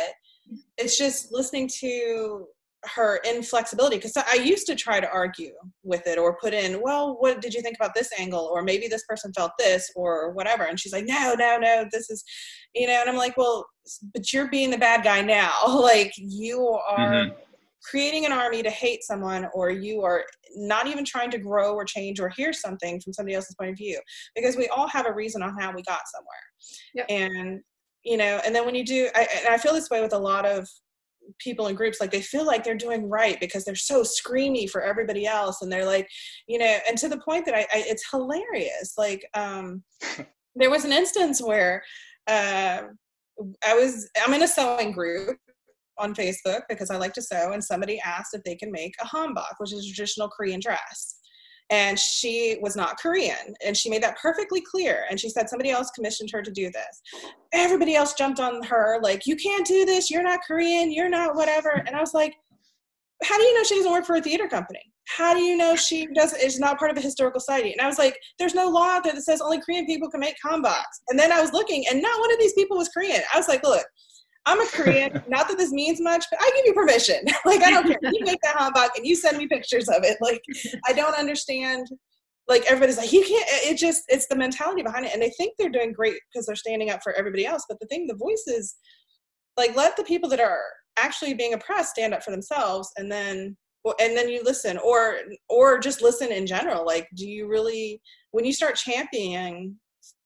it's 0.77 0.97
just 0.97 1.31
listening 1.31 1.69
to 1.79 2.47
her 2.85 3.19
inflexibility 3.27 3.97
because 3.97 4.15
I 4.15 4.35
used 4.35 4.65
to 4.67 4.75
try 4.75 4.99
to 4.99 5.09
argue 5.09 5.51
with 5.83 6.07
it 6.07 6.17
or 6.17 6.37
put 6.37 6.53
in, 6.53 6.81
well, 6.81 7.17
what 7.19 7.41
did 7.41 7.53
you 7.53 7.61
think 7.61 7.75
about 7.75 7.93
this 7.93 8.09
angle? 8.17 8.49
Or 8.53 8.63
maybe 8.63 8.87
this 8.87 9.03
person 9.07 9.33
felt 9.33 9.51
this 9.59 9.91
or 9.95 10.31
whatever. 10.31 10.63
And 10.63 10.79
she's 10.79 10.93
like, 10.93 11.05
no, 11.05 11.35
no, 11.37 11.57
no, 11.57 11.85
this 11.91 12.09
is, 12.09 12.23
you 12.73 12.87
know, 12.87 13.01
and 13.01 13.09
I'm 13.09 13.17
like, 13.17 13.35
well, 13.37 13.65
but 14.13 14.31
you're 14.31 14.49
being 14.49 14.69
the 14.71 14.77
bad 14.77 15.03
guy 15.03 15.21
now. 15.21 15.53
like 15.67 16.13
you 16.15 16.67
are 16.89 17.25
Mhm. 17.25 17.35
creating 17.83 18.25
an 18.25 18.31
army 18.31 18.63
to 18.63 18.69
hate 18.69 19.03
someone 19.03 19.47
or 19.53 19.69
you 19.69 20.01
are 20.03 20.23
not 20.55 20.87
even 20.87 21.03
trying 21.03 21.31
to 21.31 21.37
grow 21.37 21.73
or 21.73 21.83
change 21.85 22.19
or 22.19 22.29
hear 22.29 22.53
something 22.53 22.99
from 23.01 23.13
somebody 23.13 23.35
else's 23.35 23.55
point 23.55 23.71
of 23.71 23.77
view 23.77 23.99
because 24.35 24.55
we 24.55 24.67
all 24.69 24.87
have 24.87 25.05
a 25.05 25.13
reason 25.13 25.41
on 25.43 25.53
how 25.59 25.73
we 25.73 25.81
got 25.83 26.01
somewhere. 26.07 26.45
Yep. 26.95 27.05
And, 27.09 27.61
you 28.03 28.17
know, 28.17 28.39
and 28.45 28.55
then 28.55 28.65
when 28.65 28.75
you 28.75 28.85
do, 28.85 29.09
I, 29.15 29.27
and 29.39 29.53
I 29.53 29.57
feel 29.57 29.73
this 29.73 29.89
way 29.89 30.01
with 30.01 30.13
a 30.13 30.17
lot 30.17 30.45
of 30.45 30.67
people 31.39 31.67
in 31.67 31.75
groups 31.75 31.99
like 31.99 32.11
they 32.11 32.21
feel 32.21 32.45
like 32.45 32.63
they're 32.63 32.75
doing 32.75 33.09
right 33.09 33.39
because 33.39 33.63
they're 33.63 33.75
so 33.75 34.03
screamy 34.03 34.69
for 34.69 34.81
everybody 34.81 35.25
else 35.25 35.61
and 35.61 35.71
they're 35.71 35.85
like 35.85 36.07
you 36.47 36.57
know 36.57 36.77
and 36.87 36.97
to 36.97 37.07
the 37.07 37.19
point 37.19 37.45
that 37.45 37.55
i, 37.55 37.61
I 37.61 37.83
it's 37.87 38.09
hilarious 38.11 38.93
like 38.97 39.25
um 39.33 39.83
there 40.55 40.69
was 40.69 40.85
an 40.85 40.91
instance 40.91 41.41
where 41.41 41.83
uh 42.27 42.81
i 43.65 43.73
was 43.73 44.09
i'm 44.25 44.33
in 44.33 44.43
a 44.43 44.47
sewing 44.47 44.91
group 44.91 45.37
on 45.97 46.13
facebook 46.13 46.61
because 46.69 46.89
i 46.89 46.97
like 46.97 47.13
to 47.13 47.21
sew 47.21 47.51
and 47.51 47.63
somebody 47.63 47.99
asked 47.99 48.33
if 48.33 48.43
they 48.43 48.55
can 48.55 48.71
make 48.71 48.93
a 49.01 49.07
hanbok 49.07 49.53
which 49.57 49.73
is 49.73 49.85
a 49.85 49.93
traditional 49.93 50.29
korean 50.29 50.59
dress 50.59 51.18
and 51.69 51.99
she 51.99 52.57
was 52.61 52.75
not 52.75 52.97
korean 52.97 53.53
and 53.65 53.75
she 53.75 53.89
made 53.89 54.03
that 54.03 54.17
perfectly 54.17 54.61
clear 54.61 55.05
and 55.09 55.19
she 55.19 55.29
said 55.29 55.49
somebody 55.49 55.69
else 55.69 55.91
commissioned 55.91 56.29
her 56.31 56.41
to 56.41 56.51
do 56.51 56.71
this. 56.71 57.01
Everybody 57.53 57.95
else 57.95 58.13
jumped 58.13 58.39
on 58.39 58.63
her 58.63 58.99
like 59.01 59.25
you 59.25 59.35
can't 59.35 59.65
do 59.65 59.85
this 59.85 60.09
you're 60.09 60.23
not 60.23 60.39
korean 60.45 60.91
you're 60.91 61.09
not 61.09 61.35
whatever 61.35 61.83
and 61.85 61.95
i 61.95 61.99
was 61.99 62.13
like 62.13 62.35
how 63.23 63.37
do 63.37 63.43
you 63.43 63.53
know 63.55 63.63
she 63.63 63.75
doesn't 63.75 63.91
work 63.91 64.05
for 64.05 64.15
a 64.15 64.21
theater 64.21 64.47
company? 64.47 64.79
How 65.07 65.33
do 65.33 65.41
you 65.41 65.57
know 65.57 65.75
she 65.75 66.07
does 66.13 66.33
is 66.33 66.59
not 66.59 66.77
part 66.79 66.91
of 66.91 66.97
a 66.97 67.01
historical 67.01 67.39
society? 67.39 67.71
And 67.71 67.81
i 67.81 67.87
was 67.87 67.97
like 67.97 68.17
there's 68.37 68.55
no 68.55 68.69
law 68.69 68.95
out 68.95 69.03
there 69.03 69.13
that 69.13 69.21
says 69.21 69.41
only 69.41 69.59
korean 69.61 69.85
people 69.85 70.09
can 70.09 70.19
make 70.19 70.35
hanboks 70.45 71.01
and 71.09 71.19
then 71.19 71.31
i 71.31 71.41
was 71.41 71.51
looking 71.51 71.85
and 71.89 72.01
not 72.01 72.19
one 72.19 72.31
of 72.31 72.39
these 72.39 72.53
people 72.53 72.77
was 72.77 72.89
korean. 72.89 73.21
I 73.33 73.37
was 73.37 73.47
like 73.47 73.63
look 73.63 73.85
i'm 74.45 74.61
a 74.61 74.67
korean 74.67 75.11
not 75.27 75.47
that 75.47 75.57
this 75.57 75.71
means 75.71 76.01
much 76.01 76.25
but 76.31 76.39
i 76.41 76.51
give 76.55 76.65
you 76.65 76.73
permission. 76.73 77.23
Like 77.45 77.63
i 77.63 77.69
don't 77.69 77.85
care. 77.85 77.97
You 78.03 78.25
make 78.25 78.39
that 78.41 78.55
hanbok 78.55 78.89
and 78.95 79.05
you 79.05 79.15
send 79.15 79.37
me 79.37 79.47
pictures 79.47 79.89
of 79.89 80.03
it. 80.03 80.17
Like 80.21 80.41
i 80.87 80.93
don't 80.93 81.17
understand 81.17 81.87
like 82.49 82.63
everybody's 82.65 82.97
like 82.97 83.13
you 83.13 83.23
can't 83.23 83.45
it 83.47 83.77
just 83.77 84.03
it's 84.09 84.27
the 84.27 84.35
mentality 84.35 84.81
behind 84.81 85.05
it. 85.05 85.13
And 85.13 85.21
they 85.21 85.29
think 85.29 85.53
they're 85.57 85.69
doing 85.69 85.93
great 85.93 86.19
because 86.33 86.47
they're 86.47 86.55
standing 86.55 86.89
up 86.89 87.01
for 87.03 87.13
everybody 87.13 87.45
else. 87.45 87.63
But 87.69 87.79
the 87.79 87.85
thing 87.85 88.07
the 88.07 88.15
voices, 88.15 88.75
like 89.55 89.75
let 89.75 89.95
the 89.95 90.03
people 90.03 90.29
that 90.31 90.39
are 90.39 90.61
actually 90.97 91.35
being 91.35 91.53
oppressed 91.53 91.91
stand 91.91 92.13
up 92.13 92.23
for 92.23 92.31
themselves 92.31 92.91
and 92.97 93.09
then 93.11 93.55
and 93.99 94.17
then 94.17 94.29
you 94.29 94.41
listen. 94.43 94.79
Or 94.79 95.19
or 95.47 95.79
just 95.79 96.01
listen 96.01 96.31
in 96.31 96.47
general. 96.47 96.85
Like 96.85 97.07
do 97.15 97.27
you 97.27 97.47
really 97.47 98.01
when 98.31 98.45
you 98.45 98.53
start 98.53 98.75
championing 98.75 99.75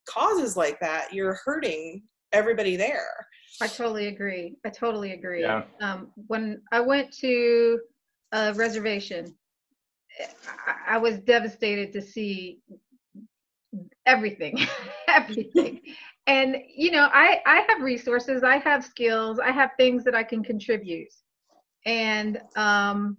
causes 0.08 0.58
like 0.58 0.80
that 0.82 1.14
you're 1.14 1.40
hurting 1.46 2.04
everybody 2.34 2.76
there 2.76 3.28
I 3.62 3.68
totally 3.68 4.08
agree. 4.08 4.56
I 4.66 4.70
totally 4.70 5.12
agree. 5.14 5.42
Yeah. 5.42 5.64
Um, 5.80 6.12
when 6.28 6.62
I 6.72 6.80
went 6.80 7.14
to 7.18 7.80
a 8.32 8.54
reservation, 8.54 9.34
I, 10.68 10.96
I 10.96 10.98
was 10.98 11.20
devastated 11.20 11.94
to 11.94 12.02
see 12.02 12.60
everything, 14.06 14.58
everything. 15.08 15.82
And 16.28 16.58
you 16.76 16.92
know, 16.92 17.10
I 17.14 17.42
I 17.46 17.66
have 17.70 17.82
resources, 17.82 18.44
I 18.44 18.58
have 18.58 18.84
skills, 18.84 19.40
I 19.40 19.52
have 19.52 19.72
things 19.78 20.04
that 20.06 20.16
I 20.16 20.24
can 20.24 20.44
contribute. 20.44 21.14
and 21.86 22.42
um, 22.56 23.18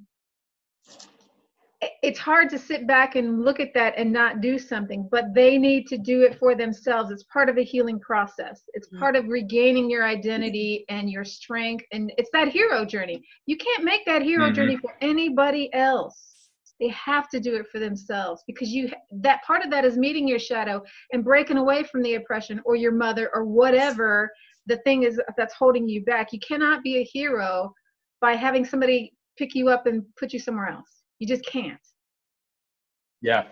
it's 2.02 2.18
hard 2.18 2.48
to 2.50 2.58
sit 2.58 2.86
back 2.86 3.16
and 3.16 3.44
look 3.44 3.60
at 3.60 3.74
that 3.74 3.94
and 3.96 4.12
not 4.12 4.40
do 4.40 4.58
something 4.58 5.08
but 5.10 5.34
they 5.34 5.58
need 5.58 5.86
to 5.88 5.98
do 5.98 6.22
it 6.22 6.38
for 6.38 6.54
themselves. 6.54 7.10
It's 7.10 7.24
part 7.24 7.48
of 7.48 7.56
the 7.56 7.64
healing 7.64 7.98
process. 8.00 8.62
It's 8.74 8.88
mm-hmm. 8.88 8.98
part 8.98 9.16
of 9.16 9.28
regaining 9.28 9.90
your 9.90 10.04
identity 10.04 10.84
and 10.88 11.10
your 11.10 11.24
strength. 11.24 11.84
And 11.92 12.12
it's 12.18 12.30
that 12.32 12.48
hero 12.48 12.84
journey. 12.84 13.22
You 13.46 13.56
can't 13.56 13.84
make 13.84 14.04
that 14.06 14.22
hero 14.22 14.46
mm-hmm. 14.46 14.54
journey 14.54 14.76
for 14.76 14.94
anybody 15.00 15.72
else. 15.72 16.48
They 16.80 16.88
have 16.88 17.28
to 17.30 17.40
do 17.40 17.54
it 17.54 17.66
for 17.70 17.78
themselves 17.78 18.42
because 18.46 18.70
you 18.70 18.90
that 19.20 19.42
part 19.44 19.64
of 19.64 19.70
that 19.70 19.84
is 19.84 19.96
meeting 19.96 20.26
your 20.26 20.40
shadow 20.40 20.82
and 21.12 21.24
breaking 21.24 21.56
away 21.56 21.84
from 21.84 22.02
the 22.02 22.14
oppression 22.14 22.60
or 22.64 22.74
your 22.74 22.92
mother 22.92 23.30
or 23.32 23.44
whatever 23.44 24.30
the 24.66 24.78
thing 24.78 25.04
is 25.04 25.20
that's 25.36 25.54
holding 25.54 25.88
you 25.88 26.04
back. 26.04 26.32
You 26.32 26.40
cannot 26.40 26.82
be 26.82 26.98
a 26.98 27.04
hero 27.04 27.72
by 28.20 28.34
having 28.34 28.64
somebody 28.64 29.12
pick 29.38 29.54
you 29.54 29.68
up 29.68 29.86
and 29.86 30.02
put 30.16 30.32
you 30.32 30.38
somewhere 30.38 30.68
else 30.68 31.03
you 31.18 31.26
just 31.26 31.44
can't. 31.46 31.80
Yeah. 33.20 33.44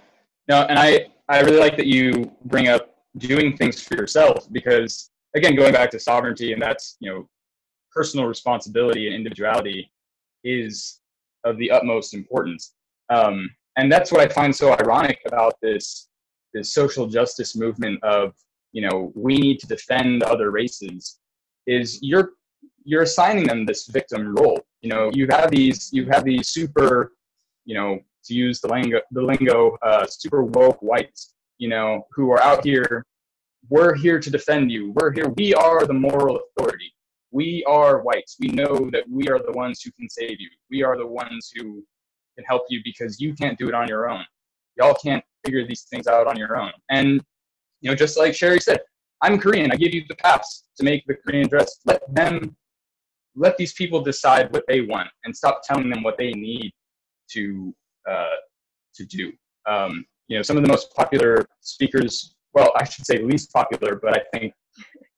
No, 0.48 0.62
and 0.62 0.78
I, 0.78 1.06
I 1.28 1.40
really 1.40 1.58
like 1.58 1.76
that 1.76 1.86
you 1.86 2.30
bring 2.44 2.68
up 2.68 2.94
doing 3.18 3.56
things 3.56 3.80
for 3.80 3.96
yourself 3.96 4.46
because 4.52 5.10
again, 5.34 5.54
going 5.54 5.72
back 5.72 5.90
to 5.90 6.00
sovereignty 6.00 6.52
and 6.52 6.60
that's, 6.60 6.96
you 7.00 7.10
know, 7.10 7.28
personal 7.94 8.26
responsibility 8.26 9.06
and 9.06 9.14
individuality 9.14 9.92
is 10.44 11.00
of 11.44 11.56
the 11.58 11.70
utmost 11.70 12.14
importance. 12.14 12.74
Um, 13.10 13.50
and 13.76 13.90
that's 13.90 14.12
what 14.12 14.20
I 14.20 14.32
find 14.32 14.54
so 14.54 14.72
ironic 14.72 15.20
about 15.26 15.54
this 15.62 16.08
this 16.54 16.74
social 16.74 17.06
justice 17.06 17.56
movement 17.56 18.02
of 18.02 18.34
you 18.72 18.86
know 18.86 19.12
we 19.14 19.36
need 19.36 19.58
to 19.60 19.66
defend 19.66 20.22
other 20.22 20.50
races 20.50 21.18
is 21.66 21.98
you're 22.02 22.32
you're 22.84 23.02
assigning 23.02 23.46
them 23.46 23.64
this 23.64 23.86
victim 23.86 24.34
role 24.34 24.60
you 24.82 24.90
know 24.90 25.10
you 25.14 25.26
have 25.30 25.50
these 25.50 25.90
you 25.92 26.06
have 26.10 26.24
these 26.24 26.48
super 26.48 27.12
you 27.64 27.74
know, 27.74 27.98
to 28.24 28.34
use 28.34 28.60
the 28.60 28.68
lingo, 28.68 29.00
the 29.10 29.22
lingo, 29.22 29.76
uh, 29.82 30.06
super 30.06 30.44
woke 30.44 30.80
whites, 30.80 31.34
you 31.58 31.68
know, 31.68 32.06
who 32.12 32.30
are 32.30 32.42
out 32.42 32.64
here. 32.64 33.04
We're 33.68 33.94
here 33.94 34.18
to 34.20 34.30
defend 34.30 34.70
you. 34.70 34.92
We're 34.92 35.12
here. 35.12 35.28
We 35.36 35.54
are 35.54 35.86
the 35.86 35.94
moral 35.94 36.40
authority. 36.58 36.92
We 37.30 37.64
are 37.66 38.02
whites. 38.02 38.36
We 38.40 38.48
know 38.48 38.90
that 38.92 39.04
we 39.08 39.28
are 39.28 39.38
the 39.38 39.52
ones 39.52 39.80
who 39.82 39.90
can 39.92 40.08
save 40.08 40.40
you. 40.40 40.50
We 40.70 40.82
are 40.82 40.96
the 40.96 41.06
ones 41.06 41.50
who 41.54 41.84
can 42.36 42.44
help 42.44 42.62
you 42.68 42.80
because 42.84 43.20
you 43.20 43.34
can't 43.34 43.58
do 43.58 43.68
it 43.68 43.74
on 43.74 43.88
your 43.88 44.08
own. 44.08 44.24
Y'all 44.76 44.94
can't 44.94 45.24
figure 45.44 45.66
these 45.66 45.82
things 45.82 46.06
out 46.06 46.26
on 46.26 46.36
your 46.36 46.56
own. 46.56 46.72
And, 46.90 47.22
you 47.80 47.90
know, 47.90 47.94
just 47.94 48.18
like 48.18 48.34
Sherry 48.34 48.60
said, 48.60 48.80
I'm 49.22 49.38
Korean. 49.38 49.70
I 49.70 49.76
give 49.76 49.94
you 49.94 50.04
the 50.08 50.16
pass 50.16 50.64
to 50.76 50.84
make 50.84 51.06
the 51.06 51.14
Korean 51.14 51.48
dress. 51.48 51.78
Let 51.86 52.02
them, 52.14 52.56
let 53.36 53.56
these 53.56 53.72
people 53.72 54.00
decide 54.00 54.52
what 54.52 54.64
they 54.66 54.80
want 54.82 55.08
and 55.24 55.34
stop 55.34 55.62
telling 55.64 55.88
them 55.88 56.02
what 56.02 56.18
they 56.18 56.32
need 56.32 56.72
to 57.34 57.74
uh, 58.08 58.36
to 58.94 59.04
do. 59.04 59.32
Um, 59.66 60.04
you 60.28 60.36
know, 60.36 60.42
some 60.42 60.56
of 60.56 60.62
the 60.62 60.68
most 60.68 60.94
popular 60.94 61.46
speakers, 61.60 62.34
well, 62.54 62.72
I 62.76 62.84
should 62.84 63.06
say 63.06 63.18
least 63.18 63.52
popular, 63.52 63.96
but 63.96 64.16
I 64.16 64.22
think 64.32 64.54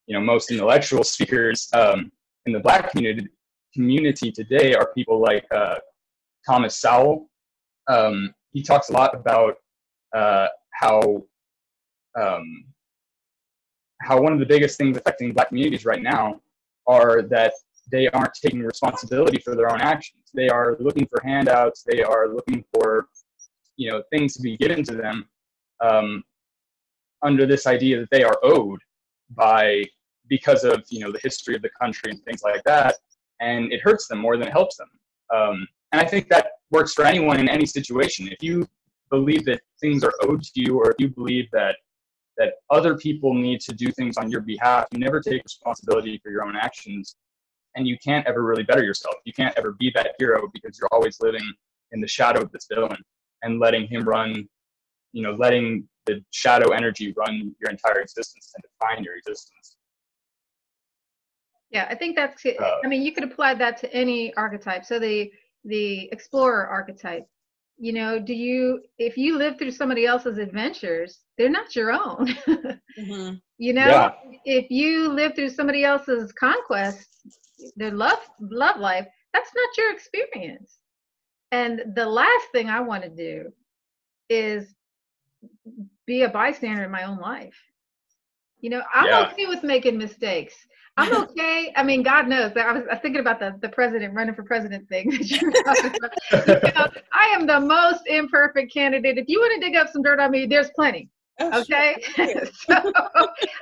you 0.06 0.14
know 0.14 0.20
most 0.20 0.50
intellectual 0.50 1.04
speakers 1.04 1.68
um, 1.72 2.10
in 2.46 2.52
the 2.52 2.60
Black 2.60 2.90
community 2.90 3.28
community 3.72 4.30
today 4.30 4.74
are 4.74 4.92
people 4.94 5.20
like 5.20 5.44
uh, 5.54 5.76
Thomas 6.46 6.76
Sowell. 6.76 7.28
Um, 7.88 8.34
he 8.52 8.62
talks 8.62 8.88
a 8.88 8.92
lot 8.92 9.14
about 9.14 9.56
uh, 10.14 10.46
how 10.72 11.24
um, 12.20 12.64
how 14.00 14.20
one 14.20 14.32
of 14.32 14.38
the 14.38 14.46
biggest 14.46 14.78
things 14.78 14.96
affecting 14.96 15.32
Black 15.32 15.48
communities 15.48 15.84
right 15.84 16.02
now 16.02 16.40
are 16.86 17.22
that 17.22 17.52
they 17.90 18.08
aren't 18.08 18.34
taking 18.34 18.62
responsibility 18.62 19.38
for 19.38 19.54
their 19.54 19.70
own 19.70 19.80
actions. 19.80 20.22
They 20.34 20.48
are 20.48 20.76
looking 20.80 21.06
for 21.06 21.20
handouts. 21.24 21.82
They 21.86 22.02
are 22.02 22.28
looking 22.28 22.64
for, 22.72 23.08
you 23.76 23.90
know, 23.90 24.02
things 24.10 24.34
to 24.34 24.42
be 24.42 24.56
given 24.56 24.82
to 24.84 24.94
them 24.94 25.28
um, 25.80 26.22
under 27.22 27.46
this 27.46 27.66
idea 27.66 28.00
that 28.00 28.10
they 28.10 28.24
are 28.24 28.38
owed 28.42 28.80
by 29.30 29.84
because 30.28 30.64
of 30.64 30.82
you 30.88 31.00
know 31.00 31.12
the 31.12 31.20
history 31.22 31.54
of 31.54 31.62
the 31.62 31.70
country 31.80 32.10
and 32.10 32.22
things 32.24 32.42
like 32.42 32.62
that, 32.64 32.96
and 33.40 33.72
it 33.72 33.80
hurts 33.80 34.08
them 34.08 34.18
more 34.18 34.36
than 34.36 34.48
it 34.48 34.52
helps 34.52 34.76
them. 34.76 34.88
Um, 35.34 35.66
and 35.92 36.00
I 36.00 36.04
think 36.04 36.28
that 36.28 36.46
works 36.70 36.94
for 36.94 37.04
anyone 37.04 37.38
in 37.38 37.48
any 37.48 37.66
situation. 37.66 38.28
If 38.28 38.42
you 38.42 38.66
believe 39.10 39.44
that 39.44 39.60
things 39.80 40.02
are 40.02 40.12
owed 40.22 40.42
to 40.42 40.50
you, 40.54 40.78
or 40.78 40.90
if 40.90 40.96
you 40.98 41.08
believe 41.08 41.48
that 41.52 41.76
that 42.36 42.54
other 42.70 42.96
people 42.96 43.32
need 43.32 43.60
to 43.60 43.72
do 43.72 43.92
things 43.92 44.16
on 44.16 44.30
your 44.30 44.40
behalf, 44.40 44.86
you 44.90 44.98
never 44.98 45.20
take 45.20 45.42
responsibility 45.44 46.18
for 46.22 46.30
your 46.30 46.44
own 46.44 46.56
actions 46.56 47.16
and 47.76 47.86
you 47.86 47.96
can't 47.98 48.26
ever 48.26 48.42
really 48.42 48.62
better 48.62 48.82
yourself. 48.82 49.16
You 49.24 49.32
can't 49.32 49.56
ever 49.56 49.72
be 49.72 49.90
that 49.94 50.14
hero 50.18 50.48
because 50.52 50.78
you're 50.78 50.88
always 50.92 51.18
living 51.20 51.44
in 51.92 52.00
the 52.00 52.08
shadow 52.08 52.40
of 52.42 52.52
this 52.52 52.66
villain 52.72 52.98
and 53.42 53.60
letting 53.60 53.86
him 53.86 54.04
run, 54.04 54.48
you 55.12 55.22
know, 55.22 55.32
letting 55.32 55.88
the 56.06 56.22
shadow 56.30 56.70
energy 56.70 57.14
run 57.16 57.54
your 57.60 57.70
entire 57.70 58.00
existence 58.00 58.52
and 58.54 58.62
define 58.62 59.04
your 59.04 59.16
existence. 59.16 59.76
Yeah, 61.70 61.86
I 61.90 61.94
think 61.96 62.14
that's. 62.14 62.44
Uh, 62.46 62.76
I 62.84 62.86
mean, 62.86 63.02
you 63.02 63.12
could 63.12 63.24
apply 63.24 63.54
that 63.54 63.76
to 63.78 63.92
any 63.92 64.32
archetype. 64.34 64.84
So 64.84 64.98
the 64.98 65.30
the 65.64 66.08
explorer 66.12 66.66
archetype. 66.66 67.26
You 67.76 67.92
know, 67.92 68.20
do 68.20 68.32
you 68.32 68.80
if 68.98 69.16
you 69.16 69.36
live 69.36 69.58
through 69.58 69.72
somebody 69.72 70.06
else's 70.06 70.38
adventures, 70.38 71.20
they're 71.36 71.50
not 71.50 71.74
your 71.74 71.90
own. 71.90 72.28
mm-hmm. 72.48 73.34
You 73.58 73.72
know, 73.72 73.86
yeah. 73.86 74.12
if 74.44 74.70
you 74.70 75.08
live 75.08 75.34
through 75.34 75.50
somebody 75.50 75.84
else's 75.84 76.32
conquests, 76.32 77.08
their 77.76 77.90
love 77.90 78.18
love 78.40 78.78
life 78.78 79.06
that's 79.34 79.50
not 79.54 79.76
your 79.76 79.92
experience. 79.92 80.78
And 81.50 81.82
the 81.94 82.06
last 82.06 82.46
thing 82.52 82.70
i 82.70 82.80
want 82.80 83.02
to 83.02 83.10
do 83.10 83.52
is 84.30 84.74
be 86.06 86.22
a 86.22 86.28
bystander 86.28 86.84
in 86.84 86.90
my 86.90 87.04
own 87.04 87.18
life. 87.18 87.56
You 88.60 88.70
know 88.70 88.82
i'm 88.92 89.06
yeah. 89.06 89.30
okay 89.30 89.46
with 89.46 89.62
making 89.62 89.98
mistakes. 89.98 90.54
I'm 90.96 91.14
okay 91.24 91.72
i 91.76 91.82
mean 91.82 92.04
god 92.04 92.28
knows 92.28 92.52
i 92.56 92.72
was, 92.72 92.84
thinking 93.02 93.20
about 93.20 93.40
the, 93.40 93.58
the 93.60 93.68
president 93.68 94.14
running 94.14 94.34
for 94.34 94.44
president 94.44 94.88
thing 94.88 95.10
that 95.10 95.28
you 95.28 95.40
were 95.42 95.52
you 96.68 96.72
know, 96.72 96.86
i 97.12 97.34
am 97.34 97.48
the 97.48 97.58
most 97.58 98.06
imperfect 98.06 98.72
candidate. 98.72 99.18
If 99.18 99.28
you 99.28 99.40
want 99.40 99.60
to 99.60 99.66
dig 99.66 99.76
up 99.76 99.88
some 99.88 100.02
dirt 100.02 100.20
on 100.20 100.30
me 100.30 100.46
there's 100.46 100.70
plenty 100.70 101.08
oh, 101.40 101.60
okay 101.60 101.96
sure. 102.00 102.46
so 102.52 102.92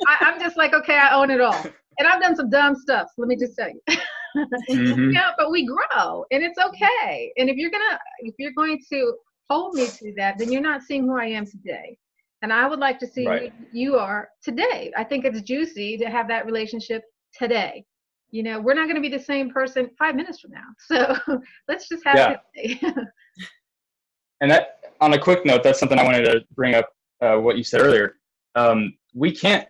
I, 0.07 0.16
i'm 0.20 0.41
just 0.41 0.57
like 0.57 0.75
okay 0.75 0.97
i 0.97 1.14
own 1.14 1.31
it 1.31 1.41
all 1.41 1.64
and 1.99 2.09
I've 2.09 2.20
done 2.20 2.37
some 2.37 2.51
dumb 2.51 2.75
stuff. 2.75 3.09
So 3.09 3.23
let 3.23 3.29
me 3.29 3.37
just 3.37 3.57
tell 3.57 3.68
you. 3.68 3.81
mm-hmm. 4.70 5.11
Yeah, 5.12 5.31
but 5.37 5.51
we 5.51 5.66
grow, 5.66 6.25
and 6.31 6.43
it's 6.43 6.59
okay. 6.59 7.33
And 7.37 7.51
if 7.51 7.57
you're 7.57 7.70
gonna, 7.70 7.99
if 8.20 8.35
you're 8.39 8.53
going 8.57 8.81
to 8.91 9.14
hold 9.51 9.75
me 9.75 9.87
to 9.87 10.14
that, 10.16 10.39
then 10.39 10.51
you're 10.51 10.62
not 10.62 10.83
seeing 10.83 11.05
who 11.05 11.18
I 11.18 11.27
am 11.27 11.47
today. 11.47 11.99
And 12.43 12.53
I 12.53 12.66
would 12.66 12.81
like 12.81 12.99
to 13.01 13.07
see 13.07 13.27
right. 13.27 13.53
who 13.53 13.79
you 13.79 13.97
are 13.97 14.29
today. 14.43 14.93
I 14.97 15.05
think 15.05 15.25
it's 15.25 15.41
juicy 15.43 15.97
to 15.99 16.07
have 16.07 16.27
that 16.29 16.45
relationship 16.45 17.03
today. 17.39 17.85
You 18.31 18.43
know, 18.43 18.61
we're 18.61 18.75
not 18.75 18.85
going 18.85 18.97
to 18.97 19.01
be 19.01 19.14
the 19.14 19.23
same 19.23 19.51
person 19.51 19.91
five 19.97 20.16
minutes 20.16 20.41
from 20.41 20.51
now. 20.51 20.64
So 20.79 21.39
let's 21.68 21.89
just 21.89 22.05
have 22.05 22.16
yeah. 22.16 22.37
it 22.55 22.81
today. 22.81 22.95
and 24.41 24.51
that, 24.51 24.79
on 25.01 25.12
a 25.12 25.18
quick 25.18 25.47
note, 25.47 25.62
that's 25.62 25.79
something 25.79 25.99
I 25.99 26.03
wanted 26.03 26.25
to 26.25 26.41
bring 26.57 26.75
up. 26.75 26.89
Uh, 27.23 27.37
what 27.37 27.57
you 27.57 27.64
said 27.64 27.81
earlier. 27.81 28.16
Um, 28.57 28.95
we 29.14 29.31
can't, 29.31 29.68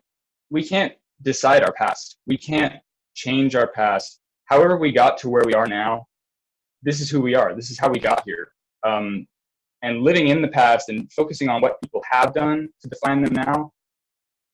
we 0.51 0.67
can't 0.67 0.95
decide 1.21 1.63
our 1.63 1.73
past. 1.73 2.17
We 2.27 2.39
can't 2.39 2.77
change 3.15 3.55
our 3.55 3.69
past. 3.69 4.21
However, 4.47 4.79
we 4.79 4.91
got 4.91 5.19
to 5.19 5.29
where 5.29 5.45
we 5.45 5.53
are 5.53 5.67
now, 5.67 6.07
this 6.83 7.01
is 7.01 7.11
who 7.11 7.21
we 7.21 7.35
are. 7.35 7.55
This 7.55 7.71
is 7.71 7.79
how 7.79 7.91
we 7.91 8.01
got 8.01 8.23
here. 8.25 8.53
Um, 8.85 9.27
and 9.83 10.03
living 10.03 10.29
in 10.29 10.41
the 10.41 10.49
past 10.49 10.89
and 10.89 11.13
focusing 11.13 11.49
on 11.49 11.61
what 11.61 11.81
people 11.83 12.03
have 12.11 12.33
done 12.33 12.69
to 12.81 12.89
define 12.89 13.23
them 13.23 13.35
now, 13.35 13.73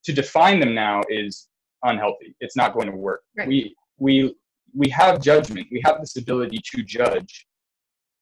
to 0.05 0.13
define 0.13 0.59
them 0.59 0.75
now 0.75 1.03
is 1.09 1.49
unhealthy. 1.85 2.35
It's 2.41 2.57
not 2.57 2.75
going 2.75 2.91
to 2.91 2.97
work. 2.97 3.23
Right. 3.37 3.49
We 3.49 3.77
we 3.99 4.35
we 4.75 4.89
have 4.91 5.21
judgment. 5.21 5.67
We 5.71 5.83
have 5.85 6.01
this 6.01 6.17
ability 6.17 6.61
to 6.73 6.83
judge, 6.83 7.47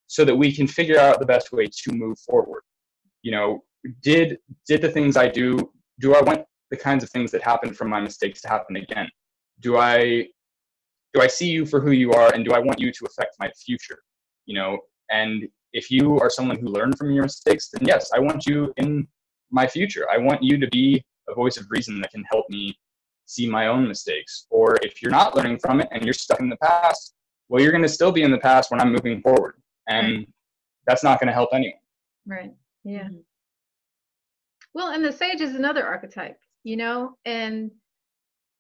so 0.07 0.24
that 0.24 0.35
we 0.35 0.53
can 0.53 0.66
figure 0.66 0.99
out 0.99 1.18
the 1.18 1.27
best 1.27 1.53
way 1.53 1.66
to 1.66 1.93
move 1.93 2.18
forward. 2.18 2.62
You 3.22 3.33
know, 3.33 3.64
did 4.03 4.39
did 4.66 4.82
the 4.82 4.91
things 4.91 5.16
I 5.16 5.28
do 5.28 5.70
do 6.01 6.14
I 6.14 6.20
want 6.22 6.45
the 6.70 6.76
kinds 6.76 7.05
of 7.05 7.11
things 7.11 7.30
that 7.30 7.43
happen 7.43 7.72
from 7.72 7.89
my 7.89 8.01
mistakes 8.01 8.41
to 8.43 8.49
happen 8.49 8.76
again? 8.76 9.09
Do 9.61 9.76
I 9.78 10.28
do 11.14 11.20
I 11.20 11.26
see 11.26 11.49
you 11.49 11.64
for 11.64 11.80
who 11.80 11.93
you 11.93 12.12
are 12.12 12.32
and 12.34 12.45
do 12.45 12.53
I 12.53 12.59
want 12.59 12.80
you 12.80 12.93
to 12.93 13.05
affect 13.07 13.37
my 13.39 13.51
future? 13.64 13.99
You 14.45 14.55
know, 14.57 14.78
and 15.11 15.49
if 15.72 15.91
you 15.91 16.18
are 16.20 16.30
someone 16.30 16.59
who 16.59 16.68
learned 16.68 16.99
from 16.99 17.11
your 17.11 17.24
mistakes, 17.24 17.68
then 17.70 17.87
yes, 17.87 18.11
I 18.14 18.18
want 18.18 18.47
you 18.47 18.72
in 18.76 19.07
my 19.51 19.66
future. 19.66 20.07
I 20.11 20.18
want 20.18 20.43
you 20.43 20.59
to 20.59 20.66
be 20.68 21.03
a 21.28 21.34
voice 21.34 21.57
of 21.57 21.66
reason 21.70 22.01
that 22.01 22.11
can 22.11 22.24
help 22.30 22.49
me 22.51 22.76
see 23.26 23.49
my 23.49 23.66
own 23.66 23.87
mistakes. 23.87 24.47
Or 24.51 24.76
if 24.82 25.03
you're 25.03 25.11
not 25.11 25.37
learning 25.37 25.59
from 25.59 25.80
it 25.80 25.89
and 25.91 26.05
you're 26.05 26.14
stuck 26.14 26.41
in 26.41 26.49
the 26.49 26.57
past, 26.59 27.14
well, 27.49 27.62
you're 27.62 27.72
going 27.72 27.82
to 27.82 27.89
still 27.89 28.12
be 28.12 28.22
in 28.22 28.30
the 28.30 28.39
past 28.39 28.70
when 28.70 28.80
I'm 28.80 28.93
moving 28.93 29.20
forward. 29.20 29.55
And 29.89 30.26
that's 30.87 31.05
not 31.05 31.20
going 31.20 31.28
to 31.28 31.32
help 31.32 31.51
anyone. 31.53 31.78
Right. 32.26 32.51
Mm-hmm. 32.87 32.91
Yeah. 32.91 33.09
Mm-hmm. 34.77 34.95
Well, 34.95 34.95
and 34.95 35.05
the 35.05 35.12
sage 35.12 35.41
is 35.41 35.55
another 35.57 35.87
archetype 35.87 36.39
you 36.64 36.77
know 36.77 37.16
and 37.24 37.70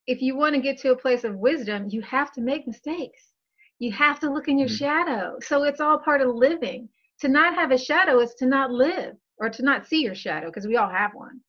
if 0.06 0.22
you 0.22 0.36
want 0.36 0.54
to 0.54 0.60
get 0.60 0.78
to 0.78 0.92
a 0.92 0.96
place 0.96 1.24
of 1.24 1.36
wisdom 1.36 1.88
you 1.90 2.02
have 2.02 2.32
to 2.32 2.40
make 2.40 2.66
mistakes 2.66 3.32
you 3.78 3.92
have 3.92 4.20
to 4.20 4.32
look 4.32 4.48
in 4.48 4.58
your 4.58 4.68
Mhm. 4.68 4.78
shadow. 4.78 5.36
So 5.40 5.64
it's 5.64 5.80
all 5.80 5.98
part 5.98 6.22
of 6.22 6.34
living. 6.34 6.88
To 7.20 7.28
not 7.28 7.54
have 7.54 7.72
a 7.72 7.78
shadow 7.78 8.20
is 8.20 8.34
to 8.36 8.46
not 8.46 8.70
live 8.72 9.16
or 9.38 9.50
to 9.50 9.62
not 9.62 9.86
see 9.86 10.02
your 10.02 10.14
shadow 10.14 10.46
because 10.48 10.66
we 10.66 10.76
all 10.76 10.88
have 10.88 11.14
one. 11.14 11.40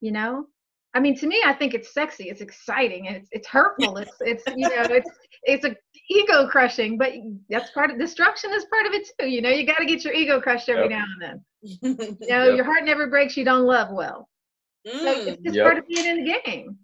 You 0.00 0.12
know? 0.12 0.46
I 0.94 1.00
mean, 1.00 1.16
to 1.16 1.26
me, 1.26 1.42
I 1.44 1.52
think 1.54 1.74
it's 1.74 1.92
sexy. 1.92 2.30
It's 2.30 2.40
exciting. 2.40 3.06
It's 3.06 3.28
it's 3.32 3.48
hurtful. 3.48 3.98
It's 3.98 4.16
it's 4.20 4.44
you 4.54 4.68
know 4.68 4.86
it's 4.90 5.10
it's 5.44 5.64
a 5.64 5.76
ego 6.10 6.46
crushing. 6.48 6.98
But 6.98 7.12
that's 7.48 7.70
part 7.70 7.90
of 7.90 7.98
destruction 7.98 8.52
is 8.52 8.64
part 8.66 8.86
of 8.86 8.92
it 8.92 9.08
too. 9.18 9.28
You 9.28 9.42
know, 9.42 9.50
you 9.50 9.66
got 9.66 9.78
to 9.78 9.86
get 9.86 10.04
your 10.04 10.14
ego 10.14 10.40
crushed 10.40 10.68
every 10.68 10.88
Yep. 10.88 10.90
now 10.90 11.04
and 11.12 11.22
then. 11.22 11.44
You 12.20 12.28
know, 12.28 12.44
Yep. 12.44 12.56
your 12.56 12.64
heart 12.64 12.84
never 12.84 13.08
breaks. 13.08 13.36
You 13.36 13.44
don't 13.44 13.64
love 13.64 13.88
well. 13.92 14.28
So 14.86 14.92
Mm. 14.92 15.26
it's 15.28 15.42
just 15.42 15.56
Yep. 15.56 15.64
part 15.64 15.78
of 15.78 15.86
being 15.88 16.04
in 16.06 16.24
the 16.24 16.40
game. 16.44 16.78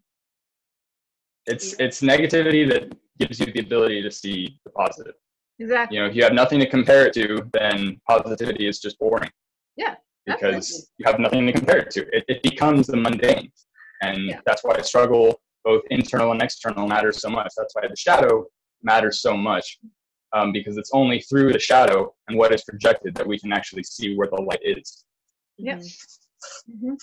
It's 1.47 1.75
it's 1.79 2.01
negativity 2.01 2.69
that 2.71 2.97
gives 3.19 3.41
you 3.41 3.47
the 3.47 3.61
ability 3.61 4.03
to 4.03 4.11
see 4.11 4.59
the 4.65 4.71
positive. 4.71 5.15
Exactly. 5.59 5.97
You 5.97 6.03
know, 6.03 6.09
if 6.09 6.17
you 6.17 6.23
have 6.25 6.33
nothing 6.33 6.59
to 6.61 6.69
compare 6.69 7.07
it 7.07 7.13
to, 7.15 7.49
then 7.53 8.01
positivity 8.09 8.67
is 8.67 8.81
just 8.81 8.99
boring. 8.99 9.31
Yeah, 9.77 9.97
Because 10.27 10.47
absolutely. 10.47 10.87
you 10.99 11.05
have 11.07 11.19
nothing 11.21 11.47
to 11.47 11.53
compare 11.53 11.79
it 11.79 11.91
to. 11.93 12.17
It, 12.17 12.25
it 12.29 12.43
becomes 12.43 12.87
the 12.87 12.97
mundane. 12.97 13.53
And 14.03 14.29
Yeah. 14.29 14.41
that's 14.47 14.65
why 14.65 14.81
struggle, 14.81 15.41
both 15.65 15.83
internal 15.91 16.33
and 16.33 16.41
external, 16.43 16.87
matters 16.89 17.21
so 17.21 17.29
much. 17.29 17.53
That's 17.57 17.75
why 17.75 17.83
the 17.89 17.97
shadow 17.97 18.47
matters 18.83 19.21
so 19.21 19.37
much. 19.37 19.79
Um, 20.33 20.53
because 20.53 20.77
it's 20.77 20.93
only 20.95 21.21
through 21.23 21.53
the 21.53 21.59
shadow 21.59 22.15
and 22.29 22.39
what 22.39 22.55
is 22.55 22.63
projected 22.63 23.17
that 23.17 23.27
we 23.27 23.37
can 23.37 23.53
actually 23.53 23.83
see 23.83 24.15
where 24.17 24.29
the 24.29 24.41
light 24.41 24.61
is. 24.63 25.05
Yeah. 25.59 25.75
Mhm. 25.75 25.99
hmm 26.81 26.95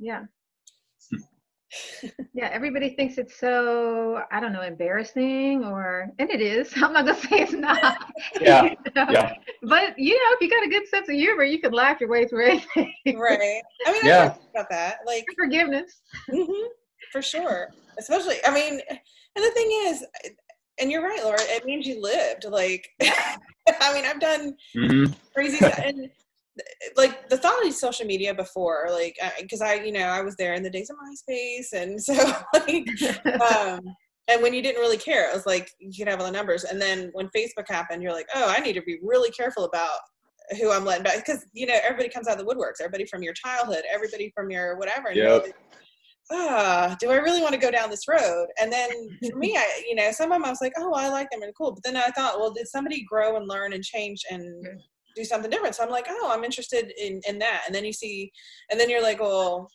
Yeah. 0.00 0.24
yeah, 2.34 2.48
everybody 2.52 2.90
thinks 2.96 3.18
it's 3.18 3.38
so, 3.38 4.20
I 4.32 4.40
don't 4.40 4.52
know, 4.52 4.62
embarrassing 4.62 5.64
or, 5.64 6.08
and 6.18 6.28
it 6.30 6.40
is. 6.40 6.72
I'm 6.76 6.92
not 6.92 7.04
going 7.06 7.20
to 7.20 7.26
say 7.28 7.36
it's 7.42 7.52
not. 7.52 7.96
Yeah, 8.40 8.64
You 8.64 8.70
know? 8.96 9.06
yeah. 9.10 9.34
But, 9.62 9.96
you 9.98 10.14
know, 10.14 10.30
if 10.34 10.40
you 10.40 10.50
got 10.50 10.64
a 10.66 10.68
good 10.68 10.88
sense 10.88 11.08
of 11.08 11.14
humor, 11.14 11.44
you 11.44 11.60
can 11.60 11.72
laugh 11.72 12.00
your 12.00 12.10
way 12.10 12.26
through 12.26 12.46
anything. 12.76 13.18
Right. 13.18 13.62
I 13.86 13.92
mean, 13.92 14.02
I 14.04 14.06
Yeah. 14.08 14.28
think 14.30 14.44
about 14.54 14.70
that. 14.70 14.98
Like, 15.06 15.24
Forgiveness. 15.38 16.00
hmm 16.28 16.44
for 17.12 17.22
sure. 17.22 17.68
Especially, 17.98 18.36
I 18.44 18.52
mean, 18.52 18.80
and 18.90 19.44
the 19.44 19.50
thing 19.52 19.70
is, 19.86 20.04
and 20.78 20.90
you're 20.90 21.02
right, 21.02 21.22
Laura. 21.22 21.38
It 21.40 21.64
means 21.64 21.86
you 21.86 22.00
lived. 22.00 22.44
Like, 22.48 22.88
I 23.02 23.92
mean, 23.94 24.04
I've 24.04 24.20
done 24.20 24.54
hmm 24.74 25.04
crazy 25.34 25.58
stuff, 25.58 25.80
and 25.84 26.08
like 26.96 27.28
the 27.28 27.36
thought 27.36 27.66
of 27.66 27.72
social 27.74 28.06
media 28.06 28.34
before, 28.34 28.88
like, 28.90 29.16
because 29.40 29.60
I, 29.60 29.74
you 29.74 29.92
know, 29.92 30.06
I 30.06 30.22
was 30.22 30.36
there 30.36 30.54
in 30.54 30.62
the 30.62 30.70
days 30.70 30.90
of 30.90 30.96
MySpace, 30.96 31.72
and 31.72 32.02
so 32.02 32.14
like, 32.54 32.86
um, 33.50 33.80
and 34.28 34.42
when 34.42 34.54
you 34.54 34.62
didn't 34.62 34.80
really 34.80 34.96
care, 34.96 35.30
it 35.30 35.34
was 35.34 35.46
like 35.46 35.70
you 35.78 35.92
could 35.96 36.10
have 36.10 36.20
all 36.20 36.26
the 36.26 36.32
numbers, 36.32 36.64
and 36.64 36.80
then 36.80 37.10
when 37.12 37.28
Facebook 37.36 37.68
happened, 37.68 38.02
you're 38.02 38.12
like, 38.12 38.28
oh, 38.34 38.52
I 38.54 38.60
need 38.60 38.74
to 38.74 38.82
be 38.82 38.98
really 39.02 39.30
careful 39.30 39.64
about 39.64 39.98
who 40.60 40.70
I'm 40.70 40.84
letting 40.84 41.02
back 41.02 41.16
because 41.16 41.44
you 41.52 41.66
know 41.66 41.78
everybody 41.82 42.08
comes 42.08 42.28
out 42.28 42.38
of 42.38 42.46
the 42.46 42.52
woodworks, 42.52 42.80
everybody 42.80 43.06
from 43.06 43.22
your 43.22 43.34
childhood, 43.34 43.82
everybody 43.92 44.32
from 44.34 44.50
your 44.50 44.76
whatever. 44.78 45.08
And 45.08 45.18
Yep. 45.18 45.46
Ah, 46.30 46.96
do 47.00 47.10
I 47.10 47.16
really 47.16 47.42
want 47.42 47.54
to 47.54 47.60
go 47.60 47.70
down 47.70 47.90
this 47.90 48.08
road? 48.08 48.46
And 48.60 48.72
then 48.72 48.90
for 49.30 49.38
me, 49.38 49.56
I, 49.58 49.82
you 49.88 49.94
know, 49.94 50.10
some 50.12 50.32
of 50.32 50.36
them 50.36 50.44
I 50.44 50.50
was 50.50 50.60
like, 50.60 50.72
oh, 50.78 50.92
I 50.94 51.08
like 51.08 51.30
them 51.30 51.42
and 51.42 51.54
cool. 51.56 51.72
But 51.72 51.84
then 51.84 51.96
I 51.96 52.08
thought, 52.10 52.38
well, 52.38 52.52
did 52.52 52.68
somebody 52.68 53.04
grow 53.04 53.36
and 53.36 53.48
learn 53.48 53.72
and 53.72 53.84
change 53.84 54.22
and 54.30 54.66
do 55.14 55.24
something 55.24 55.50
different? 55.50 55.74
So 55.74 55.84
I'm 55.84 55.90
like, 55.90 56.06
oh, 56.08 56.30
I'm 56.32 56.44
interested 56.44 56.92
in, 56.98 57.20
in 57.28 57.38
that. 57.38 57.62
And 57.66 57.74
then 57.74 57.84
you 57.84 57.92
see, 57.92 58.32
and 58.70 58.78
then 58.78 58.90
you're 58.90 59.02
like, 59.02 59.20
well, 59.20 59.68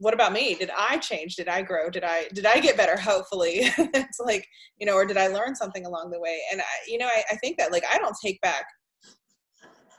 what 0.00 0.14
about 0.14 0.32
me? 0.32 0.54
Did 0.54 0.70
I 0.76 0.98
change? 0.98 1.34
Did 1.34 1.48
I 1.48 1.60
grow? 1.60 1.90
Did 1.90 2.04
I, 2.04 2.28
did 2.32 2.46
I 2.46 2.60
get 2.60 2.76
better? 2.76 2.96
Hopefully 2.96 3.62
it's 3.78 4.20
like, 4.20 4.46
you 4.78 4.86
know, 4.86 4.94
or 4.94 5.04
did 5.04 5.16
I 5.16 5.26
learn 5.26 5.56
something 5.56 5.84
along 5.86 6.10
the 6.10 6.20
way? 6.20 6.38
And 6.52 6.60
I, 6.60 6.64
you 6.86 6.98
know, 6.98 7.06
I, 7.06 7.24
I 7.32 7.36
think 7.36 7.58
that 7.58 7.72
like, 7.72 7.84
I 7.92 7.98
don't 7.98 8.16
take 8.24 8.40
back 8.40 8.64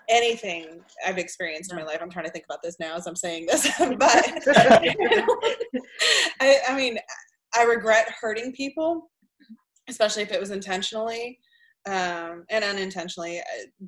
anything 0.10 0.82
I've 1.05 1.18
experienced 1.18 1.72
in 1.72 1.78
my 1.78 1.84
life. 1.84 1.99
I'm 2.01 2.10
trying 2.10 2.26
to 2.26 2.32
think 2.32 2.45
about 2.45 2.62
this 2.64 2.78
now 2.80 2.95
as 2.95 3.05
I'm 3.07 3.16
saying 3.16 3.45
this, 3.45 3.68
but 3.80 4.26
I, 6.41 6.57
I 6.68 6.76
mean, 6.76 6.97
I 7.55 7.64
regret 7.64 8.07
hurting 8.20 8.51
people, 8.53 9.10
especially 9.88 10.24
if 10.24 10.32
it 10.32 10.39
was 10.39 10.51
intentionally 10.51 11.39
um, 11.88 12.45
and 12.49 12.64
unintentionally. 12.64 13.39
Uh, 13.39 13.43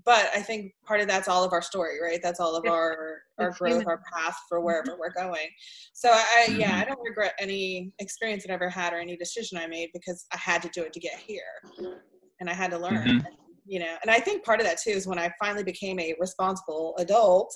But 0.05 0.30
I 0.34 0.41
think 0.41 0.72
part 0.86 1.01
of 1.01 1.07
that's 1.07 1.28
all 1.28 1.43
of 1.43 1.53
our 1.53 1.61
story, 1.61 2.01
right? 2.01 2.19
That's 2.24 2.39
all 2.39 2.55
of 2.55 2.65
our 2.65 3.22
our 3.39 3.51
growth, 3.51 3.88
our 3.88 4.01
path 4.13 4.38
for 4.47 4.61
wherever 4.61 4.97
we're 4.99 5.11
going. 5.13 5.47
So 5.93 6.09
I, 6.11 6.24
I 6.49 6.55
yeah, 6.55 6.76
Mhm. 6.78 6.82
I 6.82 6.86
don't 6.86 6.99
regret 7.03 7.34
any 7.39 7.91
experience 7.99 8.43
that 8.43 8.51
I 8.51 8.55
ever 8.55 8.69
had 8.69 8.93
or 8.93 8.97
any 8.99 9.17
decision 9.17 9.57
I 9.57 9.67
made 9.67 9.89
because 9.93 10.26
I 10.34 10.38
had 10.38 10.61
to 10.61 10.69
do 10.69 10.84
it 10.84 10.93
to 10.93 10.99
get 10.99 11.17
here, 11.19 11.41
and 12.39 12.49
I 12.49 12.53
had 12.53 12.72
to 12.72 12.78
learn. 12.78 13.07
Mhm. 13.07 13.26
You 13.72 13.80
know, 13.80 13.95
and 14.01 14.11
I 14.11 14.19
think 14.19 14.43
part 14.43 14.59
of 14.59 14.65
that 14.65 14.82
too 14.82 14.89
is 14.89 15.07
when 15.07 15.17
I 15.17 15.32
finally 15.39 15.63
became 15.63 15.97
a 15.97 16.13
responsible 16.19 16.93
adult. 16.99 17.55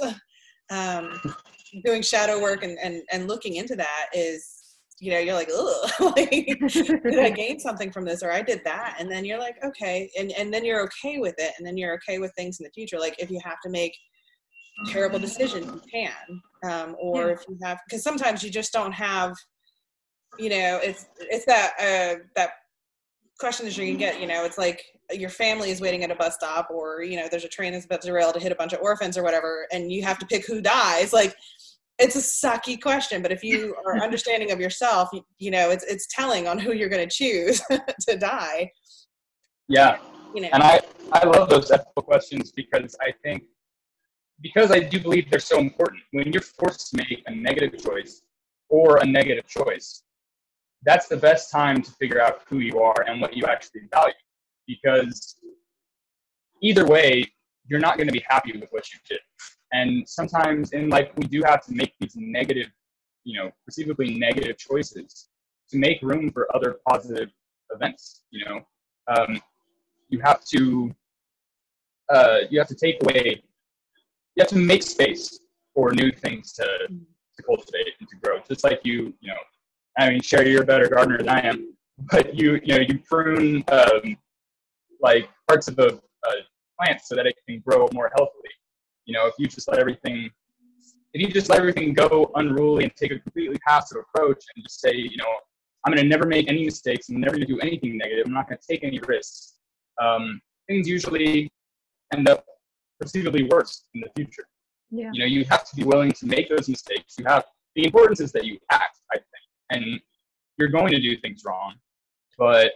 Um, 0.72 1.20
doing 1.84 2.01
shadow 2.01 2.41
work 2.41 2.63
and, 2.63 2.78
and, 2.82 3.01
and 3.11 3.28
looking 3.28 3.57
into 3.57 3.76
that 3.76 4.05
is 4.13 4.78
you 5.01 5.11
know 5.11 5.20
you're 5.20 5.36
like 5.36 5.49
ugh 5.53 5.91
like, 6.16 6.30
did 6.32 7.20
i 7.20 7.30
gain 7.30 7.59
something 7.59 7.91
from 7.91 8.05
this? 8.05 8.24
Or 8.24 8.32
i 8.32 8.41
did 8.41 8.61
that. 8.63 8.95
And 8.97 9.11
then 9.11 9.26
you're 9.26 9.38
like 9.38 9.57
okay. 9.61 10.09
And, 10.18 10.32
and 10.32 10.53
then 10.53 10.63
you're 10.63 10.84
okay 10.84 11.18
with 11.20 11.36
it. 11.38 11.51
And 11.57 11.68
then 11.68 11.76
you're 11.76 11.93
okay 11.95 12.18
with 12.18 12.32
things 12.38 12.61
in 12.61 12.63
the 12.63 12.72
future. 12.72 12.97
Like 12.97 13.18
if 13.20 13.30
you 13.30 13.41
have 13.43 13.59
to 13.66 13.70
make 13.70 13.93
terrible 14.88 15.20
decisions 15.20 15.66
you 15.66 15.82
can. 15.91 16.41
Um, 16.72 16.95
or 16.97 17.28
Yeah. 17.28 17.34
if 17.34 17.41
you 17.49 17.57
have 17.61 17.80
because 17.86 18.03
sometimes 18.03 18.41
you 18.41 18.49
just 18.49 18.72
don't 18.72 18.93
have 18.93 19.36
you 20.39 20.49
know 20.49 20.80
it's 20.82 21.07
it's 21.20 21.45
that 21.45 21.74
uh, 21.78 22.24
that 22.38 22.51
question 23.40 23.66
that 23.66 23.78
you 23.78 23.86
can 23.88 23.98
get 23.98 24.22
you 24.22 24.28
know 24.28 24.46
it's 24.46 24.58
like 24.58 24.82
your 25.12 25.30
family 25.30 25.70
is 25.70 25.82
waiting 25.82 26.04
at 26.04 26.12
a 26.12 26.16
bus 26.16 26.36
stop 26.36 26.70
or 26.72 27.04
you 27.04 27.18
know 27.18 27.28
there's 27.30 27.44
a 27.44 27.50
train 27.50 27.74
that's 27.74 27.86
about 27.86 28.02
to 28.02 28.08
derail 28.08 28.32
to 28.32 28.40
hit 28.40 28.52
a 28.52 28.56
bunch 28.56 28.74
of 28.74 28.80
orphans 28.82 29.18
or 29.18 29.24
whatever 29.24 29.68
and 29.72 29.92
you 29.92 30.02
have 30.04 30.18
to 30.18 30.26
pick 30.26 30.46
who 30.46 30.62
dies 30.62 31.12
like 31.14 31.36
it's 32.00 32.16
a 32.16 32.20
sucky 32.20 32.82
question 32.82 33.22
but 33.22 33.32
if 33.32 33.44
you 33.44 33.76
are 33.86 34.02
understanding 34.02 34.52
of 34.52 34.60
yourself 34.60 35.10
you, 35.14 35.22
you 35.38 35.52
know 35.52 35.70
it's 35.70 35.84
it's 35.86 36.08
telling 36.08 36.48
on 36.48 36.58
who 36.58 36.74
you're 36.74 36.90
going 36.90 37.08
to 37.08 37.14
choose 37.14 37.62
to 38.08 38.18
die 38.18 38.72
Yeah. 39.68 39.98
you 40.34 40.42
know 40.42 40.50
And 40.54 40.64
I, 40.64 40.80
I 41.12 41.26
love 41.26 41.50
those 41.50 41.72
ethical 41.72 42.04
questions 42.04 42.52
because 42.52 42.96
I 43.02 43.12
think, 43.24 43.44
because 44.42 44.72
I 44.72 44.80
do 44.80 45.00
believe 45.00 45.30
they're 45.30 45.40
so 45.40 45.60
important. 45.60 46.02
When 46.12 46.32
you're 46.34 46.42
forced 46.42 46.92
to 46.92 46.98
make 46.98 47.24
a 47.28 47.34
negative 47.34 47.82
choice 47.84 48.22
or 48.70 48.98
a 48.98 49.06
negative 49.06 49.48
choice, 49.48 50.04
that's 50.86 51.08
the 51.08 51.18
best 51.18 51.52
time 51.52 51.82
to 51.82 51.92
figure 51.92 52.22
out 52.22 52.42
who 52.48 52.60
you 52.60 52.80
are 52.80 53.02
and 53.08 53.20
what 53.20 53.36
you 53.36 53.46
actually 53.46 53.82
value. 53.92 54.14
Because 54.68 55.36
either 56.62 56.86
way, 56.86 57.26
you're 57.68 57.80
not 57.80 57.98
going 57.98 58.08
to 58.08 58.14
be 58.14 58.24
happy 58.28 58.58
with 58.58 58.70
what 58.72 58.92
you 58.94 59.00
did. 59.10 59.20
And 59.74 60.08
sometimes 60.08 60.72
in 60.72 60.90
life, 60.90 61.10
we 61.18 61.26
do 61.26 61.42
have 61.44 61.66
to 61.66 61.74
make 61.74 61.94
these 62.00 62.16
negative, 62.16 62.68
you 63.24 63.38
know, 63.38 63.52
perceivably 63.66 64.18
negative 64.18 64.58
choices 64.58 65.30
to 65.70 65.78
make 65.78 66.02
room 66.02 66.32
for 66.32 66.48
other 66.56 66.78
positive 66.88 67.30
events. 67.72 68.22
You 68.30 68.46
know, 68.46 68.62
um, 69.08 69.42
you 70.10 70.20
have 70.20 70.46
to 70.46 70.96
uh, 72.10 72.40
you 72.50 72.60
have 72.60 72.68
to 72.68 72.76
take 72.76 73.02
away 73.02 73.42
you 74.36 74.42
have 74.42 74.50
to 74.50 74.58
make 74.58 74.84
space 74.84 75.40
for 75.74 75.92
new 75.92 76.12
things 76.12 76.54
to, 76.54 76.66
to 76.66 77.44
cultivate 77.44 77.94
and 78.00 78.08
to 78.10 78.16
grow 78.18 78.40
just 78.48 78.64
like 78.64 78.82
you 78.84 79.14
you 79.22 79.30
know 79.30 79.40
i 79.98 80.10
mean 80.10 80.22
sherry 80.22 80.52
you're 80.52 80.64
a 80.64 80.66
better 80.66 80.88
gardener 80.88 81.18
than 81.18 81.30
i 81.30 81.39
am 81.39 81.74
but 82.12 82.36
you 82.36 82.60
you 82.64 82.76
know 82.76 82.82
you 82.82 83.00
prune 83.10 83.64
um, 83.70 84.18
like 85.02 85.30
parts 85.48 85.68
of 85.68 85.78
a, 85.80 85.88
a 85.88 86.32
plant 86.80 87.02
so 87.04 87.16
that 87.16 87.26
it 87.26 87.36
can 87.48 87.60
grow 87.66 87.88
more 87.93 88.12
healthily 88.18 88.50
you 89.06 89.14
know 89.14 89.28
if 89.28 89.34
you 89.38 89.48
just 89.48 89.68
let 89.70 89.80
everything 89.80 90.30
if 91.14 91.22
you 91.22 91.28
just 91.32 91.50
let 91.50 91.60
everything 91.60 91.93
go 91.93 92.32
unruly 92.36 92.84
and 92.84 92.96
take 92.96 93.12
a 93.12 93.20
completely 93.20 93.58
passive 93.66 93.98
approach 93.98 94.43
and 94.56 94.64
just 94.64 94.82
say 94.82 94.93
you 94.93 95.18
know 95.18 95.32
i'm 95.86 95.93
going 95.93 96.04
to 96.04 96.10
never 96.10 96.26
make 96.26 96.50
any 96.50 96.66
mistakes 96.66 97.10
i'm 97.10 97.20
never 97.20 97.36
going 97.36 97.48
to 97.48 97.54
do 97.54 97.60
anything 97.60 97.98
negative 97.98 98.26
i'm 98.26 98.34
not 98.34 98.50
going 98.50 98.58
to 98.58 98.68
take 98.68 98.84
any 98.84 99.00
risks 99.08 99.54
um, 100.02 100.41
things 100.68 100.88
usually 100.88 101.50
end 102.14 102.28
up 102.28 102.46
perceivably 103.00 103.43
worse 103.43 103.84
in 103.93 104.02
the 104.02 104.10
future. 104.16 104.46
yeah. 104.89 105.10
You 105.14 105.20
know, 105.22 105.26
you 105.26 105.46
have 105.46 105.68
to 105.70 105.76
be 105.76 105.84
willing 105.84 106.12
to 106.12 106.26
make 106.26 106.50
those 106.50 106.70
mistakes. 106.70 107.16
You 107.18 107.26
have 107.26 107.46
the 107.76 107.86
importance 107.86 108.20
is 108.20 108.32
that 108.34 108.46
you 108.46 108.58
act, 108.72 108.85
and 109.70 109.99
you're 110.57 110.70
going 110.70 110.91
to 110.91 110.99
do 110.99 111.18
things 111.18 111.43
wrong, 111.45 111.76
but 112.38 112.72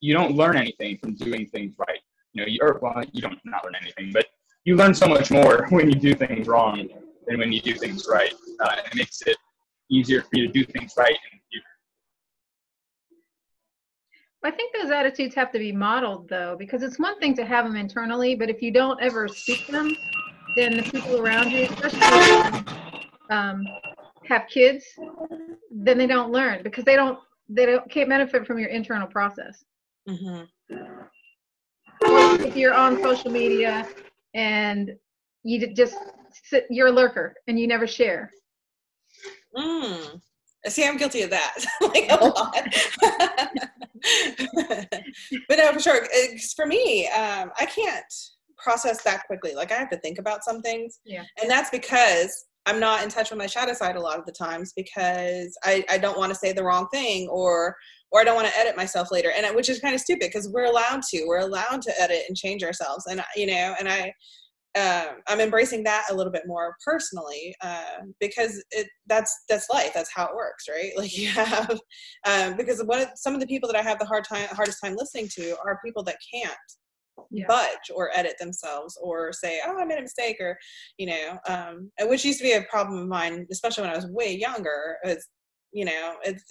you 0.00 0.14
don't 0.14 0.34
learn 0.34 0.56
anything 0.56 0.98
from 0.98 1.14
doing 1.14 1.46
things 1.46 1.74
right. 1.78 2.00
You 2.32 2.42
know, 2.42 2.48
you 2.48 2.58
or 2.62 2.78
well, 2.82 3.02
you 3.12 3.22
don't 3.22 3.38
not 3.44 3.64
learn 3.64 3.74
anything, 3.80 4.10
but 4.12 4.26
you 4.64 4.76
learn 4.76 4.94
so 4.94 5.06
much 5.06 5.30
more 5.30 5.66
when 5.70 5.88
you 5.88 5.94
do 5.94 6.14
things 6.14 6.46
wrong 6.46 6.88
than 7.26 7.38
when 7.38 7.52
you 7.52 7.60
do 7.60 7.74
things 7.74 8.06
right. 8.10 8.34
Uh, 8.60 8.76
it 8.84 8.94
makes 8.94 9.22
it 9.22 9.36
easier 9.90 10.22
for 10.22 10.30
you 10.32 10.46
to 10.46 10.52
do 10.52 10.64
things 10.64 10.94
right. 10.96 11.16
I 14.44 14.50
think 14.50 14.74
those 14.74 14.90
attitudes 14.90 15.36
have 15.36 15.52
to 15.52 15.58
be 15.58 15.70
modeled 15.70 16.28
though, 16.28 16.56
because 16.58 16.82
it's 16.82 16.98
one 16.98 17.18
thing 17.20 17.36
to 17.36 17.44
have 17.44 17.64
them 17.64 17.76
internally, 17.76 18.34
but 18.34 18.50
if 18.50 18.60
you 18.60 18.72
don't 18.72 19.00
ever 19.00 19.28
speak 19.28 19.68
them, 19.68 19.94
then 20.56 20.76
the 20.76 20.82
people 20.82 21.20
around 21.20 21.52
you, 21.52 21.68
especially 21.70 22.64
um, 23.30 23.64
have 24.28 24.46
kids, 24.48 24.84
then 25.70 25.98
they 25.98 26.06
don't 26.06 26.30
learn 26.30 26.62
because 26.62 26.84
they 26.84 26.96
don't 26.96 27.18
they 27.48 27.66
don't 27.66 27.90
can't 27.90 28.08
benefit 28.08 28.46
from 28.46 28.58
your 28.58 28.68
internal 28.68 29.08
process. 29.08 29.64
hmm 30.08 30.42
if 32.04 32.56
you're 32.56 32.74
on 32.74 33.00
social 33.02 33.30
media 33.30 33.86
and 34.34 34.92
you 35.44 35.72
just 35.74 35.94
sit, 36.44 36.66
you're 36.70 36.88
a 36.88 36.92
lurker 36.92 37.34
and 37.46 37.58
you 37.58 37.66
never 37.66 37.86
share. 37.86 38.30
Mm. 39.56 40.20
See, 40.68 40.86
I'm 40.86 40.96
guilty 40.96 41.22
of 41.22 41.30
that, 41.30 41.54
like 41.80 42.06
a 42.10 42.24
lot. 42.24 42.54
but 45.48 45.58
no, 45.58 45.72
for 45.72 45.80
sure. 45.80 46.06
It's, 46.10 46.52
for 46.54 46.66
me, 46.66 47.08
um, 47.08 47.50
I 47.58 47.66
can't 47.66 48.04
process 48.56 49.02
that 49.02 49.26
quickly. 49.26 49.54
Like 49.54 49.72
I 49.72 49.74
have 49.76 49.90
to 49.90 49.96
think 49.98 50.18
about 50.18 50.44
some 50.44 50.62
things. 50.62 51.00
Yeah. 51.04 51.24
And 51.40 51.50
that's 51.50 51.70
because 51.70 52.44
I'm 52.66 52.78
not 52.78 53.02
in 53.02 53.08
touch 53.08 53.30
with 53.30 53.38
my 53.38 53.46
shadow 53.46 53.72
side 53.72 53.96
a 53.96 54.00
lot 54.00 54.18
of 54.18 54.26
the 54.26 54.32
times 54.32 54.72
because 54.74 55.56
I, 55.64 55.84
I 55.90 55.98
don't 55.98 56.18
want 56.18 56.30
to 56.32 56.38
say 56.38 56.52
the 56.52 56.64
wrong 56.64 56.86
thing 56.92 57.28
or 57.28 57.76
or 58.12 58.20
I 58.20 58.24
don't 58.24 58.36
want 58.36 58.46
to 58.46 58.58
edit 58.58 58.76
myself 58.76 59.10
later. 59.10 59.32
And 59.34 59.56
which 59.56 59.70
is 59.70 59.80
kind 59.80 59.94
of 59.94 60.00
stupid 60.00 60.28
because 60.28 60.50
we're 60.52 60.66
allowed 60.66 61.02
to. 61.10 61.24
We're 61.26 61.38
allowed 61.38 61.80
to 61.82 62.00
edit 62.00 62.24
and 62.28 62.36
change 62.36 62.62
ourselves. 62.62 63.06
And 63.06 63.22
you 63.36 63.46
know, 63.46 63.74
and 63.78 63.88
I 63.88 64.12
um, 64.74 65.16
I'm 65.28 65.40
embracing 65.40 65.84
that 65.84 66.06
a 66.10 66.14
little 66.14 66.32
bit 66.32 66.44
more 66.46 66.76
personally 66.84 67.54
uh, 67.60 68.04
because 68.20 68.62
it 68.70 68.86
that's 69.06 69.44
that's 69.48 69.68
life. 69.70 69.92
That's 69.92 70.10
how 70.14 70.26
it 70.26 70.36
works, 70.36 70.66
right? 70.68 70.92
Like 70.96 71.16
you 71.16 71.28
have 71.28 71.78
um, 72.26 72.56
because 72.56 72.80
of, 72.80 72.88
some 73.16 73.34
of 73.34 73.40
the 73.40 73.46
people 73.46 73.68
that 73.70 73.78
I 73.78 73.82
have 73.82 73.98
the 73.98 74.06
hard 74.06 74.24
time 74.24 74.48
hardest 74.52 74.78
time 74.82 74.94
listening 74.96 75.28
to 75.34 75.56
are 75.64 75.80
people 75.84 76.02
that 76.04 76.16
can't 76.32 76.54
yeah. 77.30 77.46
budge 77.46 77.90
or 77.94 78.10
edit 78.14 78.34
themselves 78.38 78.98
or 79.02 79.32
say, 79.32 79.60
"Oh, 79.66 79.78
I 79.78 79.84
made 79.84 79.98
a 79.98 80.02
mistake," 80.02 80.36
or 80.40 80.58
you 80.98 81.06
know, 81.06 81.38
um, 81.48 81.90
which 82.02 82.24
used 82.24 82.38
to 82.38 82.44
be 82.44 82.52
a 82.52 82.62
problem 82.62 82.98
of 83.00 83.08
mine, 83.08 83.46
especially 83.50 83.82
when 83.82 83.92
I 83.92 83.96
was 83.96 84.06
way 84.06 84.34
younger. 84.36 84.96
It's 85.04 85.28
you 85.72 85.84
know, 85.84 86.14
it's 86.24 86.44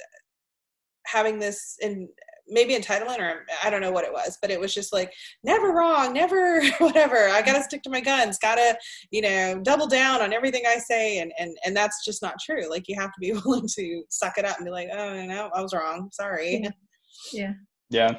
having 1.05 1.39
this 1.39 1.77
in 1.81 2.07
maybe 2.47 2.75
entitlement 2.75 3.19
or 3.19 3.45
I 3.63 3.69
don't 3.69 3.81
know 3.81 3.91
what 3.91 4.03
it 4.03 4.11
was, 4.11 4.37
but 4.41 4.51
it 4.51 4.59
was 4.59 4.73
just 4.73 4.93
like 4.93 5.11
never 5.43 5.71
wrong, 5.71 6.13
never 6.13 6.63
whatever. 6.79 7.29
I 7.29 7.41
got 7.41 7.53
to 7.53 7.63
stick 7.63 7.81
to 7.83 7.89
my 7.89 8.01
guns, 8.01 8.37
got 8.37 8.55
to, 8.55 8.77
you 9.09 9.21
know, 9.21 9.59
double 9.63 9.87
down 9.87 10.21
on 10.21 10.33
everything 10.33 10.63
I 10.67 10.77
say. 10.77 11.19
And, 11.19 11.31
and, 11.39 11.55
and 11.65 11.75
that's 11.75 12.03
just 12.05 12.21
not 12.21 12.35
true. 12.43 12.69
Like 12.69 12.83
you 12.87 12.99
have 12.99 13.11
to 13.11 13.19
be 13.19 13.31
willing 13.45 13.67
to 13.75 14.03
suck 14.09 14.37
it 14.37 14.45
up 14.45 14.57
and 14.57 14.65
be 14.65 14.71
like, 14.71 14.89
oh, 14.91 15.25
no, 15.25 15.49
I 15.55 15.61
was 15.61 15.73
wrong. 15.73 16.09
Sorry. 16.11 16.61
Yeah. 16.63 16.71
Yeah. 17.31 17.53
yeah. 17.89 18.17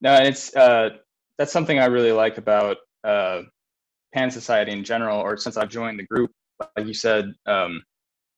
No, 0.00 0.14
it's, 0.14 0.54
uh, 0.56 0.90
that's 1.38 1.52
something 1.52 1.78
I 1.78 1.86
really 1.86 2.12
like 2.12 2.38
about, 2.38 2.76
uh, 3.04 3.42
pan 4.14 4.30
society 4.30 4.72
in 4.72 4.84
general, 4.84 5.20
or 5.20 5.36
since 5.36 5.56
I've 5.56 5.68
joined 5.68 5.98
the 5.98 6.06
group, 6.06 6.30
like 6.76 6.86
you 6.86 6.94
said, 6.94 7.32
um, 7.46 7.82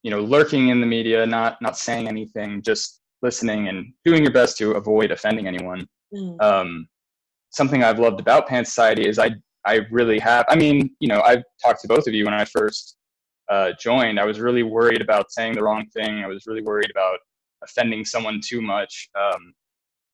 you 0.02 0.11
know, 0.11 0.20
lurking 0.20 0.68
in 0.68 0.80
the 0.80 0.86
media, 0.86 1.26
not, 1.26 1.61
not 1.61 1.76
saying 1.76 2.09
anything, 2.09 2.62
just 2.62 3.00
listening 3.22 3.68
and 3.68 3.92
doing 4.04 4.22
your 4.22 4.32
best 4.32 4.56
to 4.59 4.72
avoid 4.72 5.11
offending 5.11 5.46
anyone. 5.46 5.86
Mm. 6.14 6.40
Um, 6.40 6.88
something 7.50 7.82
I've 7.82 7.98
loved 7.98 8.20
about 8.20 8.46
Pan 8.46 8.64
Society 8.64 9.06
is 9.06 9.18
I 9.18 9.30
I 9.64 9.80
really 9.90 10.18
have. 10.20 10.46
I 10.48 10.56
mean, 10.56 10.90
you 11.00 11.09
know, 11.09 11.20
I've 11.22 11.42
talked 11.62 11.82
to 11.82 11.88
both 11.88 12.06
of 12.06 12.14
you 12.14 12.24
when 12.24 12.34
I 12.34 12.44
first 12.44 12.96
uh, 13.50 13.72
joined. 13.78 14.18
I 14.18 14.24
was 14.24 14.40
really 14.40 14.62
worried 14.62 15.02
about 15.02 15.30
saying 15.30 15.54
the 15.54 15.62
wrong 15.62 15.86
thing. 15.94 16.24
I 16.24 16.26
was 16.26 16.46
really 16.46 16.62
worried 16.62 16.90
about 16.90 17.18
offending 17.62 18.04
someone 18.04 18.40
too 18.42 18.62
much 18.62 19.11
um, 19.18 19.52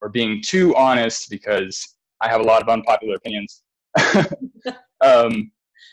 or 0.05 0.11
being 0.11 0.43
too 0.43 0.77
honest 0.77 1.31
because 1.31 1.97
I 2.21 2.29
have 2.29 2.43
a 2.43 2.45
lot 2.45 2.63
of 2.63 2.69
unpopular 2.69 3.17
opinions. 3.17 3.63
um, 5.01 5.51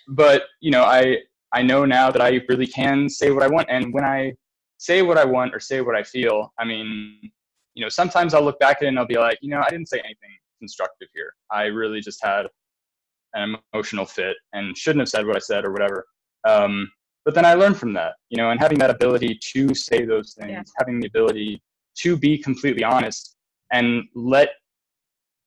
but 0.10 0.44
you 0.60 0.70
know, 0.70 0.84
I 0.84 1.20
I 1.54 1.62
know 1.64 1.86
now 1.86 2.12
that 2.12 2.22
I 2.22 2.42
really 2.50 2.68
can 2.68 3.08
say 3.08 3.32
what 3.32 3.42
I 3.42 3.48
want, 3.48 3.68
and 3.70 3.94
when 3.94 4.04
I 4.04 4.34
say 4.82 5.04
what 5.04 5.18
I 5.18 5.24
want 5.24 5.54
or 5.54 5.60
say 5.60 5.82
what 5.82 5.96
I 5.96 6.02
feel. 6.02 6.52
I 6.60 6.66
mean, 6.66 7.32
you 7.76 7.84
know, 7.84 7.90
sometimes 7.90 8.34
I'll 8.34 8.44
look 8.44 8.60
back 8.60 8.78
at 8.78 8.86
it 8.86 8.88
and 8.88 8.98
I'll 8.98 9.06
be 9.06 9.18
like, 9.18 9.38
you 9.42 9.50
know, 9.50 9.62
I 9.66 9.70
didn't 9.70 9.88
say 9.88 10.00
anything 10.00 10.32
constructive 10.60 11.08
here. 11.14 11.34
I 11.52 11.66
really 11.66 12.02
just 12.02 12.24
had 12.24 12.48
an 13.36 13.56
emotional 13.74 14.06
fit 14.06 14.36
and 14.54 14.76
shouldn't 14.76 15.02
have 15.02 15.10
said 15.10 15.28
what 15.28 15.36
I 15.36 15.40
said 15.40 15.66
or 15.66 15.72
whatever. 15.72 16.08
Um, 16.48 16.92
but 17.26 17.36
then 17.36 17.46
I 17.46 17.54
learned 17.54 17.78
from 17.78 17.94
that, 17.94 18.14
you 18.30 18.38
know, 18.38 18.50
and 18.50 18.60
having 18.60 18.80
that 18.80 18.90
ability 18.90 19.40
to 19.54 19.76
say 19.76 20.04
those 20.04 20.34
things, 20.34 20.52
yeah. 20.52 20.64
having 20.80 21.00
the 21.00 21.08
ability 21.08 21.62
to 22.00 22.18
be 22.18 22.40
completely 22.40 22.84
honest 22.84 23.38
and 23.72 24.04
let 24.16 24.50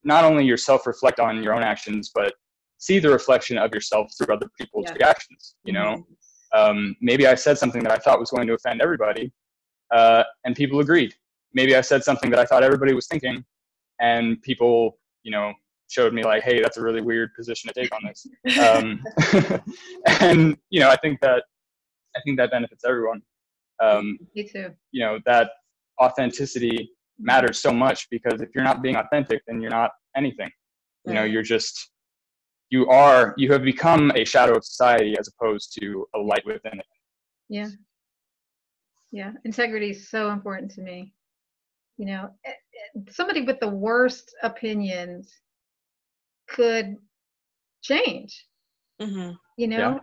not 0.03 0.23
only 0.23 0.45
yourself 0.45 0.85
reflect 0.85 1.19
on 1.19 1.41
your 1.41 1.53
own 1.53 1.63
actions, 1.63 2.11
but 2.13 2.33
see 2.77 2.99
the 2.99 3.09
reflection 3.09 3.57
of 3.57 3.73
yourself 3.73 4.11
through 4.17 4.33
other 4.33 4.47
people's 4.59 4.85
yeah. 4.87 4.93
reactions, 4.93 5.55
you 5.63 5.73
know, 5.73 6.05
um, 6.55 6.95
maybe 7.01 7.27
I 7.27 7.35
said 7.35 7.57
something 7.57 7.83
that 7.83 7.91
I 7.91 7.97
thought 7.97 8.19
was 8.19 8.31
going 8.31 8.47
to 8.47 8.53
offend 8.53 8.81
everybody, 8.81 9.31
uh, 9.93 10.23
and 10.45 10.55
people 10.55 10.79
agreed. 10.79 11.13
Maybe 11.53 11.75
I 11.75 11.81
said 11.81 12.03
something 12.03 12.29
that 12.31 12.39
I 12.39 12.45
thought 12.45 12.63
everybody 12.63 12.93
was 12.93 13.07
thinking, 13.07 13.43
and 13.99 14.41
people, 14.41 14.97
you 15.23 15.31
know, 15.31 15.53
showed 15.89 16.13
me 16.13 16.23
like, 16.23 16.43
"Hey, 16.43 16.61
that's 16.61 16.77
a 16.77 16.81
really 16.81 17.01
weird 17.01 17.33
position 17.35 17.69
to 17.69 17.81
take 17.81 17.93
on 17.93 18.01
this." 18.05 18.25
Um, 18.59 19.03
and 20.21 20.57
you 20.69 20.79
know, 20.79 20.89
I 20.89 20.95
think 20.97 21.19
that 21.21 21.43
I 22.15 22.21
think 22.23 22.37
that 22.37 22.51
benefits 22.51 22.85
everyone. 22.85 23.21
Um, 23.83 24.17
me 24.35 24.47
too. 24.47 24.71
You 24.91 25.01
know 25.05 25.19
that 25.25 25.51
authenticity 26.01 26.89
matters 27.19 27.61
so 27.61 27.71
much 27.71 28.07
because 28.09 28.41
if 28.41 28.49
you're 28.53 28.63
not 28.63 28.81
being 28.81 28.95
authentic, 28.95 29.41
then 29.47 29.61
you're 29.61 29.71
not 29.71 29.91
anything. 30.15 30.49
You 31.05 31.13
know, 31.13 31.23
you're 31.23 31.43
just 31.43 31.91
you 32.69 32.87
are 32.89 33.33
you 33.37 33.51
have 33.51 33.63
become 33.63 34.11
a 34.15 34.25
shadow 34.25 34.55
of 34.55 34.65
society 34.65 35.15
as 35.19 35.29
opposed 35.29 35.77
to 35.79 36.05
a 36.15 36.19
light 36.19 36.45
within 36.45 36.79
it 36.79 36.85
yeah 37.49 37.69
yeah 39.11 39.31
integrity 39.43 39.91
is 39.91 40.09
so 40.09 40.31
important 40.31 40.71
to 40.71 40.81
me 40.81 41.13
you 41.97 42.05
know 42.05 42.29
eh, 42.45 42.49
eh, 42.49 43.01
somebody 43.09 43.41
with 43.41 43.59
the 43.59 43.67
worst 43.67 44.35
opinions 44.43 45.31
could 46.49 46.95
change 47.81 48.45
mm-hmm. 49.01 49.31
you 49.57 49.67
know 49.67 49.77
yeah. 49.77 49.99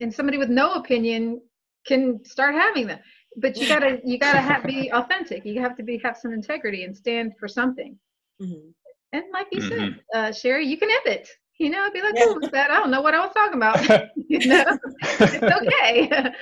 and 0.00 0.14
somebody 0.14 0.38
with 0.38 0.48
no 0.48 0.74
opinion 0.74 1.40
can 1.86 2.24
start 2.24 2.54
having 2.54 2.86
them 2.86 2.98
but 3.36 3.56
you 3.56 3.66
gotta 3.66 4.00
you 4.04 4.18
gotta 4.18 4.40
have, 4.40 4.64
be 4.64 4.90
authentic 4.92 5.44
you 5.44 5.60
have 5.60 5.76
to 5.76 5.82
be 5.82 5.98
have 5.98 6.16
some 6.16 6.32
integrity 6.32 6.84
and 6.84 6.96
stand 6.96 7.32
for 7.38 7.48
something 7.48 7.98
mm-hmm. 8.40 8.68
and 9.12 9.24
like 9.32 9.46
you 9.50 9.60
mm-hmm. 9.60 9.78
said 9.78 10.00
uh, 10.14 10.32
sherry 10.32 10.66
you 10.66 10.76
can 10.76 10.90
edit 11.04 11.28
you 11.58 11.70
know, 11.70 11.84
I'd 11.84 11.92
be 11.92 12.02
like, 12.02 12.14
"Oh, 12.18 12.40
that 12.52 12.70
I 12.70 12.78
don't 12.78 12.90
know 12.90 13.00
what 13.00 13.14
I 13.14 13.20
was 13.20 13.32
talking 13.32 13.56
about." 13.56 13.80
you 14.28 14.46
know, 14.46 14.78
it's 15.02 15.34
okay. 15.34 16.10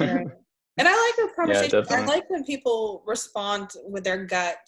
and 0.00 0.88
I 0.88 1.12
like 1.16 1.16
the 1.16 1.30
conversation. 1.34 1.84
Yeah, 1.88 1.96
I 1.96 2.04
like 2.04 2.28
when 2.28 2.44
people 2.44 3.02
respond 3.06 3.70
with 3.84 4.04
their 4.04 4.24
gut 4.24 4.58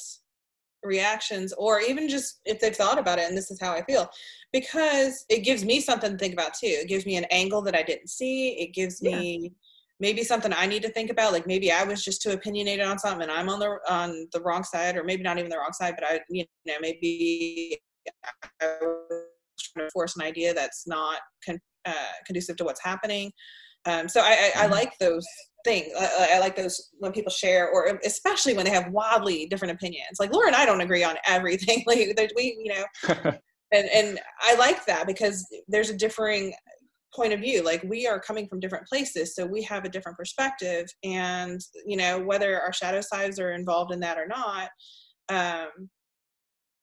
reactions, 0.82 1.52
or 1.58 1.80
even 1.80 2.08
just 2.08 2.40
if 2.44 2.60
they've 2.60 2.74
thought 2.74 2.98
about 2.98 3.18
it, 3.18 3.28
and 3.28 3.36
this 3.36 3.50
is 3.50 3.60
how 3.60 3.72
I 3.72 3.82
feel, 3.82 4.08
because 4.52 5.26
it 5.28 5.44
gives 5.44 5.64
me 5.64 5.80
something 5.80 6.12
to 6.12 6.18
think 6.18 6.32
about 6.32 6.54
too. 6.54 6.68
It 6.68 6.88
gives 6.88 7.04
me 7.04 7.16
an 7.16 7.26
angle 7.30 7.60
that 7.62 7.76
I 7.76 7.82
didn't 7.82 8.08
see. 8.08 8.50
It 8.52 8.72
gives 8.72 9.02
me. 9.02 9.52
Maybe 9.98 10.22
something 10.24 10.52
I 10.52 10.66
need 10.66 10.82
to 10.82 10.90
think 10.90 11.10
about, 11.10 11.32
like 11.32 11.46
maybe 11.46 11.72
I 11.72 11.84
was 11.84 12.04
just 12.04 12.20
too 12.20 12.30
opinionated 12.30 12.86
on 12.86 12.98
something, 12.98 13.22
and 13.22 13.32
I'm 13.32 13.48
on 13.48 13.60
the 13.60 13.78
on 13.88 14.28
the 14.32 14.40
wrong 14.40 14.62
side, 14.62 14.96
or 14.96 15.04
maybe 15.04 15.22
not 15.22 15.38
even 15.38 15.50
the 15.50 15.56
wrong 15.56 15.72
side, 15.72 15.94
but 15.98 16.06
I, 16.06 16.20
you 16.28 16.44
know, 16.66 16.74
maybe 16.80 17.78
I 18.60 18.76
was 18.82 19.24
trying 19.72 19.86
to 19.86 19.90
force 19.92 20.16
an 20.16 20.22
idea 20.22 20.52
that's 20.52 20.86
not 20.86 21.20
con- 21.44 21.60
uh, 21.86 22.12
conducive 22.26 22.56
to 22.56 22.64
what's 22.64 22.82
happening. 22.82 23.32
Um, 23.86 24.08
so 24.08 24.20
I, 24.20 24.24
I, 24.24 24.30
I, 24.30 24.62
mm-hmm. 24.64 24.72
like 24.72 24.98
those 24.98 25.24
things. 25.64 25.92
I, 25.98 26.30
I, 26.34 26.38
like 26.40 26.56
those 26.56 26.90
when 26.98 27.12
people 27.12 27.30
share, 27.30 27.68
or 27.68 27.98
especially 28.04 28.54
when 28.54 28.64
they 28.64 28.72
have 28.72 28.90
wildly 28.90 29.46
different 29.46 29.72
opinions. 29.72 30.18
Like 30.18 30.32
Laura 30.32 30.48
and 30.48 30.56
I 30.56 30.66
don't 30.66 30.80
agree 30.80 31.04
on 31.04 31.16
everything. 31.26 31.84
Like 31.86 32.32
we, 32.36 32.58
you 32.62 32.74
know, 32.74 32.84
and 33.72 33.88
and 33.88 34.18
I 34.40 34.56
like 34.56 34.84
that 34.86 35.06
because 35.06 35.46
there's 35.68 35.90
a 35.90 35.96
differing 35.96 36.54
point 37.16 37.32
of 37.32 37.40
view. 37.40 37.62
Like 37.62 37.82
we 37.82 38.06
are 38.06 38.20
coming 38.20 38.46
from 38.46 38.60
different 38.60 38.86
places, 38.86 39.34
so 39.34 39.46
we 39.46 39.62
have 39.62 39.84
a 39.84 39.88
different 39.88 40.18
perspective. 40.18 40.86
And 41.02 41.60
you 41.86 41.96
know, 41.96 42.20
whether 42.20 42.60
our 42.60 42.72
shadow 42.72 43.00
sides 43.00 43.40
are 43.40 43.52
involved 43.52 43.92
in 43.92 44.00
that 44.00 44.18
or 44.18 44.26
not, 44.28 44.68
um, 45.28 45.88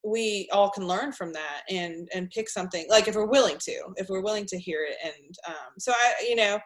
we 0.04 0.50
all 0.52 0.70
can 0.70 0.88
learn 0.88 1.12
from 1.14 1.32
that 1.34 1.62
and 1.70 2.10
and 2.14 2.30
pick 2.30 2.50
something 2.50 2.86
like 2.90 3.08
if 3.08 3.16
we're 3.16 3.26
willing 3.26 3.58
to 3.58 3.80
if 3.96 4.10
we're 4.10 4.22
willing 4.22 4.46
to 4.46 4.60
hear 4.60 4.86
it 4.86 4.98
and 5.04 5.36
um, 5.48 5.74
so 5.80 5.94
i 5.94 6.14
you 6.28 6.36
know 6.36 6.60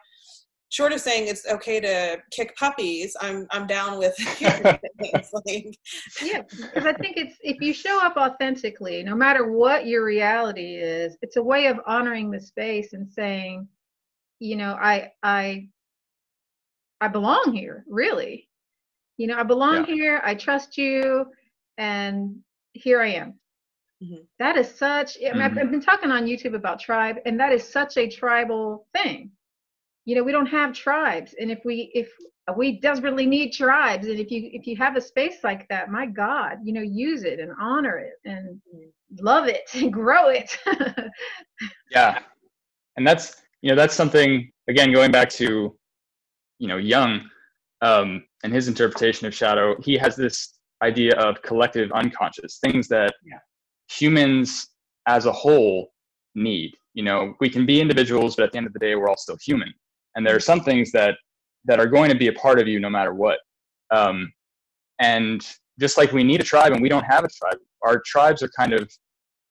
short 0.70 0.92
of 0.92 1.00
saying 1.00 1.28
it's 1.28 1.46
okay 1.46 1.80
to 1.80 2.18
kick 2.30 2.54
puppies 2.56 3.16
i'm 3.20 3.46
i'm 3.50 3.66
down 3.66 3.98
with 3.98 4.14
things 4.16 5.30
like 5.46 5.78
yeah 6.22 6.42
because 6.42 6.86
i 6.86 6.92
think 6.94 7.16
it's 7.16 7.36
if 7.40 7.60
you 7.60 7.72
show 7.72 8.04
up 8.04 8.16
authentically 8.16 9.02
no 9.02 9.14
matter 9.14 9.52
what 9.52 9.86
your 9.86 10.04
reality 10.04 10.74
is 10.76 11.16
it's 11.22 11.36
a 11.36 11.42
way 11.42 11.66
of 11.66 11.80
honoring 11.86 12.30
the 12.30 12.40
space 12.40 12.92
and 12.92 13.08
saying 13.08 13.66
you 14.40 14.56
know 14.56 14.76
i 14.80 15.10
i 15.22 15.66
i 17.00 17.08
belong 17.08 17.52
here 17.52 17.84
really 17.88 18.48
you 19.16 19.26
know 19.26 19.38
i 19.38 19.42
belong 19.42 19.86
yeah. 19.86 19.94
here 19.94 20.20
i 20.24 20.34
trust 20.34 20.76
you 20.76 21.26
and 21.78 22.36
here 22.74 23.00
I 23.00 23.08
am. 23.08 23.34
Mm-hmm. 24.02 24.22
That 24.38 24.56
is 24.56 24.68
such, 24.68 25.16
I 25.18 25.32
mean, 25.32 25.42
mm-hmm. 25.42 25.58
I've 25.58 25.70
been 25.70 25.80
talking 25.80 26.10
on 26.10 26.26
YouTube 26.26 26.54
about 26.54 26.78
tribe, 26.78 27.16
and 27.24 27.40
that 27.40 27.52
is 27.52 27.66
such 27.66 27.96
a 27.96 28.08
tribal 28.08 28.86
thing. 28.94 29.30
You 30.08 30.14
know 30.14 30.22
we 30.22 30.32
don't 30.32 30.46
have 30.46 30.72
tribes. 30.72 31.34
And 31.38 31.50
if 31.50 31.60
we 31.66 31.90
if 31.94 32.08
we 32.56 32.80
desperately 32.80 33.26
need 33.26 33.50
tribes 33.50 34.06
and 34.06 34.18
if 34.18 34.30
you 34.30 34.48
if 34.54 34.66
you 34.66 34.74
have 34.74 34.96
a 34.96 35.02
space 35.02 35.44
like 35.44 35.68
that 35.68 35.90
my 35.90 36.06
god 36.06 36.56
you 36.64 36.72
know 36.72 36.80
use 36.80 37.24
it 37.24 37.38
and 37.38 37.52
honor 37.60 37.98
it 37.98 38.14
and 38.24 38.58
love 39.20 39.46
it 39.46 39.68
and 39.74 39.92
grow 39.92 40.30
it. 40.30 40.56
Yeah. 41.90 42.20
And 42.96 43.06
that's 43.06 43.42
you 43.60 43.68
know 43.68 43.76
that's 43.76 43.94
something 43.94 44.50
again 44.66 44.92
going 44.92 45.10
back 45.10 45.28
to 45.30 45.76
you 46.58 46.68
know 46.68 46.78
Jung 46.78 47.28
um, 47.82 48.24
and 48.44 48.52
his 48.52 48.66
interpretation 48.66 49.26
of 49.26 49.34
shadow 49.34 49.76
he 49.82 49.98
has 49.98 50.16
this 50.16 50.54
idea 50.82 51.14
of 51.16 51.42
collective 51.42 51.92
unconscious 51.92 52.58
things 52.64 52.88
that 52.88 53.12
yeah. 53.26 53.40
humans 53.90 54.68
as 55.06 55.26
a 55.26 55.32
whole 55.32 55.90
need. 56.34 56.72
You 56.94 57.04
know 57.04 57.34
we 57.40 57.50
can 57.50 57.66
be 57.66 57.78
individuals 57.78 58.36
but 58.36 58.44
at 58.44 58.52
the 58.52 58.58
end 58.58 58.66
of 58.66 58.72
the 58.72 58.78
day 58.78 58.94
we're 58.94 59.10
all 59.10 59.18
still 59.18 59.38
human 59.44 59.72
and 60.18 60.26
there 60.26 60.34
are 60.34 60.40
some 60.40 60.60
things 60.60 60.90
that 60.90 61.14
that 61.64 61.78
are 61.78 61.86
going 61.86 62.10
to 62.10 62.18
be 62.18 62.26
a 62.26 62.32
part 62.32 62.58
of 62.58 62.66
you 62.66 62.80
no 62.80 62.90
matter 62.90 63.14
what. 63.14 63.38
Um, 63.90 64.32
and 64.98 65.46
just 65.78 65.96
like 65.96 66.12
we 66.12 66.24
need 66.24 66.40
a 66.40 66.44
tribe 66.44 66.72
and 66.72 66.82
we 66.82 66.88
don't 66.88 67.04
have 67.04 67.24
a 67.24 67.28
tribe 67.28 67.58
our 67.82 68.02
tribes 68.04 68.42
are 68.42 68.50
kind 68.58 68.72
of 68.72 68.90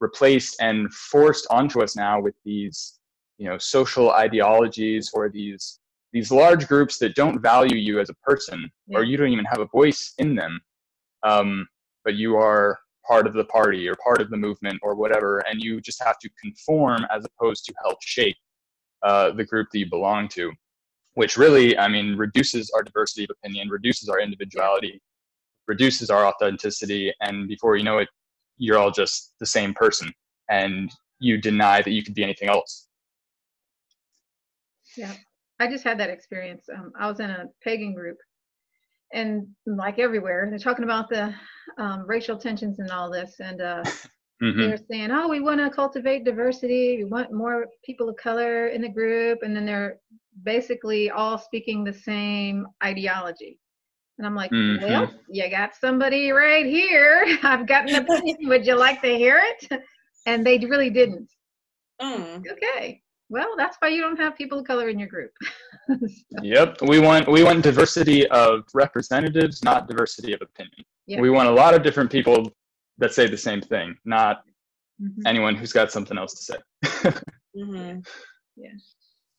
replaced 0.01 0.57
and 0.59 0.93
forced 0.93 1.47
onto 1.49 1.81
us 1.81 1.95
now 1.95 2.19
with 2.19 2.35
these 2.43 2.99
you 3.37 3.47
know 3.47 3.57
social 3.57 4.11
ideologies 4.11 5.09
or 5.13 5.29
these 5.29 5.79
these 6.11 6.31
large 6.31 6.67
groups 6.67 6.97
that 6.97 7.15
don't 7.15 7.41
value 7.41 7.77
you 7.77 7.99
as 8.01 8.09
a 8.09 8.13
person 8.15 8.69
or 8.93 9.03
you 9.03 9.15
don't 9.15 9.29
even 9.29 9.45
have 9.45 9.59
a 9.59 9.67
voice 9.67 10.13
in 10.17 10.35
them. 10.35 10.59
Um, 11.23 11.67
but 12.03 12.15
you 12.15 12.35
are 12.35 12.77
part 13.07 13.25
of 13.25 13.33
the 13.33 13.45
party 13.45 13.87
or 13.87 13.95
part 14.03 14.19
of 14.19 14.29
the 14.29 14.37
movement 14.37 14.79
or 14.83 14.95
whatever 14.95 15.39
and 15.47 15.61
you 15.61 15.79
just 15.79 16.03
have 16.03 16.19
to 16.19 16.29
conform 16.41 17.05
as 17.09 17.25
opposed 17.25 17.63
to 17.65 17.73
help 17.83 17.97
shape 18.01 18.35
uh, 19.07 19.31
the 19.31 19.45
group 19.51 19.67
that 19.71 19.79
you 19.79 19.89
belong 19.89 20.27
to 20.27 20.51
which 21.15 21.37
really 21.37 21.77
i 21.77 21.87
mean 21.87 22.15
reduces 22.15 22.69
our 22.75 22.83
diversity 22.83 23.23
of 23.23 23.29
opinion 23.37 23.69
reduces 23.69 24.09
our 24.09 24.19
individuality 24.19 25.01
reduces 25.67 26.09
our 26.09 26.25
authenticity 26.25 27.13
and 27.21 27.47
before 27.47 27.75
you 27.77 27.83
know 27.83 27.97
it 28.03 28.09
you're 28.57 28.77
all 28.77 28.91
just 28.91 29.33
the 29.39 29.45
same 29.45 29.73
person 29.73 30.11
and 30.49 30.91
you 31.19 31.37
deny 31.39 31.81
that 31.81 31.91
you 31.91 32.03
could 32.03 32.13
be 32.13 32.23
anything 32.23 32.49
else. 32.49 32.87
Yeah. 34.95 35.13
I 35.59 35.67
just 35.67 35.83
had 35.83 35.99
that 35.99 36.09
experience. 36.09 36.65
Um, 36.73 36.91
i 36.99 37.07
was 37.07 37.19
in 37.19 37.29
a 37.29 37.45
pagan 37.63 37.93
group 37.93 38.17
and 39.13 39.47
like 39.65 39.99
everywhere 39.99 40.47
they're 40.49 40.59
talking 40.59 40.83
about 40.83 41.09
the 41.09 41.33
um, 41.77 42.05
racial 42.05 42.37
tensions 42.37 42.79
and 42.79 42.91
all 42.91 43.09
this 43.09 43.35
and 43.39 43.61
uh, 43.61 43.83
mm-hmm. 44.41 44.59
they're 44.59 44.77
saying 44.89 45.11
oh 45.11 45.27
we 45.27 45.39
want 45.39 45.59
to 45.59 45.69
cultivate 45.69 46.23
diversity 46.23 46.97
we 46.97 47.03
want 47.05 47.31
more 47.31 47.67
people 47.83 48.09
of 48.09 48.15
color 48.17 48.67
in 48.67 48.81
the 48.81 48.89
group 48.89 49.39
and 49.41 49.55
then 49.55 49.65
they're 49.65 49.99
basically 50.43 51.09
all 51.09 51.37
speaking 51.37 51.83
the 51.83 51.93
same 51.93 52.65
ideology 52.83 53.59
and 54.17 54.25
I'm 54.25 54.35
like, 54.35 54.51
mm-hmm. 54.51 54.83
well, 54.83 55.11
you 55.29 55.49
got 55.49 55.75
somebody 55.75 56.31
right 56.31 56.65
here. 56.65 57.37
I've 57.43 57.67
got 57.67 57.89
an 57.89 57.95
opinion. 57.97 58.37
Would 58.43 58.65
you 58.65 58.75
like 58.75 59.01
to 59.01 59.15
hear 59.15 59.41
it? 59.43 59.83
And 60.25 60.45
they 60.45 60.57
really 60.57 60.89
didn't. 60.89 61.29
Mm. 62.01 62.43
Okay. 62.51 63.01
Well, 63.29 63.53
that's 63.57 63.77
why 63.79 63.89
you 63.89 64.01
don't 64.01 64.19
have 64.19 64.35
people 64.35 64.59
of 64.59 64.65
color 64.65 64.89
in 64.89 64.97
your 64.97 65.07
group. 65.07 65.31
so. 65.87 65.97
Yep. 66.41 66.81
We 66.83 66.99
want 66.99 67.27
we 67.27 67.43
want 67.43 67.63
diversity 67.63 68.27
of 68.27 68.63
representatives, 68.73 69.63
not 69.63 69.87
diversity 69.87 70.33
of 70.33 70.41
opinion. 70.41 70.85
Yeah. 71.05 71.21
We 71.21 71.29
want 71.29 71.47
a 71.47 71.51
lot 71.51 71.73
of 71.73 71.83
different 71.83 72.11
people 72.11 72.51
that 72.97 73.13
say 73.13 73.27
the 73.27 73.37
same 73.37 73.61
thing, 73.61 73.95
not 74.05 74.43
mm-hmm. 75.01 75.25
anyone 75.25 75.55
who's 75.55 75.73
got 75.73 75.91
something 75.91 76.17
else 76.17 76.33
to 76.33 76.43
say. 76.43 76.57
mm-hmm. 77.55 77.99
Yeah. 78.59 78.71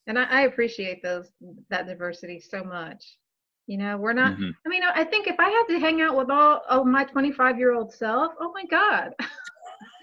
And 0.07 0.17
I, 0.17 0.25
I 0.31 0.41
appreciate 0.43 1.03
those 1.03 1.33
that 1.71 1.89
diversity 1.89 2.39
so 2.39 2.63
much. 2.63 3.19
You 3.67 3.79
know, 3.79 3.97
we're 3.99 4.13
not, 4.13 4.35
mm-hmm. 4.35 4.51
I 4.65 4.69
mean, 4.69 4.83
I 4.83 5.03
think 5.03 5.27
if 5.27 5.35
I 5.41 5.51
had 5.51 5.65
to 5.69 5.81
hang 5.81 6.01
out 6.01 6.17
with 6.17 6.31
all 6.31 6.63
of 6.69 6.87
my 6.87 7.03
25 7.03 7.59
year 7.59 7.75
old 7.75 7.93
self, 7.93 8.33
oh 8.41 8.53
my 8.55 8.65
God. 8.71 9.13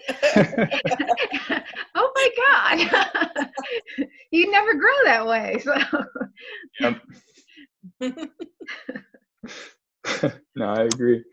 oh 1.94 2.12
my 2.14 2.28
God. 2.46 3.28
you 4.30 4.50
never 4.50 4.74
grow 4.74 4.92
that 5.04 5.26
way. 5.26 5.62
So, 5.64 5.74
yep. 6.80 7.00
no, 10.54 10.64
I 10.64 10.82
agree. 10.82 11.24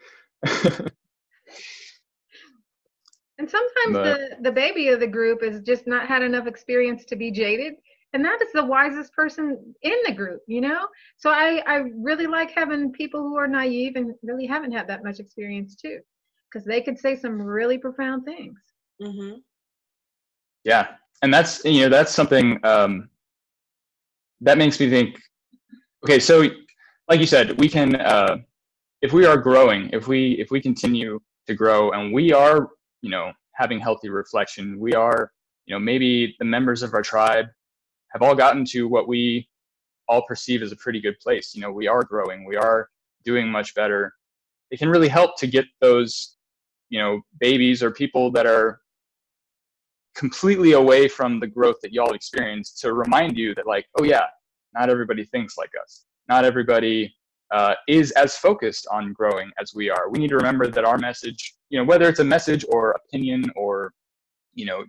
And 3.39 3.49
sometimes 3.49 3.93
but, 3.93 4.03
the, 4.03 4.37
the 4.41 4.51
baby 4.51 4.89
of 4.89 4.99
the 4.99 5.07
group 5.07 5.43
has 5.43 5.61
just 5.61 5.87
not 5.87 6.07
had 6.07 6.21
enough 6.21 6.47
experience 6.47 7.05
to 7.05 7.15
be 7.15 7.31
jaded 7.31 7.73
and 8.13 8.23
that 8.23 8.39
is 8.41 8.49
the 8.53 8.63
wisest 8.63 9.11
person 9.13 9.73
in 9.81 9.95
the 10.05 10.13
group 10.13 10.41
you 10.47 10.61
know 10.61 10.87
so 11.17 11.29
i 11.29 11.61
i 11.67 11.83
really 11.95 12.27
like 12.27 12.51
having 12.55 12.91
people 12.91 13.21
who 13.21 13.35
are 13.37 13.47
naive 13.47 13.95
and 13.95 14.13
really 14.23 14.45
haven't 14.45 14.71
had 14.71 14.87
that 14.87 15.03
much 15.03 15.19
experience 15.19 15.75
too 15.75 15.99
because 16.51 16.65
they 16.65 16.81
could 16.81 16.97
say 16.97 17.15
some 17.15 17.41
really 17.41 17.77
profound 17.77 18.23
things 18.23 18.59
mm-hmm. 19.01 19.37
yeah 20.63 20.87
and 21.23 21.33
that's 21.33 21.63
you 21.65 21.81
know 21.81 21.89
that's 21.89 22.13
something 22.13 22.59
um, 22.63 23.09
that 24.41 24.57
makes 24.57 24.79
me 24.79 24.89
think 24.89 25.19
okay 26.03 26.19
so 26.19 26.43
like 27.09 27.19
you 27.19 27.25
said 27.25 27.59
we 27.59 27.67
can 27.67 27.95
uh, 27.95 28.37
if 29.01 29.13
we 29.13 29.25
are 29.25 29.37
growing 29.37 29.89
if 29.91 30.07
we 30.07 30.33
if 30.33 30.51
we 30.51 30.61
continue 30.61 31.19
to 31.47 31.55
grow 31.55 31.91
and 31.91 32.13
we 32.13 32.31
are 32.31 32.69
you 33.03 33.11
know 33.11 33.31
having 33.53 33.79
healthy 33.79 34.09
reflection 34.09 34.79
we 34.79 34.93
are 34.93 35.31
you 35.67 35.75
know 35.75 35.79
maybe 35.79 36.35
the 36.39 36.45
members 36.45 36.81
of 36.81 36.91
our 36.95 37.03
tribe 37.03 37.45
have 38.13 38.23
all 38.23 38.35
gotten 38.35 38.65
to 38.65 38.87
what 38.87 39.07
we 39.07 39.47
all 40.07 40.21
perceive 40.23 40.61
as 40.61 40.71
a 40.71 40.77
pretty 40.77 41.01
good 41.01 41.19
place. 41.19 41.53
You 41.55 41.61
know, 41.61 41.71
we 41.71 41.87
are 41.87 42.03
growing, 42.03 42.45
we 42.45 42.55
are 42.55 42.89
doing 43.25 43.49
much 43.49 43.73
better. 43.73 44.13
It 44.71 44.79
can 44.79 44.89
really 44.89 45.07
help 45.07 45.37
to 45.39 45.47
get 45.47 45.65
those, 45.81 46.37
you 46.89 46.99
know, 46.99 47.21
babies 47.39 47.81
or 47.83 47.91
people 47.91 48.31
that 48.31 48.45
are 48.45 48.81
completely 50.15 50.73
away 50.73 51.07
from 51.07 51.39
the 51.39 51.47
growth 51.47 51.77
that 51.81 51.93
y'all 51.93 52.13
experienced 52.13 52.79
to 52.79 52.93
remind 52.93 53.37
you 53.37 53.55
that, 53.55 53.67
like, 53.67 53.85
oh 53.99 54.03
yeah, 54.03 54.25
not 54.73 54.89
everybody 54.89 55.25
thinks 55.25 55.57
like 55.57 55.71
us. 55.81 56.05
Not 56.29 56.45
everybody 56.45 57.13
uh, 57.53 57.75
is 57.87 58.11
as 58.11 58.35
focused 58.35 58.87
on 58.91 59.13
growing 59.13 59.51
as 59.61 59.73
we 59.75 59.89
are. 59.89 60.09
We 60.09 60.17
need 60.19 60.29
to 60.29 60.35
remember 60.35 60.67
that 60.67 60.83
our 60.83 60.97
message, 60.97 61.53
you 61.69 61.77
know, 61.77 61.85
whether 61.85 62.09
it's 62.09 62.19
a 62.19 62.23
message 62.23 62.65
or 62.67 62.91
opinion 62.91 63.45
or, 63.55 63.93
you 64.55 64.65
know, 64.65 64.83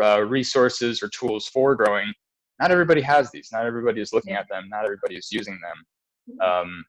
uh, 0.00 0.20
resources 0.20 1.02
or 1.02 1.08
tools 1.08 1.48
for 1.48 1.74
growing, 1.74 2.12
not 2.60 2.70
everybody 2.70 3.00
has 3.00 3.32
these. 3.32 3.48
Not 3.52 3.66
everybody 3.66 4.00
is 4.00 4.12
looking 4.12 4.34
at 4.34 4.48
them. 4.48 4.68
Not 4.68 4.84
everybody 4.84 5.16
is 5.16 5.28
using 5.32 5.58
them. 5.60 6.38
Mm-hmm. 6.40 6.68
Um, 6.68 6.84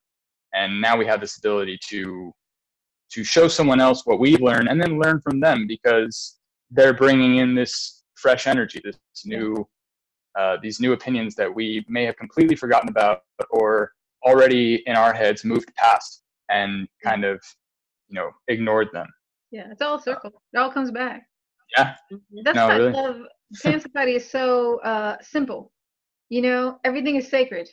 and 0.53 0.79
now 0.79 0.95
we 0.95 1.07
have 1.07 1.21
this 1.21 1.37
ability 1.37 1.79
to 1.89 2.31
to 3.11 3.23
show 3.23 3.47
someone 3.47 3.79
else 3.79 4.05
what 4.05 4.19
we 4.19 4.37
learn 4.37 4.67
and 4.67 4.79
then 4.79 4.99
learn 4.99 5.19
from 5.21 5.39
them 5.39 5.65
because 5.65 6.37
they're 6.69 6.93
bringing 6.93 7.37
in 7.37 7.55
this 7.55 8.03
fresh 8.13 8.45
energy, 8.45 8.79
this 8.83 8.95
new 9.25 9.67
uh, 10.37 10.57
these 10.61 10.79
new 10.79 10.93
opinions 10.93 11.33
that 11.33 11.53
we 11.53 11.83
may 11.87 12.05
have 12.05 12.15
completely 12.15 12.55
forgotten 12.55 12.89
about 12.89 13.23
or 13.49 13.93
already 14.23 14.83
in 14.85 14.95
our 14.95 15.13
heads 15.13 15.43
moved 15.45 15.73
past 15.75 16.23
and 16.49 16.87
kind 17.03 17.23
of 17.23 17.41
you 18.07 18.15
know 18.15 18.29
ignored 18.47 18.89
them. 18.93 19.07
Yeah, 19.51 19.67
it's 19.71 19.81
all 19.81 19.95
a 19.95 20.01
circle. 20.01 20.41
It 20.53 20.57
all 20.57 20.71
comes 20.71 20.91
back. 20.91 21.23
Yeah. 21.75 21.95
That's 22.43 22.55
no, 22.55 22.67
why 22.67 22.75
really. 22.77 22.89
I 22.89 23.01
love 23.01 23.21
Pan 23.63 23.79
Society 23.81 24.15
is 24.15 24.29
so 24.29 24.79
uh, 24.81 25.17
simple. 25.21 25.71
You 26.29 26.41
know, 26.41 26.79
everything 26.83 27.15
is 27.15 27.27
sacred. 27.27 27.67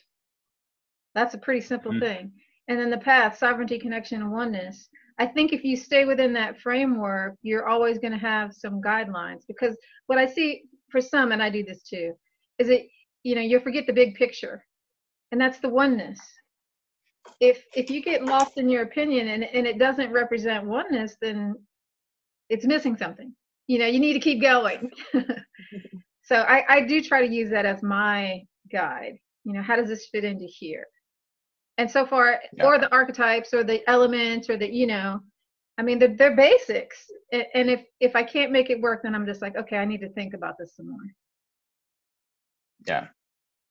That's 1.15 1.35
a 1.35 1.39
pretty 1.39 1.61
simple 1.61 1.93
mm-hmm. 1.93 2.01
thing. 2.01 2.33
And 2.69 2.79
then 2.79 2.91
the 2.91 2.99
path, 2.99 3.39
sovereignty, 3.39 3.79
connection, 3.79 4.23
and 4.23 4.33
oneness. 4.33 4.89
I 5.19 5.27
think 5.27 5.53
if 5.53 5.65
you 5.65 5.77
stay 5.77 6.05
within 6.05 6.33
that 6.35 6.61
framework, 6.61 7.37
you're 7.43 7.69
always 7.69 7.99
going 7.99 8.13
to 8.13 8.19
have 8.19 8.53
some 8.53 8.83
guidelines. 8.83 9.43
Because 9.47 9.77
what 10.07 10.19
I 10.19 10.27
see 10.27 10.65
for 10.91 11.01
some, 11.01 11.33
and 11.33 11.43
I 11.43 11.49
do 11.49 11.65
this 11.65 11.83
too, 11.83 12.13
is 12.59 12.69
that 12.69 12.83
you 13.23 13.35
know 13.35 13.41
you 13.41 13.61
forget 13.61 13.87
the 13.87 13.93
big 13.93 14.15
picture, 14.15 14.65
and 15.33 15.41
that's 15.41 15.59
the 15.61 15.69
oneness. 15.69 16.21
If 17.41 17.65
if 17.75 17.91
you 17.91 18.03
get 18.03 18.25
lost 18.25 18.57
in 18.57 18.69
your 18.69 18.83
opinion 18.83 19.29
and 19.29 19.45
and 19.45 19.67
it 19.67 19.79
doesn't 19.79 20.13
represent 20.13 20.65
oneness, 20.65 21.17
then 21.21 21.55
it's 22.49 22.65
missing 22.65 22.97
something. 22.97 23.35
You 23.67 23.79
know 23.81 23.87
you 23.87 24.01
need 24.01 24.15
to 24.15 24.21
keep 24.21 24.41
going. 24.41 24.91
So 26.27 26.35
I, 26.35 26.65
I 26.69 26.81
do 26.81 27.01
try 27.01 27.25
to 27.25 27.33
use 27.33 27.51
that 27.51 27.67
as 27.67 27.85
my 27.85 28.43
guide. 28.73 29.17
You 29.45 29.53
know 29.53 29.63
how 29.63 29.77
does 29.77 29.89
this 29.89 30.09
fit 30.09 30.25
into 30.25 30.45
here? 30.45 30.85
And 31.79 31.89
so 31.89 32.05
far 32.05 32.41
yeah. 32.53 32.65
or 32.65 32.81
the 32.81 32.91
archetypes 32.91 33.55
or 33.55 33.63
the 33.63 33.89
elements 33.89 34.51
or 34.51 34.57
the 34.57 34.69
you 34.73 34.87
know 34.87 35.21
i 35.79 35.83
mean 35.83 35.99
they're, 35.99 36.17
they're 36.17 36.35
basics. 36.35 36.97
And 37.33 37.71
if 37.71 37.85
if 38.01 38.17
i 38.17 38.25
can't 38.25 38.51
make 38.51 38.71
it 38.71 38.81
work 38.81 39.03
then 39.05 39.15
i'm 39.15 39.27
just 39.27 39.43
like 39.43 39.57
okay 39.57 39.77
i 39.77 39.85
need 39.85 40.01
to 40.01 40.09
think 40.11 40.35
about 40.35 40.57
this 40.59 40.75
some 40.75 40.91
more. 40.91 41.07
Yeah. 42.87 43.07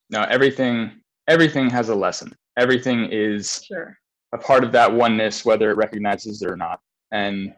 No 0.10 0.22
everything 0.22 1.02
everything 1.28 1.70
has 1.70 1.90
a 1.90 1.96
lesson 1.96 2.34
everything 2.58 3.08
is 3.12 3.64
sure. 3.66 3.98
a 4.34 4.38
part 4.38 4.64
of 4.64 4.72
that 4.72 4.92
oneness 4.92 5.46
whether 5.46 5.70
it 5.72 5.78
recognizes 5.78 6.42
it 6.42 6.50
or 6.50 6.58
not 6.58 6.80
and 7.12 7.54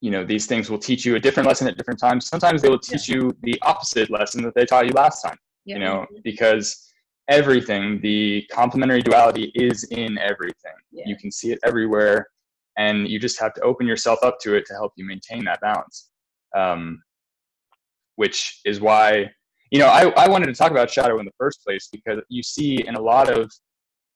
you 0.00 0.10
know 0.10 0.24
these 0.24 0.46
things 0.46 0.70
will 0.70 0.78
teach 0.78 1.04
you 1.04 1.16
a 1.16 1.20
different 1.20 1.46
lesson 1.46 1.68
at 1.68 1.76
different 1.76 2.00
times 2.00 2.26
sometimes 2.26 2.62
they 2.62 2.68
will 2.68 2.78
teach 2.78 3.08
yeah. 3.08 3.16
you 3.16 3.36
the 3.42 3.58
opposite 3.62 4.10
lesson 4.10 4.42
that 4.42 4.54
they 4.54 4.64
taught 4.64 4.86
you 4.86 4.92
last 4.92 5.22
time 5.22 5.36
yeah. 5.64 5.74
you 5.74 5.80
know 5.80 6.06
because 6.24 6.90
everything. 7.30 8.00
The 8.02 8.44
complementary 8.50 9.00
duality 9.00 9.52
is 9.54 9.84
in 9.84 10.18
everything. 10.18 10.74
Yeah. 10.92 11.04
You 11.06 11.16
can 11.16 11.30
see 11.30 11.52
it 11.52 11.58
everywhere, 11.64 12.26
and 12.76 13.08
you 13.08 13.18
just 13.18 13.40
have 13.40 13.54
to 13.54 13.62
open 13.62 13.86
yourself 13.86 14.18
up 14.22 14.38
to 14.40 14.54
it 14.54 14.66
to 14.66 14.74
help 14.74 14.92
you 14.96 15.06
maintain 15.06 15.44
that 15.44 15.60
balance. 15.62 16.10
Um, 16.54 17.00
which 18.16 18.60
is 18.66 18.80
why 18.80 19.30
you 19.70 19.78
know 19.78 19.86
I, 19.86 20.08
I 20.10 20.28
wanted 20.28 20.46
to 20.46 20.54
talk 20.54 20.70
about 20.70 20.90
shadow 20.90 21.18
in 21.20 21.26
the 21.26 21.32
first 21.38 21.62
place 21.64 21.88
because 21.92 22.20
you 22.28 22.42
see 22.42 22.86
in 22.86 22.94
a 22.96 23.00
lot 23.00 23.30
of 23.30 23.50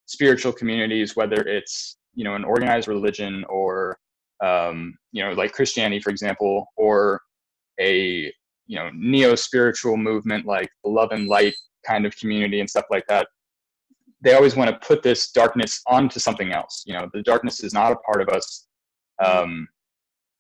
spiritual 0.07 0.53
communities, 0.53 1.17
whether 1.17 1.41
it's 1.43 1.97
you 2.15 2.25
know 2.25 2.35
an 2.35 2.45
organized 2.45 2.89
religion 2.89 3.45
or 3.49 3.99
um, 4.43 4.97
you 5.13 5.25
know 5.25 5.33
like 5.33 5.53
Christianity, 5.53 6.01
for 6.01 6.11
example, 6.11 6.67
or 6.77 7.21
a 7.81 8.33
you 8.67 8.79
know 8.79 8.91
neo 8.95 9.35
spiritual 9.35 9.97
movement 9.97 10.47
like 10.47 10.69
love 10.85 11.11
and 11.13 11.29
light 11.29 11.55
kind 11.87 12.07
of 12.07 12.17
community 12.17 12.61
and 12.61 12.71
stuff 12.71 12.87
like 12.91 13.07
that 13.09 13.27
they 14.25 14.33
always 14.35 14.57
want 14.57 14.71
to 14.71 14.87
put 14.87 15.03
this 15.03 15.31
darkness 15.31 15.83
onto 15.87 16.19
something 16.19 16.53
else. 16.53 16.83
You 16.87 16.95
know 16.95 17.09
the 17.13 17.23
darkness 17.23 17.63
is 17.63 17.75
not 17.75 17.93
a 17.93 17.97
part 17.97 18.23
of 18.23 18.29
us. 18.31 18.67
Um, 19.25 19.69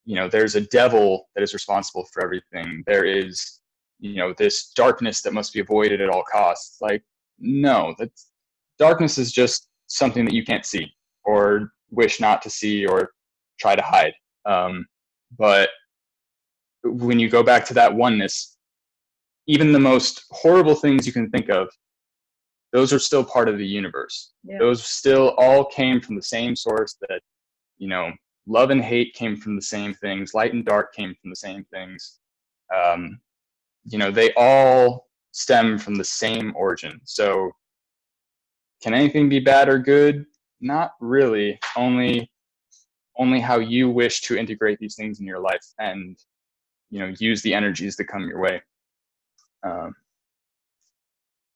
you 0.07 0.17
know 0.17 0.29
there's 0.29 0.57
a 0.57 0.63
devil 0.63 1.29
that 1.35 1.43
is 1.43 1.53
responsible 1.53 2.07
for 2.13 2.25
everything. 2.25 2.83
There 2.87 3.05
is 3.05 3.61
you 4.01 4.17
know 4.17 4.35
this 4.37 4.71
darkness 4.71 5.23
that 5.23 5.33
must 5.33 5.53
be 5.53 5.61
avoided 5.61 6.01
at 6.01 6.11
all 6.11 6.25
costs 6.31 6.79
like 6.81 7.03
no 7.39 7.95
that 7.99 8.11
darkness 8.79 9.19
is 9.19 9.33
just 9.33 9.69
something 9.87 10.25
that 10.25 10.35
you 10.35 10.45
can't 10.45 10.67
see 10.67 10.93
or 11.25 11.73
wish 11.91 12.21
not 12.21 12.43
to 12.43 12.51
see 12.51 12.87
or 12.87 13.13
try 13.59 13.75
to 13.77 13.83
hide 13.83 14.13
um, 14.47 14.87
but 15.39 15.71
when 16.85 17.19
you 17.19 17.29
go 17.29 17.43
back 17.43 17.65
to 17.67 17.75
that 17.75 17.95
oneness, 17.95 18.57
even 19.47 19.73
the 19.73 19.81
most 19.81 20.25
horrible 20.31 20.75
things 20.75 21.07
you 21.07 21.13
can 21.13 21.31
think 21.31 21.49
of, 21.49 21.69
those 22.73 22.93
are 22.93 22.99
still 22.99 23.25
part 23.25 23.49
of 23.49 23.59
the 23.59 23.67
universe. 23.67 24.33
Yeah. 24.43 24.59
Those 24.59 24.85
still 24.85 25.31
all 25.39 25.65
came 25.65 26.01
from 26.01 26.17
the 26.17 26.23
same 26.23 26.57
source 26.57 26.97
that, 27.09 27.21
you 27.79 27.89
know, 27.89 28.13
love 28.47 28.71
and 28.71 28.83
hate 28.83 29.15
came 29.15 29.37
from 29.37 29.57
the 29.57 29.63
same 29.63 29.95
things, 29.95 30.35
light 30.35 30.53
and 30.53 30.65
dark 30.65 30.95
came 30.95 31.15
from 31.21 31.31
the 31.31 31.37
same 31.37 31.65
things. 31.73 32.19
Um, 32.75 33.21
you 33.85 33.99
know, 33.99 34.11
they 34.11 34.33
all 34.35 35.07
stem 35.33 35.79
from 35.79 35.95
the 35.95 36.05
same 36.05 36.53
origin. 36.57 37.01
So, 37.05 37.51
can 38.83 38.95
anything 38.95 39.29
be 39.29 39.41
bad 39.41 39.69
or 39.69 39.79
good? 39.79 40.27
Not 40.61 40.93
really. 41.01 41.59
Only, 41.77 42.31
only 43.19 43.41
how 43.41 43.59
you 43.59 43.89
wish 43.91 44.21
to 44.23 44.37
integrate 44.37 44.79
these 44.79 44.97
things 44.97 45.21
in 45.21 45.27
your 45.27 45.41
life 45.41 45.65
and 45.79 46.19
you 46.91 47.01
know 47.01 47.13
use 47.19 47.43
the 47.43 47.55
energies 47.55 47.97
that 47.97 48.05
come 48.05 48.29
your 48.29 48.41
way 48.41 48.61
um, 49.65 49.95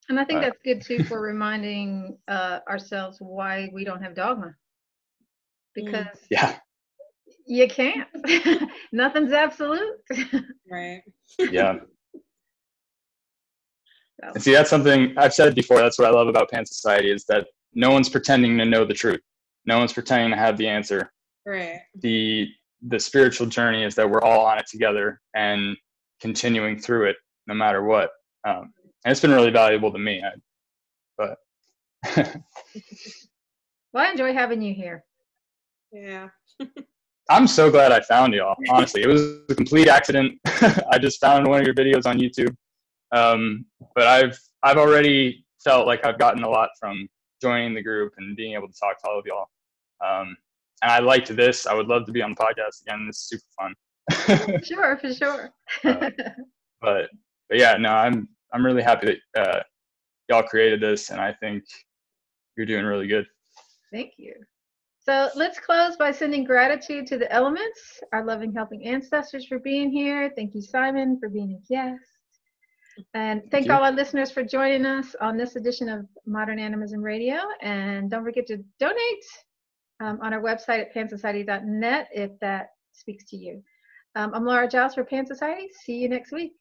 and 0.08 0.18
I 0.18 0.24
think 0.24 0.38
uh, 0.38 0.42
that's 0.42 0.62
good 0.64 0.80
too 0.82 1.04
for 1.04 1.20
reminding 1.20 2.16
uh, 2.28 2.60
ourselves 2.68 3.18
why 3.20 3.70
we 3.72 3.84
don't 3.84 4.02
have 4.02 4.14
dogma. 4.14 4.54
Because 5.74 6.06
yeah 6.30 6.56
you 7.46 7.68
can't. 7.68 8.08
Nothing's 8.92 9.32
absolute. 9.32 9.96
Right. 10.70 11.02
yeah 11.38 11.74
So, 14.20 14.32
and 14.34 14.42
see 14.42 14.52
that's 14.52 14.68
something 14.68 15.14
i've 15.16 15.32
said 15.32 15.54
before 15.54 15.78
that's 15.78 15.96
what 15.96 16.08
i 16.08 16.10
love 16.10 16.26
about 16.26 16.50
pan 16.50 16.66
society 16.66 17.12
is 17.12 17.24
that 17.26 17.46
no 17.74 17.90
one's 17.90 18.08
pretending 18.08 18.58
to 18.58 18.64
know 18.64 18.84
the 18.84 18.94
truth. 18.94 19.20
No 19.66 19.78
one's 19.78 19.92
pretending 19.92 20.30
to 20.30 20.36
have 20.36 20.56
the 20.56 20.68
answer. 20.68 21.12
Right. 21.46 21.80
the 22.02 22.46
the 22.82 23.00
spiritual 23.00 23.46
journey 23.46 23.82
is 23.82 23.94
that 23.94 24.08
we're 24.08 24.20
all 24.20 24.44
on 24.44 24.58
it 24.58 24.66
together 24.66 25.18
and 25.34 25.74
continuing 26.20 26.78
through 26.78 27.06
it 27.06 27.16
no 27.46 27.54
matter 27.54 27.82
what. 27.82 28.10
Um, 28.46 28.74
and 29.04 29.12
it's 29.12 29.20
been 29.20 29.30
really 29.30 29.50
valuable 29.50 29.90
to 29.90 29.98
me 29.98 30.22
I, 30.22 30.32
but 31.16 31.38
well, 33.92 34.04
I 34.04 34.10
enjoy 34.10 34.34
having 34.34 34.60
you 34.60 34.74
here. 34.74 35.04
Yeah. 35.92 36.28
i'm 37.30 37.46
so 37.46 37.70
glad 37.70 37.92
i 37.92 38.00
found 38.00 38.34
y'all 38.34 38.56
honestly. 38.70 39.02
It 39.02 39.08
was 39.08 39.22
a 39.48 39.54
complete 39.54 39.88
accident. 39.88 40.38
I 40.92 40.98
just 41.00 41.20
found 41.20 41.46
one 41.46 41.60
of 41.60 41.66
your 41.66 41.74
videos 41.74 42.04
on 42.04 42.18
youtube 42.18 42.54
um, 43.12 43.64
but 43.94 44.06
i've 44.06 44.38
i've 44.62 44.76
already 44.76 45.44
felt 45.62 45.86
like 45.86 46.04
i've 46.04 46.18
gotten 46.18 46.42
a 46.42 46.48
lot 46.48 46.70
from 46.78 47.08
joining 47.40 47.74
the 47.74 47.82
group 47.82 48.12
and 48.18 48.36
being 48.36 48.54
able 48.54 48.68
to 48.68 48.74
talk 48.78 49.00
to 49.00 49.08
all 49.08 49.18
of 49.18 49.26
y'all 49.26 49.46
um, 50.04 50.36
and 50.82 50.90
i 50.90 50.98
liked 50.98 51.34
this 51.34 51.66
i 51.66 51.74
would 51.74 51.86
love 51.86 52.04
to 52.04 52.12
be 52.12 52.22
on 52.22 52.30
the 52.30 52.36
podcast 52.36 52.82
again 52.82 53.06
this 53.06 53.16
is 53.16 53.28
super 53.28 53.44
fun 53.58 53.74
Sure, 54.64 54.96
for 54.96 55.12
sure. 55.12 55.50
Uh, 55.84 56.10
but 56.80 57.10
but 57.48 57.58
yeah, 57.58 57.76
no, 57.76 57.90
I'm 57.90 58.28
I'm 58.52 58.64
really 58.64 58.82
happy 58.82 59.18
that 59.34 59.40
uh, 59.40 59.62
y'all 60.28 60.42
created 60.42 60.80
this, 60.80 61.10
and 61.10 61.20
I 61.20 61.32
think 61.40 61.64
you're 62.56 62.66
doing 62.66 62.84
really 62.84 63.06
good. 63.06 63.26
Thank 63.92 64.12
you. 64.16 64.34
So 65.00 65.30
let's 65.34 65.58
close 65.58 65.96
by 65.96 66.12
sending 66.12 66.44
gratitude 66.44 67.06
to 67.06 67.18
the 67.18 67.30
elements, 67.32 68.00
our 68.12 68.24
loving, 68.24 68.52
helping 68.52 68.86
ancestors 68.86 69.46
for 69.46 69.58
being 69.58 69.90
here. 69.90 70.30
Thank 70.36 70.54
you, 70.54 70.60
Simon, 70.60 71.18
for 71.18 71.30
being 71.30 71.58
a 71.58 71.72
guest. 71.72 72.17
And 73.14 73.42
thank, 73.50 73.66
you. 73.66 73.72
all 73.72 73.84
our 73.84 73.92
listeners 73.92 74.30
for 74.30 74.42
joining 74.42 74.86
us 74.86 75.14
on 75.20 75.36
this 75.36 75.56
edition 75.56 75.88
of 75.88 76.06
Modern 76.26 76.58
Animism 76.58 77.02
Radio. 77.02 77.36
And 77.62 78.10
don't 78.10 78.24
forget 78.24 78.46
to 78.48 78.58
donate 78.78 79.24
um, 80.00 80.18
on 80.22 80.32
our 80.32 80.40
website 80.40 80.80
at 80.80 80.94
pansociety.net 80.94 82.08
if 82.12 82.30
that 82.40 82.70
speaks 82.92 83.24
to 83.26 83.36
you. 83.36 83.62
Um, 84.14 84.32
I'm 84.34 84.44
Laura 84.44 84.68
Giles 84.68 84.94
for 84.94 85.04
Pan 85.04 85.26
Society. 85.26 85.68
See 85.84 85.94
you 85.94 86.08
next 86.08 86.32
week. 86.32 86.52